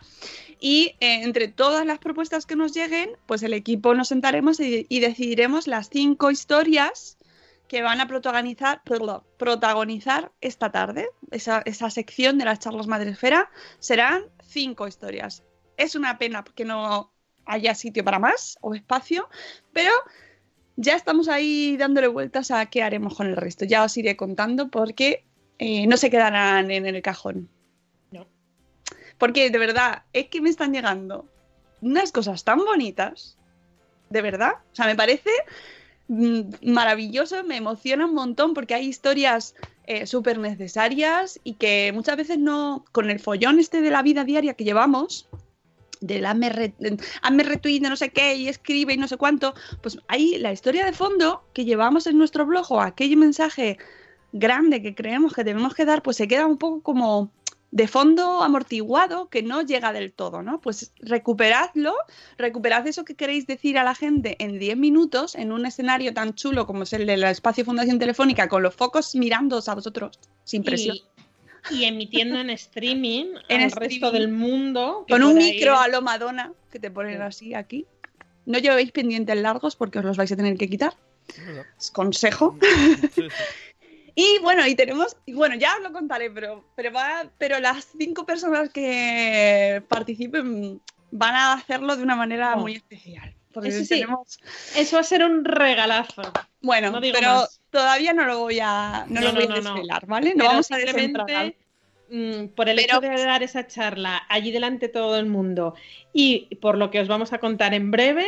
Y 0.58 0.96
eh, 0.98 1.22
entre 1.22 1.46
todas 1.46 1.86
las 1.86 2.00
propuestas 2.00 2.46
que 2.46 2.56
nos 2.56 2.74
lleguen, 2.74 3.10
pues 3.26 3.44
el 3.44 3.52
equipo 3.52 3.94
nos 3.94 4.08
sentaremos 4.08 4.58
y, 4.58 4.86
decidiremos 4.98 5.68
las 5.68 5.88
cinco 5.88 6.32
historias 6.32 7.18
que 7.68 7.82
van 7.82 8.00
a 8.00 8.08
protagonizar, 8.08 8.82
perdón, 8.82 9.22
protagonizar 9.36 10.32
esta 10.40 10.72
tarde. 10.72 11.06
Esa, 11.30 11.62
esa 11.64 11.90
sección 11.90 12.38
de 12.38 12.44
las 12.46 12.58
charlas 12.58 12.88
Madresfera 12.88 13.50
serán 13.78 14.24
cinco 14.44 14.88
historias. 14.88 15.44
Es 15.76 15.94
una 15.94 16.18
pena 16.18 16.42
que 16.42 16.64
no 16.64 17.12
haya 17.46 17.74
sitio 17.74 18.04
para 18.04 18.18
más 18.18 18.58
o 18.60 18.74
espacio, 18.74 19.28
pero 19.72 19.92
ya 20.76 20.94
estamos 20.94 21.28
ahí 21.28 21.76
dándole 21.76 22.08
vueltas 22.08 22.50
a 22.50 22.66
qué 22.66 22.82
haremos 22.82 23.16
con 23.16 23.26
el 23.26 23.36
resto. 23.36 23.64
Ya 23.64 23.82
os 23.82 23.96
iré 23.96 24.16
contando 24.16 24.68
porque 24.68 25.24
eh, 25.58 25.86
no 25.86 25.96
se 25.96 26.10
quedarán 26.10 26.70
en 26.70 26.86
el 26.86 27.00
cajón. 27.02 27.48
No. 28.10 28.26
Porque 29.18 29.50
de 29.50 29.58
verdad, 29.58 30.02
es 30.12 30.28
que 30.28 30.40
me 30.40 30.50
están 30.50 30.72
llegando 30.72 31.26
unas 31.80 32.12
cosas 32.12 32.44
tan 32.44 32.58
bonitas. 32.58 33.38
De 34.10 34.22
verdad. 34.22 34.52
O 34.72 34.74
sea, 34.74 34.86
me 34.86 34.94
parece 34.94 35.30
mm, 36.08 36.70
maravilloso, 36.70 37.42
me 37.42 37.56
emociona 37.56 38.04
un 38.04 38.14
montón 38.14 38.54
porque 38.54 38.74
hay 38.74 38.86
historias 38.86 39.54
eh, 39.86 40.06
súper 40.06 40.38
necesarias 40.38 41.40
y 41.42 41.54
que 41.54 41.90
muchas 41.94 42.16
veces 42.16 42.38
no, 42.38 42.84
con 42.92 43.10
el 43.10 43.18
follón 43.18 43.58
este 43.58 43.80
de 43.80 43.90
la 43.90 44.02
vida 44.02 44.24
diaria 44.24 44.54
que 44.54 44.64
llevamos, 44.64 45.28
del 46.00 46.26
hazme, 46.26 46.50
re- 46.50 46.74
hazme 47.22 47.42
retweet 47.42 47.80
de 47.80 47.88
no 47.88 47.96
sé 47.96 48.10
qué 48.10 48.36
y 48.36 48.48
escribe 48.48 48.94
y 48.94 48.96
no 48.96 49.08
sé 49.08 49.16
cuánto, 49.16 49.54
pues 49.82 49.98
hay 50.08 50.38
la 50.38 50.52
historia 50.52 50.84
de 50.84 50.92
fondo 50.92 51.44
que 51.52 51.64
llevamos 51.64 52.06
en 52.06 52.18
nuestro 52.18 52.46
blog 52.46 52.70
o 52.72 52.80
aquel 52.80 53.16
mensaje 53.16 53.78
grande 54.32 54.82
que 54.82 54.94
creemos 54.94 55.32
que 55.32 55.44
debemos 55.44 55.74
que 55.74 55.84
dar, 55.84 56.02
pues 56.02 56.16
se 56.16 56.28
queda 56.28 56.46
un 56.46 56.58
poco 56.58 56.82
como 56.82 57.30
de 57.70 57.88
fondo 57.88 58.42
amortiguado 58.42 59.28
que 59.28 59.42
no 59.42 59.60
llega 59.62 59.92
del 59.92 60.12
todo, 60.12 60.42
¿no? 60.42 60.60
Pues 60.60 60.92
recuperadlo, 61.00 61.94
recuperad 62.38 62.86
eso 62.86 63.04
que 63.04 63.16
queréis 63.16 63.46
decir 63.46 63.76
a 63.76 63.84
la 63.84 63.94
gente 63.94 64.36
en 64.38 64.58
10 64.58 64.76
minutos 64.76 65.34
en 65.34 65.52
un 65.52 65.66
escenario 65.66 66.14
tan 66.14 66.34
chulo 66.34 66.66
como 66.66 66.84
es 66.84 66.92
el 66.92 67.06
del 67.06 67.24
espacio 67.24 67.64
Fundación 67.64 67.98
Telefónica 67.98 68.48
con 68.48 68.62
los 68.62 68.74
focos 68.74 69.14
mirándoos 69.14 69.68
a 69.68 69.74
vosotros 69.74 70.18
sin 70.44 70.62
presión. 70.62 70.96
y, 70.96 71.04
y 71.70 71.84
emitiendo 71.84 72.38
en 72.40 72.50
streaming 72.50 73.26
En 73.48 73.60
al 73.62 73.66
streaming. 73.68 73.90
resto 73.90 74.10
del 74.12 74.28
mundo. 74.28 75.04
Con 75.08 75.22
un 75.22 75.36
micro 75.36 75.72
ir. 75.72 75.78
a 75.78 75.88
lo 75.88 76.02
Madonna 76.02 76.52
que 76.70 76.78
te 76.78 76.90
ponen 76.90 77.16
Sí. 77.16 77.22
así 77.22 77.54
aquí. 77.54 77.86
No 78.44 78.58
llevéis 78.58 78.92
pendientes 78.92 79.36
largos 79.36 79.74
porque 79.76 79.98
os 79.98 80.04
los 80.04 80.16
vais 80.16 80.30
a 80.32 80.36
tener 80.36 80.56
que 80.56 80.68
quitar. 80.68 80.94
Es 81.78 81.90
consejo. 81.90 82.56
Sí, 83.14 83.22
sí. 83.22 83.28
Y 84.18 84.38
bueno, 84.40 84.66
y 84.66 84.74
tenemos, 84.74 85.14
y 85.26 85.34
bueno, 85.34 85.56
ya 85.56 85.74
os 85.76 85.82
lo 85.82 85.92
contaré, 85.92 86.30
pero, 86.30 86.64
pero, 86.74 86.90
va, 86.90 87.30
pero 87.36 87.60
las 87.60 87.86
cinco 87.98 88.24
personas 88.24 88.70
que 88.70 89.82
participen 89.88 90.80
van 91.10 91.34
a 91.34 91.52
hacerlo 91.52 91.94
de 91.96 92.02
una 92.02 92.16
manera 92.16 92.54
Oh. 92.56 92.60
muy 92.60 92.76
especial. 92.76 93.34
Porque 93.56 93.70
Eso 93.70 93.84
sí. 93.84 93.88
tenemos, 93.88 94.38
Eso 94.76 94.96
va 94.96 95.00
a 95.00 95.04
ser 95.04 95.24
un 95.24 95.46
regalazo. 95.46 96.20
bueno, 96.60 96.90
No 96.90 97.00
pero 97.00 97.20
más. 97.22 97.58
todavía 97.70 98.12
no 98.12 98.26
lo 98.26 98.38
voy 98.40 98.58
a, 98.60 99.06
no 99.08 99.22
No, 99.22 99.28
lo 99.28 99.32
voy 99.32 99.44
a 99.44 99.46
desvelar, 99.62 100.06
¿vale? 100.06 100.30
No 100.34 100.36
Pero 100.40 100.48
vamos 100.50 100.70
a 100.70 100.76
desentrar. 100.76 101.54
mm, 102.10 102.48
por 102.54 102.68
el 102.68 102.76
Pero- 102.76 102.98
hecho 102.98 103.00
de 103.00 103.24
dar 103.24 103.42
esa 103.42 103.66
charla 103.66 104.22
allí 104.28 104.50
delante 104.50 104.88
de 104.88 104.92
todo 104.92 105.18
el 105.18 105.24
mundo 105.24 105.74
y 106.12 106.54
por 106.56 106.76
lo 106.76 106.90
que 106.90 107.00
os 107.00 107.08
vamos 107.08 107.32
a 107.32 107.38
contar 107.38 107.72
en 107.72 107.90
breve, 107.90 108.26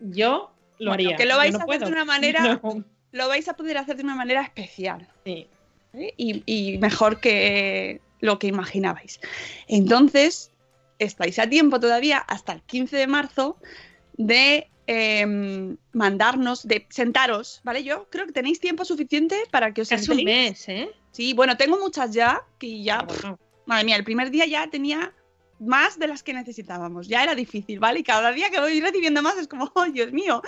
yo 0.00 0.50
lo 0.80 0.90
Bueno, 0.90 0.92
haría. 0.94 1.16
que 1.16 1.24
lo 1.26 1.36
vais 1.36 1.52
no 1.52 1.60
a 1.60 1.62
hacer 1.62 1.66
puedo. 1.78 1.86
de 1.86 1.92
una 1.92 2.04
manera- 2.04 2.40
No, 2.64 2.84
Lo 3.12 3.28
vais 3.28 3.46
a 3.48 3.54
poder 3.54 3.78
hacer 3.78 3.94
de 3.96 4.02
una 4.02 4.16
manera 4.16 4.42
especial. 4.42 5.06
sí. 5.24 5.46
y, 6.16 6.42
y 6.46 6.78
mejor 6.78 7.20
que 7.20 8.00
lo 8.18 8.40
que 8.40 8.48
imaginabais. 8.48 9.20
Entonces, 9.68 10.50
estáis 10.98 11.38
a 11.38 11.48
tiempo 11.48 11.78
todavía, 11.78 12.18
hasta 12.18 12.52
el 12.52 12.62
15 12.62 12.96
de 12.96 13.06
marzo, 13.06 13.56
de 14.14 14.68
em, 14.86 15.76
mandarnos, 15.92 16.66
de 16.66 16.86
sentaros, 16.90 17.60
¿vale? 17.64 17.82
Yo 17.84 18.08
creo 18.10 18.26
que 18.26 18.32
tenéis 18.32 18.60
tiempo 18.60 18.84
suficiente 18.84 19.36
para 19.50 19.72
que 19.72 19.82
os 19.82 19.88
Casi 19.88 20.10
un 20.10 20.18
sentéis. 20.18 20.26
mes, 20.26 20.68
¿eh? 20.68 20.90
Sí, 21.12 21.32
bueno, 21.32 21.56
tengo 21.56 21.78
muchas 21.78 22.12
ya, 22.12 22.42
que 22.58 22.82
ya, 22.82 22.98
Ah, 22.98 23.04
bueno. 23.06 23.38
madre 23.66 23.84
mía, 23.84 23.96
el 23.96 24.04
primer 24.04 24.30
día 24.30 24.46
ya 24.46 24.68
tenía 24.68 25.12
más 25.60 25.98
de 25.98 26.08
las 26.08 26.22
que 26.22 26.34
necesitábamos. 26.34 27.08
Ya 27.08 27.22
era 27.22 27.34
difícil, 27.34 27.78
¿vale? 27.78 28.00
Y 28.00 28.02
cada 28.02 28.32
día 28.32 28.50
que 28.50 28.60
voy 28.60 28.80
recibiendo 28.80 29.22
más 29.22 29.36
es 29.38 29.48
como, 29.48 29.70
¡oh, 29.74 29.86
Dios 29.86 30.12
mío! 30.12 30.42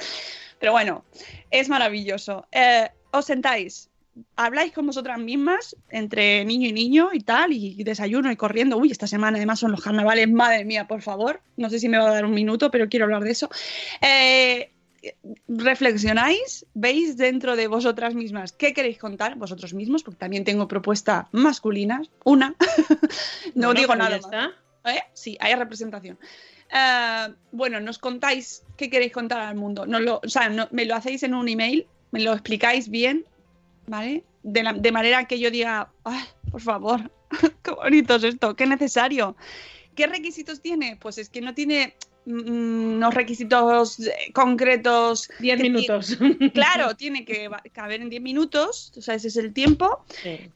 Pero 0.59 0.73
bueno, 0.73 1.05
es 1.51 1.69
maravilloso. 1.69 2.47
Eh, 2.53 2.89
os 3.13 3.25
sentáis, 3.25 3.89
habláis 4.35 4.73
con 4.73 4.87
vosotras 4.87 5.19
mismas, 5.19 5.77
entre 5.91 6.45
niño 6.45 6.69
y 6.69 6.73
niño 6.73 7.11
y 7.13 7.21
tal, 7.21 7.53
y 7.53 7.83
desayuno 7.85 8.31
y 8.33 8.37
corriendo. 8.37 8.77
Uy, 8.79 8.91
esta 8.91 9.07
semana 9.07 9.37
además 9.37 9.59
son 9.61 9.73
los 9.73 9.83
carnavales, 9.83 10.31
madre 10.31 10.65
mía, 10.65 10.87
por 10.87 11.03
favor. 11.03 11.41
No 11.57 11.69
sé 11.71 11.79
si 11.79 11.89
me 11.89 11.99
va 11.99 12.09
a 12.09 12.13
dar 12.15 12.25
un 12.25 12.33
minuto, 12.35 12.71
pero 12.71 12.89
quiero 12.89 13.05
hablar 13.05 13.25
de 13.25 13.31
eso. 13.33 13.51
Eh, 14.01 14.71
reflexionáis, 15.49 16.67
veis 16.75 17.17
dentro 17.17 17.57
de 17.57 17.69
vosotras 17.69 18.15
mismas 18.15 18.53
qué 18.53 18.73
queréis 18.73 18.99
contar, 18.99 19.37
vosotros 19.37 19.75
mismos, 19.75 20.03
porque 20.03 20.19
también 20.19 20.45
tengo 20.45 20.67
propuestas 20.69 21.27
masculinas, 21.33 22.11
una, 22.25 22.55
no 23.55 23.69
Bueno, 23.69 23.75
digo 23.75 23.87
pues 23.89 23.99
nada 23.99 24.19
más. 24.21 24.51
¿Eh? 24.95 25.01
Sí, 25.15 25.37
hay 25.41 25.55
representación. 25.55 26.19
Eh, 26.73 27.29
bueno, 27.53 27.81
nos 27.81 27.99
contáis 27.99 28.63
qué 28.77 28.89
queréis 28.89 29.13
contar 29.13 29.41
al 29.41 29.57
mundo. 29.57 29.85
Nos 29.87 30.01
lo, 30.01 30.21
o 30.25 30.29
sea, 30.29 30.49
no- 30.49 30.69
me 30.71 30.85
lo 30.85 30.95
hacéis 30.95 31.23
en 31.25 31.35
un 31.35 31.49
email, 31.49 31.87
me 32.13 32.21
lo 32.21 32.33
explicáis 32.33 32.89
bien, 32.89 33.25
¿vale? 33.87 34.25
De, 34.43 34.63
la- 34.63 34.73
de 34.73 34.93
manera 34.93 35.25
que 35.27 35.39
yo 35.39 35.51
diga, 35.51 35.91
"Ay, 36.05 36.21
por 36.51 36.61
favor, 36.61 37.11
qué 37.63 37.71
bonito 37.73 38.17
es 38.17 38.25
esto, 38.25 38.55
qué 38.57 38.67
necesario. 38.67 39.37
¿Qué 39.95 40.07
requisitos 40.07 40.61
tiene? 40.61 40.97
Pues 41.01 41.19
es 41.19 41.29
que 41.31 41.41
no 41.41 41.55
tiene 41.55 41.95
mm, 42.27 42.97
unos 42.97 43.15
requisitos 43.15 43.99
eh, 44.01 44.31
concretos. 44.35 45.31
10 45.41 45.57
que 45.57 45.63
minutos. 45.63 46.19
Claro, 46.53 46.95
tiene 46.97 47.25
que 47.25 47.49
caber 47.73 48.03
en 48.03 48.11
10 48.11 48.23
minutos, 48.23 48.93
o 48.97 49.01
sea, 49.01 49.15
ese 49.15 49.29
es 49.29 49.37
el 49.37 49.53
tiempo 49.53 50.05
Sí. 50.23 50.51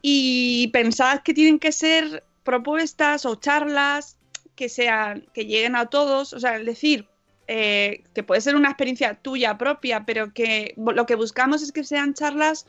y 0.00 0.68
pensad 0.68 1.20
que 1.22 1.34
tienen 1.34 1.58
que 1.58 1.72
ser 1.72 2.24
propuestas 2.44 3.24
o 3.26 3.36
charlas 3.36 4.16
que 4.56 4.68
sean 4.68 5.26
que 5.32 5.44
lleguen 5.46 5.76
a 5.76 5.86
todos, 5.86 6.32
o 6.32 6.40
sea, 6.40 6.56
es 6.58 6.66
decir, 6.66 7.06
eh, 7.54 8.02
que 8.14 8.22
puede 8.22 8.40
ser 8.40 8.56
una 8.56 8.70
experiencia 8.70 9.12
tuya 9.12 9.58
propia, 9.58 10.06
pero 10.06 10.32
que 10.32 10.72
lo 10.78 11.04
que 11.04 11.16
buscamos 11.16 11.60
es 11.60 11.70
que 11.70 11.84
sean 11.84 12.14
charlas 12.14 12.66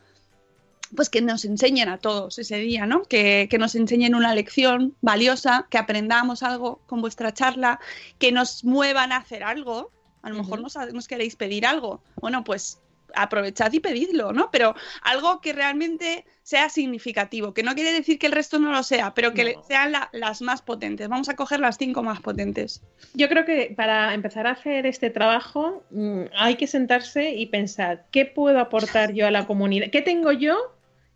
pues 0.93 1.09
que 1.09 1.21
nos 1.21 1.45
enseñen 1.45 1.88
a 1.88 1.99
todos 1.99 2.38
ese 2.38 2.57
día, 2.57 2.86
¿no? 2.86 3.03
Que, 3.03 3.47
que 3.49 3.57
nos 3.57 3.75
enseñen 3.75 4.13
una 4.13 4.36
lección 4.36 4.93
valiosa, 4.99 5.67
que 5.69 5.77
aprendamos 5.77 6.43
algo 6.43 6.81
con 6.86 6.99
vuestra 6.99 7.34
charla, 7.34 7.79
que 8.19 8.34
nos 8.34 8.65
muevan 8.65 9.13
a 9.13 9.17
hacer 9.17 9.43
algo. 9.43 9.89
A 10.21 10.29
lo 10.29 10.36
mejor 10.36 10.59
nos, 10.59 10.75
nos 10.91 11.07
queréis 11.07 11.38
pedir 11.38 11.65
algo. 11.65 12.03
Bueno, 12.17 12.43
pues 12.43 12.81
aprovechad 13.16 13.72
y 13.74 13.80
pedidlo, 13.80 14.34
¿no? 14.34 14.49
Pero 14.51 14.76
algo 15.01 15.41
que 15.41 15.53
realmente 15.53 16.26
sea 16.41 16.70
significativo, 16.70 17.53
que 17.53 17.64
no 17.64 17.74
quiere 17.76 17.91
decir 17.91 18.20
que 18.20 18.26
el 18.28 18.32
resto 18.34 18.59
no 18.59 18.72
lo 18.72 18.84
sea, 18.84 19.14
pero 19.14 19.34
que 19.34 19.55
No. 19.55 19.64
sean 19.64 19.91
la- 19.91 20.09
las 20.11 20.41
más 20.41 20.61
potentes. 20.61 21.07
Vamos 21.07 21.30
a 21.30 21.36
coger 21.36 21.59
las 21.59 21.78
cinco 21.78 22.03
más 22.03 22.20
potentes. 22.22 22.82
Yo 23.14 23.30
creo 23.30 23.45
que 23.45 23.74
para 23.76 24.14
empezar 24.14 24.47
a 24.47 24.51
hacer 24.51 24.86
este 24.86 25.09
trabajo 25.09 25.84
mm, 25.91 26.24
hay 26.38 26.55
que 26.55 26.68
sentarse 26.68 27.32
y 27.32 27.45
pensar, 27.45 28.05
¿qué 28.11 28.26
puedo 28.26 28.59
aportar 28.59 29.14
yo 29.14 29.26
a 29.28 29.32
la 29.32 29.45
comunidad? 29.47 29.89
¿Qué 29.91 30.01
tengo 30.01 30.32
yo 30.32 30.57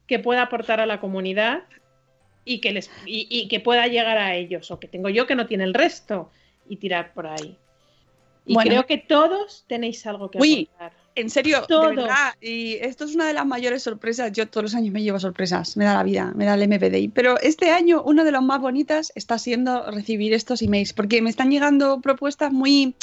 que 0.07 0.19
pueda 0.19 0.43
aportar 0.43 0.79
a 0.79 0.85
la 0.85 0.99
comunidad 1.01 1.63
y 2.45 2.61
que, 2.61 2.71
les, 2.71 2.89
y, 3.05 3.27
y 3.29 3.49
que 3.49 3.59
pueda 3.59 3.87
llegar 3.87 4.17
a 4.17 4.35
ellos? 4.35 4.71
¿O 4.71 4.79
que 4.79 4.87
tengo 4.87 5.09
yo 5.09 5.27
que 5.27 5.35
no 5.35 5.47
tiene 5.47 5.65
el 5.65 5.73
resto? 5.73 6.31
Y 6.69 6.77
tirar 6.77 7.13
por 7.13 7.27
ahí. 7.27 7.57
Y 8.45 8.53
Bueno. 8.53 8.69
creo 8.69 8.85
que 8.85 8.97
todos 8.97 9.65
tenéis 9.67 10.05
algo 10.07 10.31
que 10.31 10.37
Uy. 10.39 10.69
En 11.17 11.31
serio, 11.31 11.63
Todo. 11.67 11.89
de 11.89 11.95
verdad, 11.95 12.35
y 12.39 12.75
esto 12.75 13.05
es 13.05 13.15
una 13.15 13.25
de 13.25 13.33
las 13.33 13.45
mayores 13.45 13.81
sorpresas. 13.81 14.31
Yo 14.31 14.47
todos 14.47 14.65
los 14.65 14.75
años 14.75 14.93
me 14.93 15.01
llevo 15.01 15.19
sorpresas, 15.19 15.75
me 15.75 15.83
da 15.83 15.95
la 15.95 16.03
vida, 16.03 16.31
me 16.35 16.45
da 16.45 16.53
el 16.53 16.67
MPDI. 16.67 17.07
Pero 17.07 17.39
este 17.39 17.71
año, 17.71 18.03
una 18.03 18.23
de 18.23 18.31
las 18.31 18.43
más 18.43 18.61
bonitas 18.61 19.11
está 19.15 19.39
siendo 19.39 19.89
recibir 19.89 20.31
estos 20.33 20.61
emails, 20.61 20.93
porque 20.93 21.23
me 21.23 21.31
están 21.31 21.49
llegando 21.49 22.01
propuestas 22.01 22.53
muy 22.53 22.93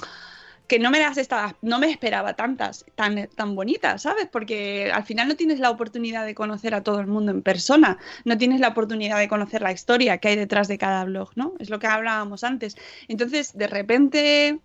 que 0.68 0.78
no 0.78 0.92
me 0.92 1.00
las 1.00 1.18
estaba, 1.18 1.56
no 1.60 1.80
me 1.80 1.90
esperaba 1.90 2.34
tantas, 2.34 2.84
tan, 2.94 3.28
tan 3.34 3.56
bonitas, 3.56 4.02
¿sabes? 4.02 4.28
Porque 4.30 4.92
al 4.94 5.02
final 5.02 5.26
no 5.26 5.34
tienes 5.34 5.58
la 5.58 5.70
oportunidad 5.70 6.24
de 6.24 6.36
conocer 6.36 6.72
a 6.74 6.84
todo 6.84 7.00
el 7.00 7.08
mundo 7.08 7.32
en 7.32 7.42
persona, 7.42 7.98
no 8.24 8.38
tienes 8.38 8.60
la 8.60 8.68
oportunidad 8.68 9.18
de 9.18 9.28
conocer 9.28 9.60
la 9.60 9.72
historia 9.72 10.18
que 10.18 10.28
hay 10.28 10.36
detrás 10.36 10.68
de 10.68 10.78
cada 10.78 11.04
blog, 11.04 11.30
¿no? 11.34 11.54
Es 11.58 11.68
lo 11.68 11.80
que 11.80 11.88
hablábamos 11.88 12.44
antes. 12.44 12.76
Entonces, 13.08 13.58
de 13.58 13.66
repente, 13.66 14.60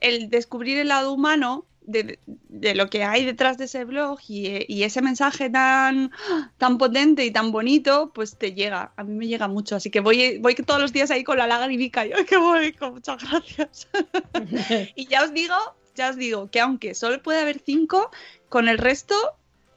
el 0.00 0.30
descubrir 0.30 0.78
el 0.78 0.88
lado 0.88 1.12
humano 1.12 1.66
de, 1.84 2.18
de 2.26 2.74
lo 2.74 2.88
que 2.90 3.04
hay 3.04 3.24
detrás 3.24 3.58
de 3.58 3.66
ese 3.66 3.84
blog 3.84 4.18
y, 4.28 4.64
y 4.72 4.82
ese 4.82 5.02
mensaje 5.02 5.50
tan, 5.50 6.10
tan 6.58 6.78
potente 6.78 7.24
y 7.24 7.30
tan 7.30 7.52
bonito, 7.52 8.10
pues 8.14 8.36
te 8.36 8.54
llega. 8.54 8.92
A 8.96 9.04
mí 9.04 9.14
me 9.14 9.26
llega 9.26 9.48
mucho. 9.48 9.76
Así 9.76 9.90
que 9.90 10.00
voy, 10.00 10.38
voy 10.38 10.54
todos 10.54 10.80
los 10.80 10.92
días 10.92 11.10
ahí 11.10 11.24
con 11.24 11.38
la 11.38 11.46
lagrimica. 11.46 12.06
y, 12.06 12.12
¡Ay, 12.12 12.24
qué 12.28 12.36
bonito! 12.36 12.90
Muchas 12.90 13.22
gracias. 13.22 13.88
y 14.96 15.06
ya 15.06 15.24
os 15.24 15.32
digo, 15.32 15.54
ya 15.94 16.10
os 16.10 16.16
digo 16.16 16.50
que 16.50 16.60
aunque 16.60 16.94
solo 16.94 17.22
puede 17.22 17.40
haber 17.40 17.60
cinco, 17.64 18.10
con 18.48 18.68
el 18.68 18.78
resto. 18.78 19.14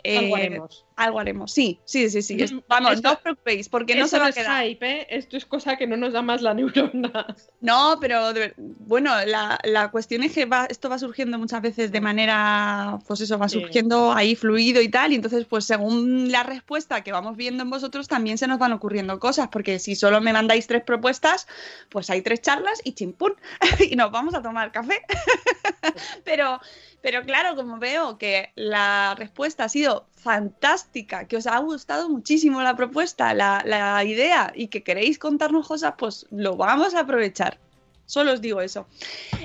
eh, 0.04 0.18
Algo 0.18 0.36
haremos. 0.38 0.87
Algo 0.98 1.20
haremos. 1.20 1.54
Sí, 1.54 1.80
sí, 1.86 2.10
sí, 2.10 2.22
sí. 2.22 2.38
Vamos, 2.68 2.94
esto- 2.94 3.08
no 3.08 3.14
os 3.14 3.20
preocupéis, 3.22 3.70
porque 3.70 3.96
no 3.96 4.08
se 4.08 4.20
va 4.20 4.26
a 4.26 4.30
es 4.30 4.36
quedar. 4.36 4.64
hype, 4.66 4.86
¿eh? 5.02 5.08
Esto 5.12 5.38
es 5.38 5.46
cosa 5.46 5.78
que 5.78 5.88
no 5.88 5.96
nos 5.96 6.12
da 6.14 6.22
más 6.22 6.42
la 6.42 6.54
neurona. 6.54 7.26
No, 7.62 7.98
pero 8.02 8.34
de 8.34 8.54
bueno, 8.58 9.12
la, 9.26 9.60
la 9.64 9.90
cuestión 9.92 10.24
es 10.24 10.34
que 10.34 10.46
va, 10.46 10.66
esto 10.70 10.90
va 10.90 10.98
surgiendo 11.00 11.38
muchas 11.40 11.62
veces 11.62 11.92
de 11.92 12.02
manera, 12.02 13.00
pues 13.08 13.22
eso, 13.22 13.38
va 13.38 13.48
Sí. 13.48 13.60
surgiendo 13.62 14.12
ahí 14.12 14.36
fluido 14.36 14.82
y 14.82 14.90
tal, 14.90 15.12
y 15.12 15.16
entonces 15.16 15.46
pues 15.46 15.66
según 15.66 16.32
la 16.32 16.44
respuesta 16.44 17.02
que 17.04 17.12
vamos 17.12 17.38
viendo 17.38 17.64
en 17.64 17.70
vosotros 17.70 18.08
también 18.08 18.38
se 18.38 18.48
nos 18.48 18.58
van 18.60 18.74
ocurriendo 18.74 19.20
cosas, 19.20 19.48
porque 19.50 19.80
si 19.80 19.96
solo 19.96 20.20
me 20.20 20.34
mandáis 20.34 20.68
tres 20.68 20.84
propuestas, 20.84 21.48
pues 21.90 22.10
hay 22.10 22.22
tres 22.22 22.42
charlas 22.42 22.82
y 22.84 22.94
chimpún, 22.94 23.36
y 23.92 23.96
nos 23.96 24.12
vamos 24.12 24.34
a 24.34 24.42
tomar 24.42 24.72
café. 24.72 25.02
pero, 26.24 26.60
pero 27.02 27.22
claro, 27.24 27.56
como 27.56 27.78
veo 27.78 28.18
que 28.18 28.52
la 28.56 29.16
respuesta 29.16 29.66
ha 29.66 29.70
sido 29.70 30.08
fantástica, 30.18 31.28
que 31.28 31.38
os 31.38 31.48
ha 31.48 31.58
gustado 31.60 32.10
muchísimo 32.10 32.62
la 32.62 32.76
propuesta, 32.76 33.34
la, 33.34 33.64
la 33.66 34.04
idea 34.04 34.52
y 34.56 34.68
que 34.68 34.84
queréis 34.84 35.20
contarnos 35.20 35.68
cosas, 35.68 35.94
pues 35.98 36.26
lo 36.32 36.56
vamos 36.58 36.96
a 36.96 37.02
aprovechar. 37.02 37.60
Solo 38.08 38.32
os 38.34 38.42
digo 38.42 38.62
eso. 38.62 38.88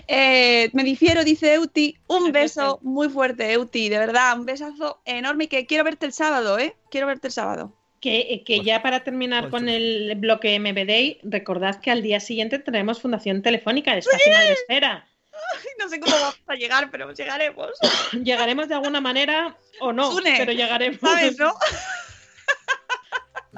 Eh, 0.07 0.71
me 0.73 0.85
difiero, 0.85 1.25
dice 1.25 1.55
Euti. 1.55 1.99
Un 2.07 2.31
beso 2.31 2.79
muy 2.83 3.09
fuerte, 3.09 3.53
Euti. 3.53 3.89
De 3.89 3.99
verdad, 3.99 4.39
un 4.39 4.47
besazo 4.47 5.01
enorme. 5.05 5.45
y 5.45 5.49
Que 5.49 5.67
quiero 5.67 5.83
verte 5.83 6.07
el 6.07 6.13
sábado, 6.13 6.59
¿eh? 6.59 6.77
Quiero 6.89 7.09
verte 7.09 7.27
el 7.27 7.33
sábado. 7.33 7.73
Que, 8.01 8.43
que 8.47 8.61
ya 8.61 8.83
para 8.83 9.05
terminar 9.05 9.51
con 9.51 9.69
el 9.69 10.15
bloque 10.17 10.59
MBD, 10.59 11.29
recordad 11.29 11.81
que 11.81 11.91
al 11.91 12.03
día 12.03 12.19
siguiente 12.19 12.59
tenemos 12.59 13.01
Fundación 13.01 13.43
Telefónica 13.43 13.93
de 13.93 13.99
Espacio 13.99 14.33
Madresfera. 14.33 15.07
No 15.79 15.89
sé 15.89 16.01
cómo 16.01 16.15
vamos 16.17 16.39
a 16.47 16.55
llegar, 16.55 16.91
pero 16.91 17.13
llegaremos. 17.13 17.71
Llegaremos 18.13 18.69
de 18.69 18.75
alguna 18.75 19.01
manera 19.01 19.57
o 19.81 19.93
no, 19.93 20.13
Sune, 20.13 20.35
pero 20.39 20.53
llegaremos. 20.53 21.01
¿Sabes, 21.01 21.39
no? 21.39 21.55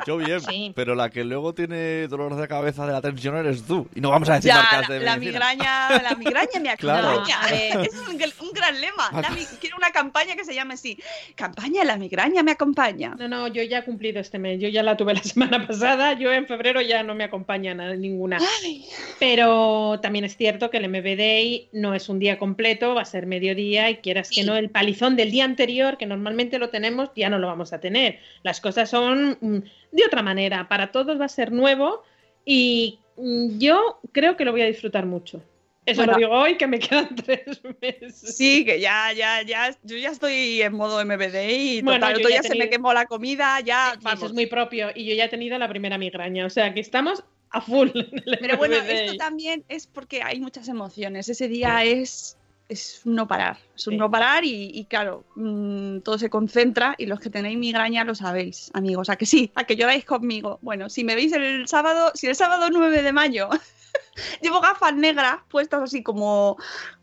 Yo 0.07 0.17
bien, 0.17 0.41
Sí. 0.41 0.73
pero 0.75 0.95
la 0.95 1.09
que 1.11 1.23
luego 1.25 1.55
tiene 1.55 2.09
dolor 2.09 2.35
de 2.37 2.49
cabeza 2.49 2.87
de 2.87 2.93
la 2.93 3.01
tensión 3.01 3.37
eres 3.37 3.63
tú. 3.65 3.89
Y 3.95 4.01
no 4.01 4.11
vamos 4.11 4.29
a 4.29 4.35
decir 4.35 4.49
Ya, 4.49 4.57
marcas 4.57 4.89
la, 4.89 4.95
de 4.95 5.01
la 5.01 5.17
medicina. 5.17 5.51
migraña, 5.55 6.03
la 6.03 6.15
migraña 6.17 6.61
me 6.61 6.77
Claro. 6.79 7.23
ver, 7.51 7.87
es 7.87 7.95
un, 7.99 8.47
un 8.47 8.53
gran 8.53 8.81
lema. 8.81 9.11
La 9.13 9.31
quiero 9.61 9.77
una 9.77 9.91
campaña 9.91 10.35
que 10.35 10.45
se 10.45 10.55
llame 10.55 10.75
así. 10.75 10.99
Campaña, 11.37 11.85
la 11.85 11.97
migraña 11.97 12.43
me 12.43 12.51
acompaña. 12.53 13.15
No, 13.19 13.29
no, 13.29 13.49
yo 13.49 13.63
ya 13.63 13.79
he 13.79 13.85
cumplido 13.85 14.21
este 14.21 14.39
mes. 14.39 14.61
Yo 14.61 14.69
ya 14.69 14.83
la 14.83 14.97
tuve 14.97 15.15
la 15.15 15.23
semana 15.23 15.67
pasada. 15.67 16.15
Yo 16.15 16.33
en 16.33 16.47
febrero 16.47 16.81
ya 16.81 17.03
no 17.03 17.15
me 17.15 17.25
acompaña 17.25 17.75
nada, 17.75 17.95
ninguna. 17.95 18.39
Ay, 18.63 18.85
Pero 19.21 19.99
también 20.03 20.25
es 20.25 20.37
cierto 20.37 20.71
que 20.71 20.79
el 20.79 20.89
MBD 20.89 21.69
no 21.73 21.95
es 21.95 22.09
un 22.09 22.19
día 22.19 22.39
completo, 22.39 22.95
va 22.95 23.03
a 23.03 23.05
ser 23.07 23.27
mediodía 23.27 23.91
y 23.91 23.97
quieras 23.99 24.31
que 24.31 24.43
no, 24.45 24.57
el 24.57 24.71
palizón 24.71 25.17
del 25.17 25.31
día 25.31 25.45
anterior, 25.45 25.97
que 25.97 26.07
normalmente 26.07 26.59
lo 26.59 26.69
tenemos, 26.71 27.11
ya 27.17 27.31
no 27.31 27.39
lo 27.39 27.47
vamos 27.47 27.73
a 27.73 27.81
tener. 27.81 28.19
Las 28.43 28.61
cosas 28.61 28.91
son 28.91 29.39
mm, 29.41 29.59
de 29.95 30.05
otra 30.05 30.23
manera. 30.23 30.69
Para 30.69 30.91
todos 30.93 31.21
va 31.21 31.25
a 31.27 31.29
ser 31.29 31.53
nuevo 31.53 32.03
y 32.45 32.99
mm, 33.17 33.59
yo 33.59 34.01
creo 34.13 34.37
que 34.37 34.45
lo 34.45 34.53
voy 34.53 34.63
a 34.63 34.67
disfrutar 34.67 35.07
mucho. 35.07 35.41
Eso 35.87 36.01
Bueno. 36.01 36.13
lo 36.13 36.19
digo 36.19 36.33
hoy, 36.33 36.57
que 36.57 36.67
me 36.67 36.79
quedan 36.81 37.15
tres 37.15 37.61
meses. 37.81 38.37
Sí, 38.37 38.65
que 38.65 38.81
ya, 38.81 39.13
ya, 39.13 39.43
ya, 39.43 39.77
yo 39.83 39.97
ya 39.97 40.11
estoy 40.11 40.63
en 40.63 40.73
modo 40.75 41.05
MBD 41.05 41.51
y 41.51 41.83
Bueno, 41.83 42.11
yo 42.19 42.29
ya 42.29 42.43
se 42.43 42.57
me 42.57 42.69
quemó 42.71 42.93
la 42.93 43.07
comida, 43.07 43.61
ya, 43.61 43.95
vamos. 44.03 44.25
es 44.25 44.33
muy 44.33 44.47
propio. 44.47 44.89
Y 44.95 45.05
yo 45.07 45.15
ya 45.15 45.27
he 45.27 45.29
tenido 45.29 45.59
la 45.59 45.69
primera 45.69 45.99
migraña. 45.99 46.47
O 46.47 46.51
sea 46.51 46.73
que 46.73 46.81
estamos 46.81 47.23
a 47.51 47.61
full 47.61 47.91
en 47.95 48.23
el 48.27 48.39
Pero 48.41 48.57
bueno, 48.57 48.77
esto 48.77 49.17
también 49.17 49.65
es 49.69 49.87
porque 49.87 50.23
hay 50.23 50.41
muchas 50.41 50.69
emociones. 50.69 51.29
Ese 51.29 51.49
día 51.49 51.85
es, 51.85 52.37
es 52.69 53.03
un 53.05 53.15
no 53.15 53.29
parar. 53.29 53.59
Es 53.77 53.87
un 53.87 53.95
Sí. 53.95 53.99
no 53.99 54.11
parar 54.11 54.45
y, 54.45 54.71
y 54.73 54.85
claro, 54.87 55.25
mm, 55.37 56.01
todo 56.01 56.19
se 56.19 56.31
concentra 56.31 56.95
y 56.99 57.07
los 57.07 57.21
que 57.21 57.31
tenéis 57.31 57.59
migraña 57.59 58.05
lo 58.05 58.15
sabéis, 58.15 58.71
amigos. 58.75 59.11
A 59.11 59.17
que 59.17 59.27
sí, 59.27 59.53
a 59.55 59.65
que 59.65 59.77
lloráis 59.77 60.05
conmigo. 60.05 60.59
Bueno, 60.63 60.89
si 60.89 61.05
me 61.05 61.15
veis 61.15 61.33
el 61.33 61.69
sábado, 61.69 62.13
si 62.15 62.27
el 62.27 62.37
sábado 62.37 62.69
9 62.71 63.03
de 63.03 63.13
mayo 63.13 63.49
llevo 64.43 64.61
gafas 64.61 64.95
negras 64.95 65.39
puestas 65.49 65.83
así 65.83 66.03
como, 66.03 66.57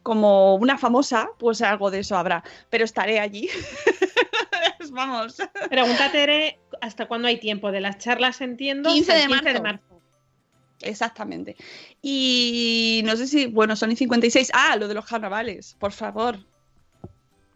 como 0.04 0.56
una 0.56 0.78
famosa, 0.78 1.30
pues 1.38 1.62
algo 1.62 1.92
de 1.92 2.00
eso 2.00 2.18
habrá. 2.18 2.44
Pero 2.70 2.86
estaré 2.86 3.20
allí. 3.20 3.50
Vamos. 4.92 5.38
Pregunta, 5.70 6.12
Tere, 6.12 6.60
¿hasta 6.82 7.08
cuándo 7.08 7.28
hay 7.28 7.40
tiempo? 7.40 7.72
De 7.72 7.80
las 7.82 7.98
charlas 7.98 8.42
entiendo. 8.42 8.90
15 8.92 9.12
hasta 9.12 9.14
de 9.14 9.24
el 9.24 9.40
15 9.40 9.54
de 9.54 9.62
marzo. 9.62 9.91
Exactamente. 10.84 11.56
Y 12.02 13.02
no 13.06 13.16
sé 13.16 13.28
si, 13.28 13.48
bueno, 13.48 13.76
son 13.76 13.92
y 13.92 13.96
56. 13.96 14.52
Ah, 14.54 14.76
lo 14.78 14.88
de 14.88 14.94
los 14.94 15.06
carnavales, 15.06 15.76
por 15.80 15.92
favor. 15.92 16.40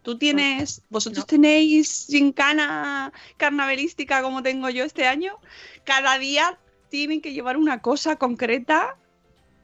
Tú 0.02 0.16
tienes, 0.18 0.82
vosotros 0.88 1.24
No. 1.24 1.26
tenéis 1.26 2.06
gincana 2.08 3.12
carnavalística 3.36 4.22
como 4.22 4.42
tengo 4.42 4.70
yo 4.70 4.84
este 4.84 5.06
año. 5.06 5.38
Cada 5.84 6.18
día 6.18 6.58
tienen 6.90 7.20
que 7.20 7.32
llevar 7.32 7.56
una 7.56 7.82
cosa 7.82 8.14
concreta. 8.14 8.96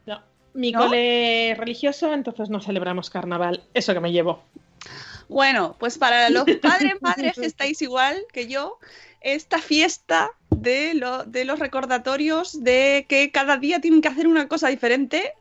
No. 0.05 0.21
Mi 0.55 0.73
¿No? 0.73 0.81
cole 0.81 1.55
religioso, 1.57 2.13
entonces 2.13 2.51
no 2.51 2.61
celebramos 2.61 3.09
carnaval. 3.09 3.63
Eso 3.73 3.95
que 3.95 4.01
me 4.01 4.11
llevo. 4.11 4.43
Bueno, 5.29 5.77
pues 5.79 5.97
para 5.97 6.29
los 6.29 6.45
padres, 6.61 6.95
madres 7.01 7.35
que 7.37 7.47
estáis 7.47 7.81
igual 7.81 8.25
que 8.33 8.49
yo, 8.49 8.79
esta 9.25 9.59
fiesta 9.59 10.31
de, 10.51 10.95
lo- 10.95 11.25
de 11.25 11.45
los 11.45 11.59
recordatorios 11.59 12.63
de 12.63 13.07
que 13.09 13.31
cada 13.31 13.57
día 13.57 13.81
tienen 13.81 14.01
que 14.01 14.09
hacer 14.09 14.27
una 14.27 14.49
cosa 14.49 14.69
diferente. 14.69 15.33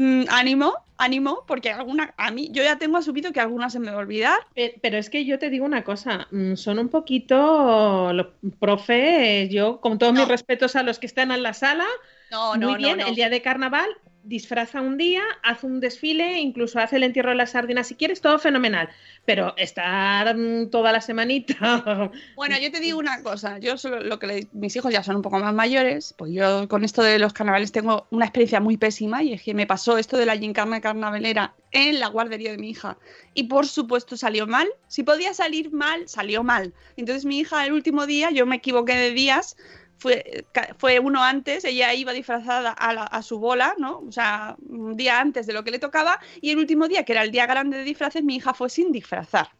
mm, 0.00 0.26
ánimo, 0.28 0.74
ánimo, 0.96 1.44
porque 1.46 1.72
alguna, 1.72 2.14
a 2.16 2.30
mí, 2.30 2.50
yo 2.52 2.62
ya 2.62 2.78
tengo 2.78 2.98
asumido 2.98 3.32
que 3.32 3.40
algunas 3.40 3.72
se 3.72 3.80
me 3.80 3.90
va 3.90 3.96
a 3.96 4.00
olvidar. 4.00 4.38
Pe- 4.54 4.78
Pero 4.80 4.96
es 4.96 5.10
que 5.10 5.24
yo 5.24 5.40
te 5.40 5.50
digo 5.50 5.64
una 5.64 5.82
cosa, 5.82 6.28
mm, 6.30 6.54
son 6.54 6.78
un 6.78 6.88
poquito 6.88 8.12
los 8.12 8.28
profes, 8.60 9.48
yo 9.50 9.80
con 9.80 9.98
todos 9.98 10.12
No. 10.14 10.20
mis 10.20 10.28
respetos 10.28 10.76
a 10.76 10.84
los 10.84 10.98
que 11.00 11.06
están 11.06 11.32
en 11.32 11.42
la 11.42 11.52
sala, 11.52 11.86
No, 12.30 12.54
muy 12.56 12.76
bien, 12.76 13.00
el 13.00 13.14
día 13.16 13.28
de 13.28 13.42
carnaval 13.42 13.88
disfraza 14.28 14.80
un 14.80 14.96
día, 14.98 15.22
hace 15.42 15.66
un 15.66 15.80
desfile, 15.80 16.38
incluso 16.38 16.78
hace 16.78 16.96
el 16.96 17.02
entierro 17.02 17.30
de 17.30 17.36
las 17.36 17.50
sardinas 17.52 17.86
si 17.88 17.94
quieres, 17.94 18.20
todo 18.20 18.38
fenomenal. 18.38 18.88
Pero 19.24 19.54
estar 19.56 20.36
mm, 20.36 20.70
toda 20.70 20.92
la 20.92 21.00
semanita. 21.00 22.10
Bueno, 22.36 22.56
yo 22.58 22.70
te 22.70 22.80
digo 22.80 22.98
una 22.98 23.22
cosa, 23.22 23.58
yo 23.58 23.76
solo 23.78 24.00
lo 24.00 24.18
que 24.18 24.26
le- 24.26 24.48
mis 24.52 24.74
hijos 24.76 24.92
ya 24.92 25.02
son 25.02 25.16
un 25.16 25.22
poco 25.22 25.38
más 25.38 25.52
mayores, 25.54 26.14
pues 26.16 26.32
yo 26.32 26.68
con 26.68 26.84
esto 26.84 27.02
de 27.02 27.18
los 27.18 27.32
carnavales 27.32 27.72
tengo 27.72 28.06
una 28.10 28.26
experiencia 28.26 28.60
muy 28.60 28.76
pésima 28.76 29.22
y 29.22 29.32
es 29.32 29.42
que 29.42 29.54
me 29.54 29.66
pasó 29.66 29.98
esto 29.98 30.16
de 30.16 30.26
la 30.26 30.36
gincana 30.36 30.80
carnavalera 30.80 31.54
en 31.72 31.98
la 32.00 32.08
guardería 32.08 32.50
de 32.52 32.58
mi 32.58 32.70
hija 32.70 32.98
y 33.34 33.44
por 33.44 33.66
supuesto 33.66 34.16
salió 34.16 34.46
mal. 34.46 34.68
Si 34.86 35.02
podía 35.02 35.34
salir 35.34 35.72
mal, 35.72 36.08
salió 36.08 36.42
mal. 36.44 36.74
Entonces 36.96 37.24
mi 37.24 37.38
hija 37.40 37.64
el 37.66 37.72
último 37.72 38.06
día, 38.06 38.30
yo 38.30 38.46
me 38.46 38.56
equivoqué 38.56 38.94
de 38.94 39.10
días, 39.12 39.56
fue, 39.98 40.44
fue 40.78 40.98
uno 41.00 41.22
antes, 41.22 41.64
ella 41.64 41.92
iba 41.94 42.12
disfrazada 42.12 42.70
a, 42.70 42.92
la- 42.94 43.02
a 43.04 43.22
su 43.22 43.38
bola, 43.38 43.74
¿no? 43.78 43.98
O 44.00 44.12
sea, 44.12 44.56
un 44.68 44.96
día 44.96 45.20
antes 45.20 45.46
de 45.46 45.52
lo 45.52 45.64
que 45.64 45.70
le 45.70 45.78
tocaba 45.78 46.18
y 46.40 46.50
el 46.52 46.58
último 46.58 46.88
día, 46.88 47.04
que 47.04 47.12
era 47.12 47.22
el 47.22 47.30
día 47.30 47.46
grande 47.46 47.78
de 47.78 47.84
disfraces, 47.84 48.22
mi 48.22 48.36
hija 48.36 48.54
fue 48.54 48.70
sin 48.70 48.92
disfrazar 48.92 49.50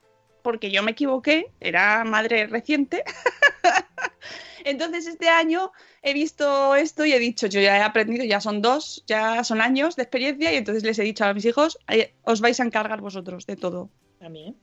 porque 0.43 0.70
yo 0.70 0.82
me 0.82 0.93
equivoqué, 0.93 1.51
era 1.61 2.05
madre 2.05 2.47
reciente. 2.47 3.05
Entonces 4.64 5.07
este 5.07 5.28
año 5.28 5.72
he 6.03 6.12
visto 6.14 6.74
esto 6.74 7.05
y 7.05 7.12
he 7.12 7.18
dicho, 7.18 7.47
yo 7.47 7.61
ya 7.61 7.76
he 7.78 7.82
aprendido, 7.82 8.24
ya 8.24 8.41
son 8.41 8.62
dos, 8.62 9.05
ya 9.07 9.45
son 9.45 9.61
años 9.61 9.97
de 9.97 10.03
experiencia 10.03 10.53
y 10.53 10.57
entonces 10.57 10.84
les 10.84 10.99
he 10.99 11.03
dicho 11.03 11.24
a 11.24 11.34
mis 11.34 11.45
hijos, 11.45 11.78
"Eh, 11.89 12.14
os 12.22 12.41
vais 12.41 12.59
a 12.61 12.64
encargar 12.64 13.01
vosotros 13.01 13.47
de 13.47 13.57
todo. 13.57 13.91
También. 14.18 14.57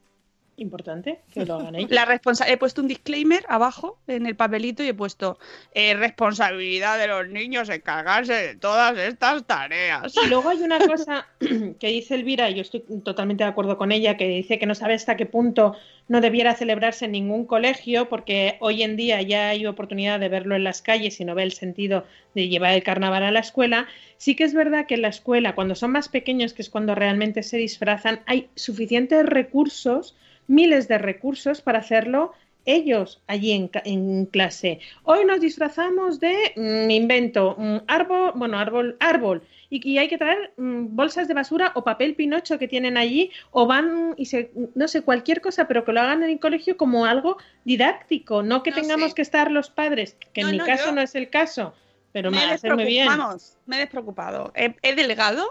Importante 0.58 1.20
que 1.34 1.46
lo 1.46 1.56
hagan 1.56 1.76
ellos. 1.76 1.92
La 1.92 2.06
responsa 2.06 2.50
he 2.50 2.56
puesto 2.56 2.82
un 2.82 2.88
disclaimer 2.88 3.44
abajo 3.50 4.00
en 4.08 4.26
el 4.26 4.38
papelito 4.38 4.84
y 4.84 4.88
he 4.88 4.94
puesto 4.94 5.38
eh, 5.74 5.96
responsabilidad 5.96 6.98
de 6.98 7.08
los 7.08 7.28
niños 7.28 7.68
encargarse 7.68 8.34
de 8.34 8.56
todas 8.56 8.98
estas 8.98 9.46
tareas. 9.46 10.16
Y 10.16 10.30
luego 10.30 10.48
hay 10.48 10.62
una 10.62 10.80
cosa 10.80 11.28
que 11.80 11.88
dice 11.88 12.16
Elvira, 12.16 12.50
y 12.50 12.56
yo 12.56 12.62
estoy 12.62 12.86
totalmente 13.04 13.44
de 13.44 13.50
acuerdo 13.50 13.78
con 13.78 13.92
ella, 13.92 14.16
que 14.16 14.30
dice 14.30 14.58
que 14.58 14.66
no 14.66 14.76
sabe 14.76 14.94
hasta 14.94 15.18
qué 15.18 15.26
punto 15.26 15.76
no 16.08 16.22
debiera 16.22 16.56
celebrarse 16.56 17.06
en 17.06 17.12
ningún 17.12 17.46
colegio, 17.46 18.08
porque 18.08 18.56
hoy 18.62 18.84
en 18.84 18.96
día 18.96 19.22
ya 19.24 19.50
hay 19.50 19.66
oportunidad 19.66 20.20
de 20.22 20.30
verlo 20.30 20.56
en 20.56 20.64
las 20.64 20.82
calles 20.82 21.20
y 21.20 21.26
no 21.26 21.36
ve 21.36 21.44
el 21.44 21.52
sentido 21.52 22.06
de 22.34 22.48
llevar 22.48 22.74
el 22.76 22.84
carnaval 22.84 23.24
a 23.24 23.32
la 23.32 23.40
escuela. 23.40 23.88
Sí 24.18 24.36
que 24.36 24.46
es 24.46 24.54
verdad 24.54 24.86
que 24.86 24.96
en 24.96 25.02
la 25.02 25.10
escuela, 25.10 25.56
cuando 25.56 25.76
son 25.76 25.92
más 25.92 26.08
pequeños, 26.08 26.54
que 26.54 26.62
es 26.62 26.70
cuando 26.70 26.96
realmente 26.96 27.44
se 27.44 27.58
disfrazan, 27.58 28.22
hay 28.26 28.50
suficientes 28.56 29.26
recursos, 29.26 30.16
miles 30.48 30.88
de 30.88 30.98
recursos 30.98 31.62
para 31.62 31.80
hacerlo 31.80 32.34
ellos 32.68 33.22
allí 33.28 33.52
en, 33.52 33.70
en 33.86 34.26
clase. 34.26 34.80
Hoy 35.04 35.24
nos 35.26 35.40
disfrazamos 35.40 36.20
de, 36.20 36.36
mm, 36.56 36.90
invento, 36.90 37.56
mm, 37.60 37.78
árbol, 37.88 38.32
bueno, 38.36 38.58
árbol, 38.58 38.98
árbol, 39.00 39.44
y, 39.70 39.88
y 39.88 40.00
hay 40.00 40.08
que 40.08 40.18
traer 40.18 40.52
mm, 40.58 40.96
bolsas 40.96 41.28
de 41.28 41.36
basura 41.36 41.74
o 41.76 41.84
papel 41.84 42.16
pinocho 42.16 42.58
que 42.58 42.68
tienen 42.68 42.98
allí, 42.98 43.30
o 43.52 43.68
van 43.68 44.16
y 44.18 44.26
se, 44.26 44.52
no 44.74 44.88
sé, 44.88 45.04
cualquier 45.04 45.42
cosa, 45.42 45.68
pero 45.68 45.86
que 45.86 45.92
lo 45.94 46.02
hagan 46.02 46.24
en 46.24 46.32
el 46.32 46.40
colegio 46.40 46.76
como 46.76 47.06
algo 47.06 47.38
didáctico, 47.66 48.42
no 48.42 48.64
que 48.64 48.72
No 48.72 48.78
tengamos 48.78 49.10
sé. 49.10 49.16
que 49.16 49.22
estar 49.22 49.52
los 49.52 49.70
padres, 49.70 50.18
que 50.34 50.42
No, 50.42 50.48
en 50.48 50.54
mi 50.54 50.58
no, 50.58 50.66
caso 50.66 50.86
yo- 50.88 50.92
no 50.94 51.02
es 51.02 51.14
el 51.14 51.30
caso, 51.30 51.76
pero 52.14 52.32
me 52.32 52.38
hace 52.40 52.74
muy 52.74 52.86
bien. 52.86 53.06
Vamos, 53.08 53.58
me 53.68 53.76
he 53.76 53.80
despreocupado. 53.80 54.52
He, 54.56 54.74
he 54.82 54.96
delegado 54.96 55.46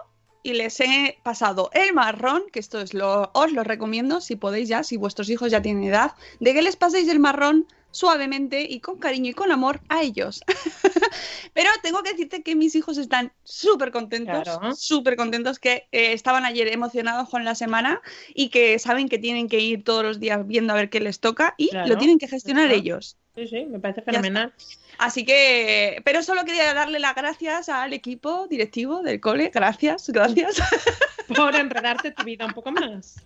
y 0.45 0.53
les 0.53 0.78
he 0.80 1.18
pasado 1.24 1.70
el 1.72 1.92
marrón, 1.95 2.45
que 2.53 2.61
esto 2.61 2.80
es 2.80 2.95
lo, 2.95 3.30
os 3.34 3.51
lo 3.53 3.64
recomiendo 3.64 4.20
si 4.20 4.36
podéis 4.36 4.68
ya, 4.68 4.84
si 4.84 4.97
vuestros 4.97 5.28
hijos 5.30 5.51
ya 5.51 5.62
tienen 5.62 5.82
edad, 5.84 6.12
de 6.38 6.53
que 6.55 6.62
les 6.62 6.76
paséis 6.76 7.09
el 7.09 7.18
marrón 7.18 7.66
suavemente 7.90 8.62
y 8.68 8.80
con 8.80 8.99
cariño 8.99 9.30
y 9.30 9.34
con 9.34 9.53
amor 9.53 9.80
a 9.88 10.03
ellos. 10.03 10.42
Pero 11.55 11.70
tengo 11.82 12.03
que 12.03 12.11
decirte 12.11 12.42
que 12.42 12.57
mis 12.57 12.74
hijos 12.74 12.99
están 12.99 13.32
súper 13.45 13.90
contentos, 13.92 14.42
Claro. 14.42 14.74
súper 14.74 15.16
contentos, 15.16 15.59
que 15.59 15.88
eh, 15.92 16.12
estaban 16.12 16.45
ayer 16.45 16.68
emocionados 16.68 17.28
con 17.28 17.45
la 17.45 17.55
semana 17.55 18.03
y 18.34 18.49
que 18.51 18.78
saben 18.78 19.09
que 19.09 19.18
tienen 19.18 19.49
que 19.49 19.61
ir 19.61 19.84
todos 19.84 20.03
los 20.05 20.20
días 20.20 20.47
viendo 20.47 20.72
a 20.72 20.76
ver 20.76 20.90
qué 20.90 21.01
les 21.01 21.20
toca 21.20 21.55
y 21.57 21.68
Claro, 21.70 21.88
lo 21.88 21.97
tienen 21.99 22.18
que 22.18 22.28
gestionar 22.28 22.66
claro. 22.66 22.80
ellos. 22.80 23.16
Sí, 23.37 23.49
sí, 23.49 23.66
me 23.66 23.80
parece 23.80 24.03
fenomenal. 24.03 24.53
Así 24.99 25.24
que, 25.24 26.01
pero 26.05 26.22
solo 26.22 26.45
quería 26.45 26.72
darle 26.72 27.01
las 27.01 27.16
gracias 27.16 27.68
al 27.68 27.93
equipo 27.93 28.47
directivo 28.47 29.03
del 29.03 29.20
cole. 29.20 29.51
Gracias, 29.53 30.09
gracias. 30.11 30.61
Por 31.37 31.57
enredarte 31.57 32.12
tu 32.12 32.22
vida 32.22 32.47
un 32.47 32.53
poco 32.53 32.70
más. 32.70 33.16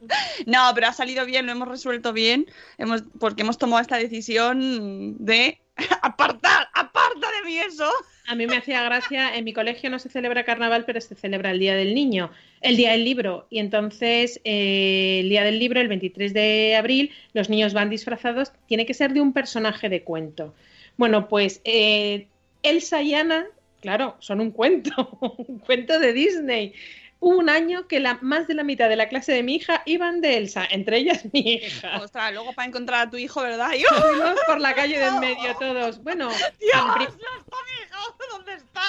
No, 0.46 0.70
pero 0.74 0.86
ha 0.86 0.92
salido 0.92 1.26
bien, 1.26 1.44
lo 1.44 1.52
hemos 1.52 1.68
resuelto 1.68 2.12
bien, 2.12 2.46
hemos, 2.78 3.04
porque 3.18 3.42
hemos 3.42 3.58
tomado 3.58 3.82
esta 3.82 3.96
decisión 3.96 5.16
de 5.18 5.60
apartar, 6.02 6.68
aparta 6.72 7.30
de 7.32 7.42
mí 7.44 7.58
eso. 7.58 7.90
A 8.28 8.34
mí 8.34 8.46
me 8.46 8.58
hacía 8.58 8.82
gracia, 8.82 9.34
en 9.34 9.44
mi 9.44 9.54
colegio 9.54 9.88
no 9.88 9.98
se 9.98 10.10
celebra 10.10 10.44
carnaval, 10.44 10.84
pero 10.84 11.00
se 11.00 11.14
celebra 11.14 11.50
el 11.50 11.58
Día 11.58 11.74
del 11.74 11.94
Niño, 11.94 12.30
el 12.60 12.76
Día 12.76 12.92
del 12.92 13.02
Libro. 13.02 13.46
Y 13.48 13.58
entonces, 13.58 14.38
eh, 14.44 15.20
el 15.20 15.30
Día 15.30 15.44
del 15.44 15.58
Libro, 15.58 15.80
el 15.80 15.88
23 15.88 16.34
de 16.34 16.76
abril, 16.76 17.10
los 17.32 17.48
niños 17.48 17.72
van 17.72 17.88
disfrazados, 17.88 18.52
tiene 18.66 18.84
que 18.84 18.92
ser 18.92 19.14
de 19.14 19.22
un 19.22 19.32
personaje 19.32 19.88
de 19.88 20.02
cuento. 20.02 20.54
Bueno, 20.98 21.26
pues 21.26 21.62
eh, 21.64 22.26
Elsa 22.62 23.00
y 23.00 23.14
Anna, 23.14 23.46
claro, 23.80 24.16
son 24.18 24.42
un 24.42 24.50
cuento, 24.50 25.18
un 25.48 25.58
cuento 25.60 25.98
de 25.98 26.12
Disney. 26.12 26.74
Hubo 27.20 27.36
un 27.38 27.48
año 27.48 27.88
que 27.88 27.98
la, 27.98 28.18
más 28.20 28.46
de 28.46 28.54
la 28.54 28.62
mitad 28.62 28.88
de 28.88 28.94
la 28.96 29.08
clase 29.08 29.32
de 29.32 29.42
mi 29.42 29.56
hija 29.56 29.82
iban 29.86 30.20
de 30.20 30.36
Elsa, 30.36 30.64
entre 30.70 30.98
ellas 30.98 31.24
mi 31.32 31.40
hija. 31.40 31.98
Ostras, 32.02 32.32
luego 32.32 32.52
para 32.52 32.68
encontrar 32.68 33.08
a 33.08 33.10
tu 33.10 33.16
hijo, 33.16 33.42
¿verdad? 33.42 33.70
Y, 33.76 33.82
Fuimos 34.10 34.38
por 34.46 34.60
la 34.60 34.74
calle 34.74 34.98
de 34.98 35.06
en 35.06 35.18
medio 35.20 35.54
todos. 35.58 36.02
Bueno, 36.02 36.28
¡Dios! 36.60 36.74
al 36.74 36.94
pri- 36.94 37.04
¡No 37.06 37.40
está 37.40 37.56
mi 37.66 37.84
hijo! 37.84 38.16
¿Dónde 38.30 38.54
está? 38.54 38.82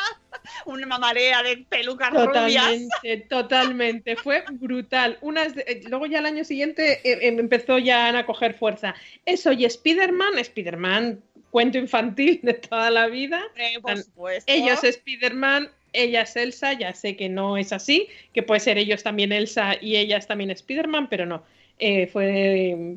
Una 0.66 0.98
marea 1.00 1.42
de 1.42 1.58
pelucas 1.70 2.12
rubias. 2.12 2.28
Totalmente, 2.66 3.18
totalmente. 3.30 4.16
Fue 4.16 4.44
brutal. 4.52 5.18
Unas 5.22 5.56
de- 5.56 5.64
eh, 5.68 5.82
luego 5.88 6.06
ya 6.06 6.20
el 6.20 6.26
año 6.28 6.44
siguiente 6.44 6.94
eh, 7.04 7.20
eh, 7.22 7.36
empezó 7.40 7.80
ya 7.80 8.16
a 8.18 8.26
coger 8.26 8.54
fuerza. 8.54 8.94
Eso 9.26 9.52
y 9.54 9.66
Spider-Man, 9.66 10.38
Spider-Man, 10.38 11.24
cuento 11.50 11.78
infantil 11.80 12.40
de 12.44 12.54
toda 12.54 12.92
la 12.92 13.08
vida. 13.08 13.42
Hombre, 13.48 13.80
por 13.82 13.98
supuesto. 13.98 14.52
Ellos 14.52 14.84
Spider-Man, 14.84 15.70
ella 15.94 16.22
es 16.22 16.36
Elsa, 16.36 16.74
ya 16.74 16.94
sé 16.94 17.16
que 17.16 17.30
no 17.30 17.58
es 17.58 17.72
así, 17.74 18.08
que 18.34 18.44
puede 18.44 18.60
ser 18.60 18.78
ellos 18.78 19.04
también 19.04 19.32
Elsa 19.32 19.76
y 19.82 19.96
ellas 19.98 20.28
también 20.28 20.52
Spider-Man, 20.52 21.08
pero 21.10 21.26
no. 21.26 21.44
Eh, 21.82 22.08
fue, 22.08 22.72
eh, 22.72 22.96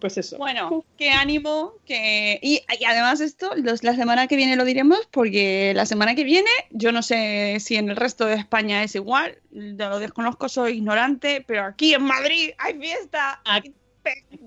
pues 0.00 0.18
eso. 0.18 0.36
Bueno, 0.36 0.84
qué 0.98 1.10
ánimo, 1.10 1.74
que... 1.86 2.40
Y, 2.42 2.60
y 2.80 2.84
además 2.84 3.20
esto, 3.20 3.52
los- 3.54 3.84
la 3.84 3.94
semana 3.94 4.26
que 4.26 4.34
viene 4.34 4.56
lo 4.56 4.64
diremos, 4.64 5.06
porque 5.12 5.72
la 5.76 5.86
semana 5.86 6.16
que 6.16 6.24
viene, 6.24 6.50
yo 6.70 6.90
no 6.90 7.02
sé 7.02 7.58
si 7.60 7.76
en 7.76 7.88
el 7.88 7.94
resto 7.94 8.26
de 8.26 8.34
España 8.34 8.82
es 8.82 8.96
igual, 8.96 9.38
lo 9.52 10.00
desconozco, 10.00 10.48
soy 10.48 10.72
ignorante, 10.78 11.44
pero 11.46 11.64
aquí 11.66 11.94
en 11.94 12.02
Madrid 12.02 12.50
hay 12.58 12.74
fiesta, 12.74 13.40
Aquí- 13.44 13.72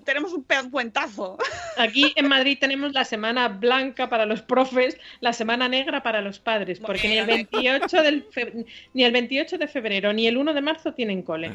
tenemos 0.05 0.33
un 0.33 0.43
puentazo. 0.71 1.37
Aquí 1.77 2.13
en 2.15 2.27
Madrid 2.27 2.57
tenemos 2.59 2.93
la 2.93 3.05
semana 3.05 3.47
blanca 3.47 4.09
para 4.09 4.25
los 4.25 4.41
profes, 4.41 4.97
la 5.21 5.33
semana 5.33 5.67
negra 5.69 6.01
para 6.03 6.21
los 6.21 6.39
padres, 6.39 6.79
porque 6.79 7.07
ni 7.07 7.17
el 7.17 7.25
28, 7.25 8.01
del 8.03 8.23
fe- 8.31 8.65
ni 8.93 9.03
el 9.03 9.11
28 9.11 9.57
de 9.57 9.67
febrero 9.67 10.13
ni 10.13 10.27
el 10.27 10.37
1 10.37 10.53
de 10.53 10.61
marzo 10.61 10.93
tienen 10.93 11.21
cole. 11.21 11.51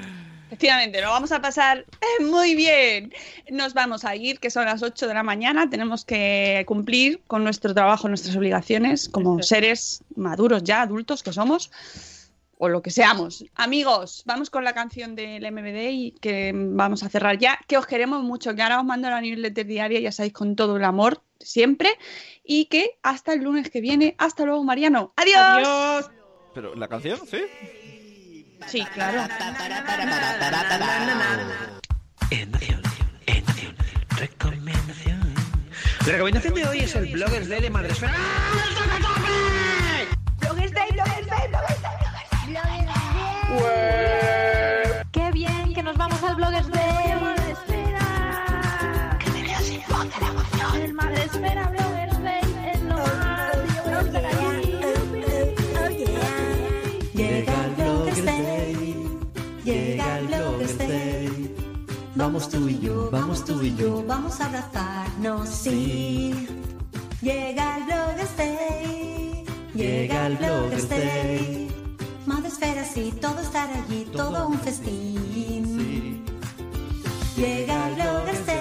Efectivamente, 0.46 1.00
lo 1.00 1.08
vamos 1.08 1.32
a 1.32 1.40
pasar 1.40 1.78
eh, 2.00 2.22
muy 2.22 2.54
bien. 2.54 3.12
Nos 3.50 3.74
vamos 3.74 4.04
a 4.04 4.14
ir, 4.14 4.38
que 4.38 4.50
son 4.50 4.66
las 4.66 4.82
8 4.82 5.08
de 5.08 5.14
la 5.14 5.22
mañana. 5.24 5.68
Tenemos 5.68 6.04
que 6.04 6.62
cumplir 6.66 7.20
con 7.26 7.42
nuestro 7.42 7.74
trabajo, 7.74 8.08
nuestras 8.08 8.36
obligaciones 8.36 9.08
como 9.08 9.42
seres 9.42 10.04
maduros 10.14 10.62
ya, 10.62 10.82
adultos 10.82 11.22
que 11.24 11.32
somos, 11.32 11.72
o 12.58 12.68
lo 12.68 12.82
que 12.82 12.90
seamos. 12.90 13.44
Amigos, 13.54 14.22
vamos 14.26 14.50
con 14.50 14.64
la 14.64 14.72
canción 14.72 15.14
del 15.14 15.50
MBD 15.50 15.90
y 15.90 16.10
que 16.20 16.52
vamos 16.54 17.02
a 17.02 17.08
cerrar 17.08 17.38
ya. 17.38 17.58
Que 17.66 17.76
os 17.76 17.86
queremos 17.86 18.22
mucho, 18.22 18.54
que 18.54 18.62
ahora 18.62 18.80
os 18.80 18.84
mando 18.84 19.10
la 19.10 19.20
newsletter 19.20 19.66
diaria, 19.66 20.00
ya 20.00 20.12
sabéis, 20.12 20.32
con 20.32 20.56
todo 20.56 20.76
el 20.76 20.84
amor 20.84 21.22
siempre. 21.40 21.90
Y 22.42 22.66
que 22.66 22.98
hasta 23.02 23.32
el 23.32 23.42
lunes 23.42 23.70
que 23.70 23.80
viene. 23.80 24.14
Hasta 24.18 24.44
luego, 24.44 24.62
Mariano. 24.64 25.12
¡Adiós! 25.16 25.38
Adiós. 25.38 26.10
Pero 26.54 26.74
la 26.74 26.88
canción, 26.88 27.18
¿sí? 27.26 27.42
Sí, 28.66 28.84
claro. 28.94 29.28
Recomendación. 34.16 35.34
La 36.06 36.12
recomendación 36.12 36.54
de 36.54 36.66
hoy 36.66 36.78
es 36.80 36.94
el 36.94 37.06
Bloggers 37.12 37.48
Day 37.48 37.60
de 37.60 37.70
Madresfera. 37.70 38.14
¡Qué 45.12 45.30
bien 45.32 45.74
que 45.74 45.82
nos 45.82 45.96
vamos 45.96 46.22
al 46.22 46.34
Bloggers 46.36 46.70
Day! 46.70 46.94
El 50.74 50.92
Madresfera 50.92 51.68
Bloggers 51.70 52.22
Day 52.22 52.42
es 52.72 52.82
lo 52.82 52.96
más. 52.96 53.52
Yo 53.74 53.82
voy 53.84 53.92
a 53.94 54.00
estar 54.00 54.24
allí. 54.26 54.74
Llega 57.14 57.64
el 57.64 57.70
Bloggers 57.74 58.24
Day, 58.24 59.08
llega 59.64 60.18
el 60.18 60.26
Bloggers 60.26 60.78
Day. 60.78 61.54
Vamos 62.16 62.48
tú 62.48 62.68
y 62.68 62.80
yo, 62.80 63.10
vamos 63.10 63.44
tú 63.44 63.62
y 63.62 63.74
yo, 63.76 64.04
vamos 64.06 64.40
a 64.40 64.46
abrazarnos, 64.46 65.48
sí. 65.48 66.48
Llega 67.22 67.78
el 67.78 67.84
Bloggers 67.84 68.36
Day, 68.36 69.44
llega 69.74 70.26
el 70.26 70.36
Bloggers 70.36 70.88
Day 70.88 71.73
ser 72.64 72.78
así, 72.78 73.12
todo 73.20 73.40
estar 73.40 73.68
allí, 73.70 74.06
todo, 74.12 74.48
un 74.48 74.58
festín. 74.60 75.64
Sí. 75.76 76.22
Llega 77.36 77.90
y 77.90 77.96
lograste, 78.02 78.58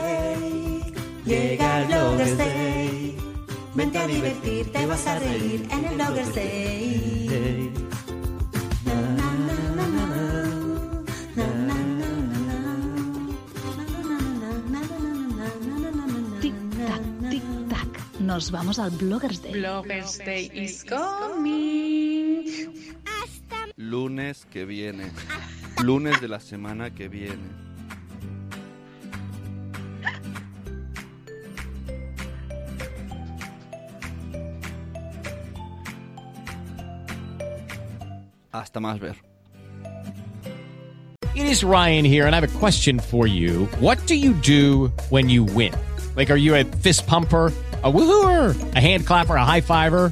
llega 1.25 1.69
y 1.81 1.93
lograste. 1.93 3.15
Vente 3.75 3.97
a 3.97 4.07
divertir, 4.07 4.71
te 4.71 4.85
vas 4.85 5.07
a 5.07 5.19
reír 5.19 5.67
en 5.71 5.85
el 5.85 5.97
lograste. 5.97 6.47
Tic 16.41 16.55
tac, 16.87 17.03
tic 17.29 17.43
tac. 17.69 18.19
Nos 18.19 18.51
vamos 18.51 18.79
al 18.79 18.91
Bloggers 18.91 19.41
Day. 19.41 19.53
Bloggers 19.53 20.17
Day 20.17 20.51
is 20.53 20.83
coming. 20.83 21.62
lunes 23.93 24.47
que 24.49 24.65
viene. 24.65 25.11
Lunes 25.83 26.19
de 26.19 26.27
la 26.27 26.39
semana 26.39 26.89
que 26.89 27.07
viene. 27.07 27.37
Hasta 38.51 38.79
más 38.79 38.99
ver. 38.99 39.15
It 41.35 41.45
is 41.45 41.63
Ryan 41.63 42.03
here 42.03 42.25
and 42.25 42.35
I 42.35 42.39
have 42.39 42.55
a 42.55 42.59
question 42.59 42.97
for 42.97 43.27
you. 43.27 43.67
What 43.79 43.99
do 44.07 44.15
you 44.15 44.33
do 44.33 44.91
when 45.11 45.29
you 45.29 45.43
win? 45.43 45.71
Like 46.15 46.31
are 46.31 46.39
you 46.39 46.55
a 46.55 46.63
fist 46.81 47.05
pumper, 47.05 47.51
a 47.83 47.91
woohooer, 47.91 48.55
a 48.75 48.79
hand 48.79 49.05
clapper, 49.05 49.35
a 49.35 49.45
high 49.45 49.61
fiver? 49.61 50.11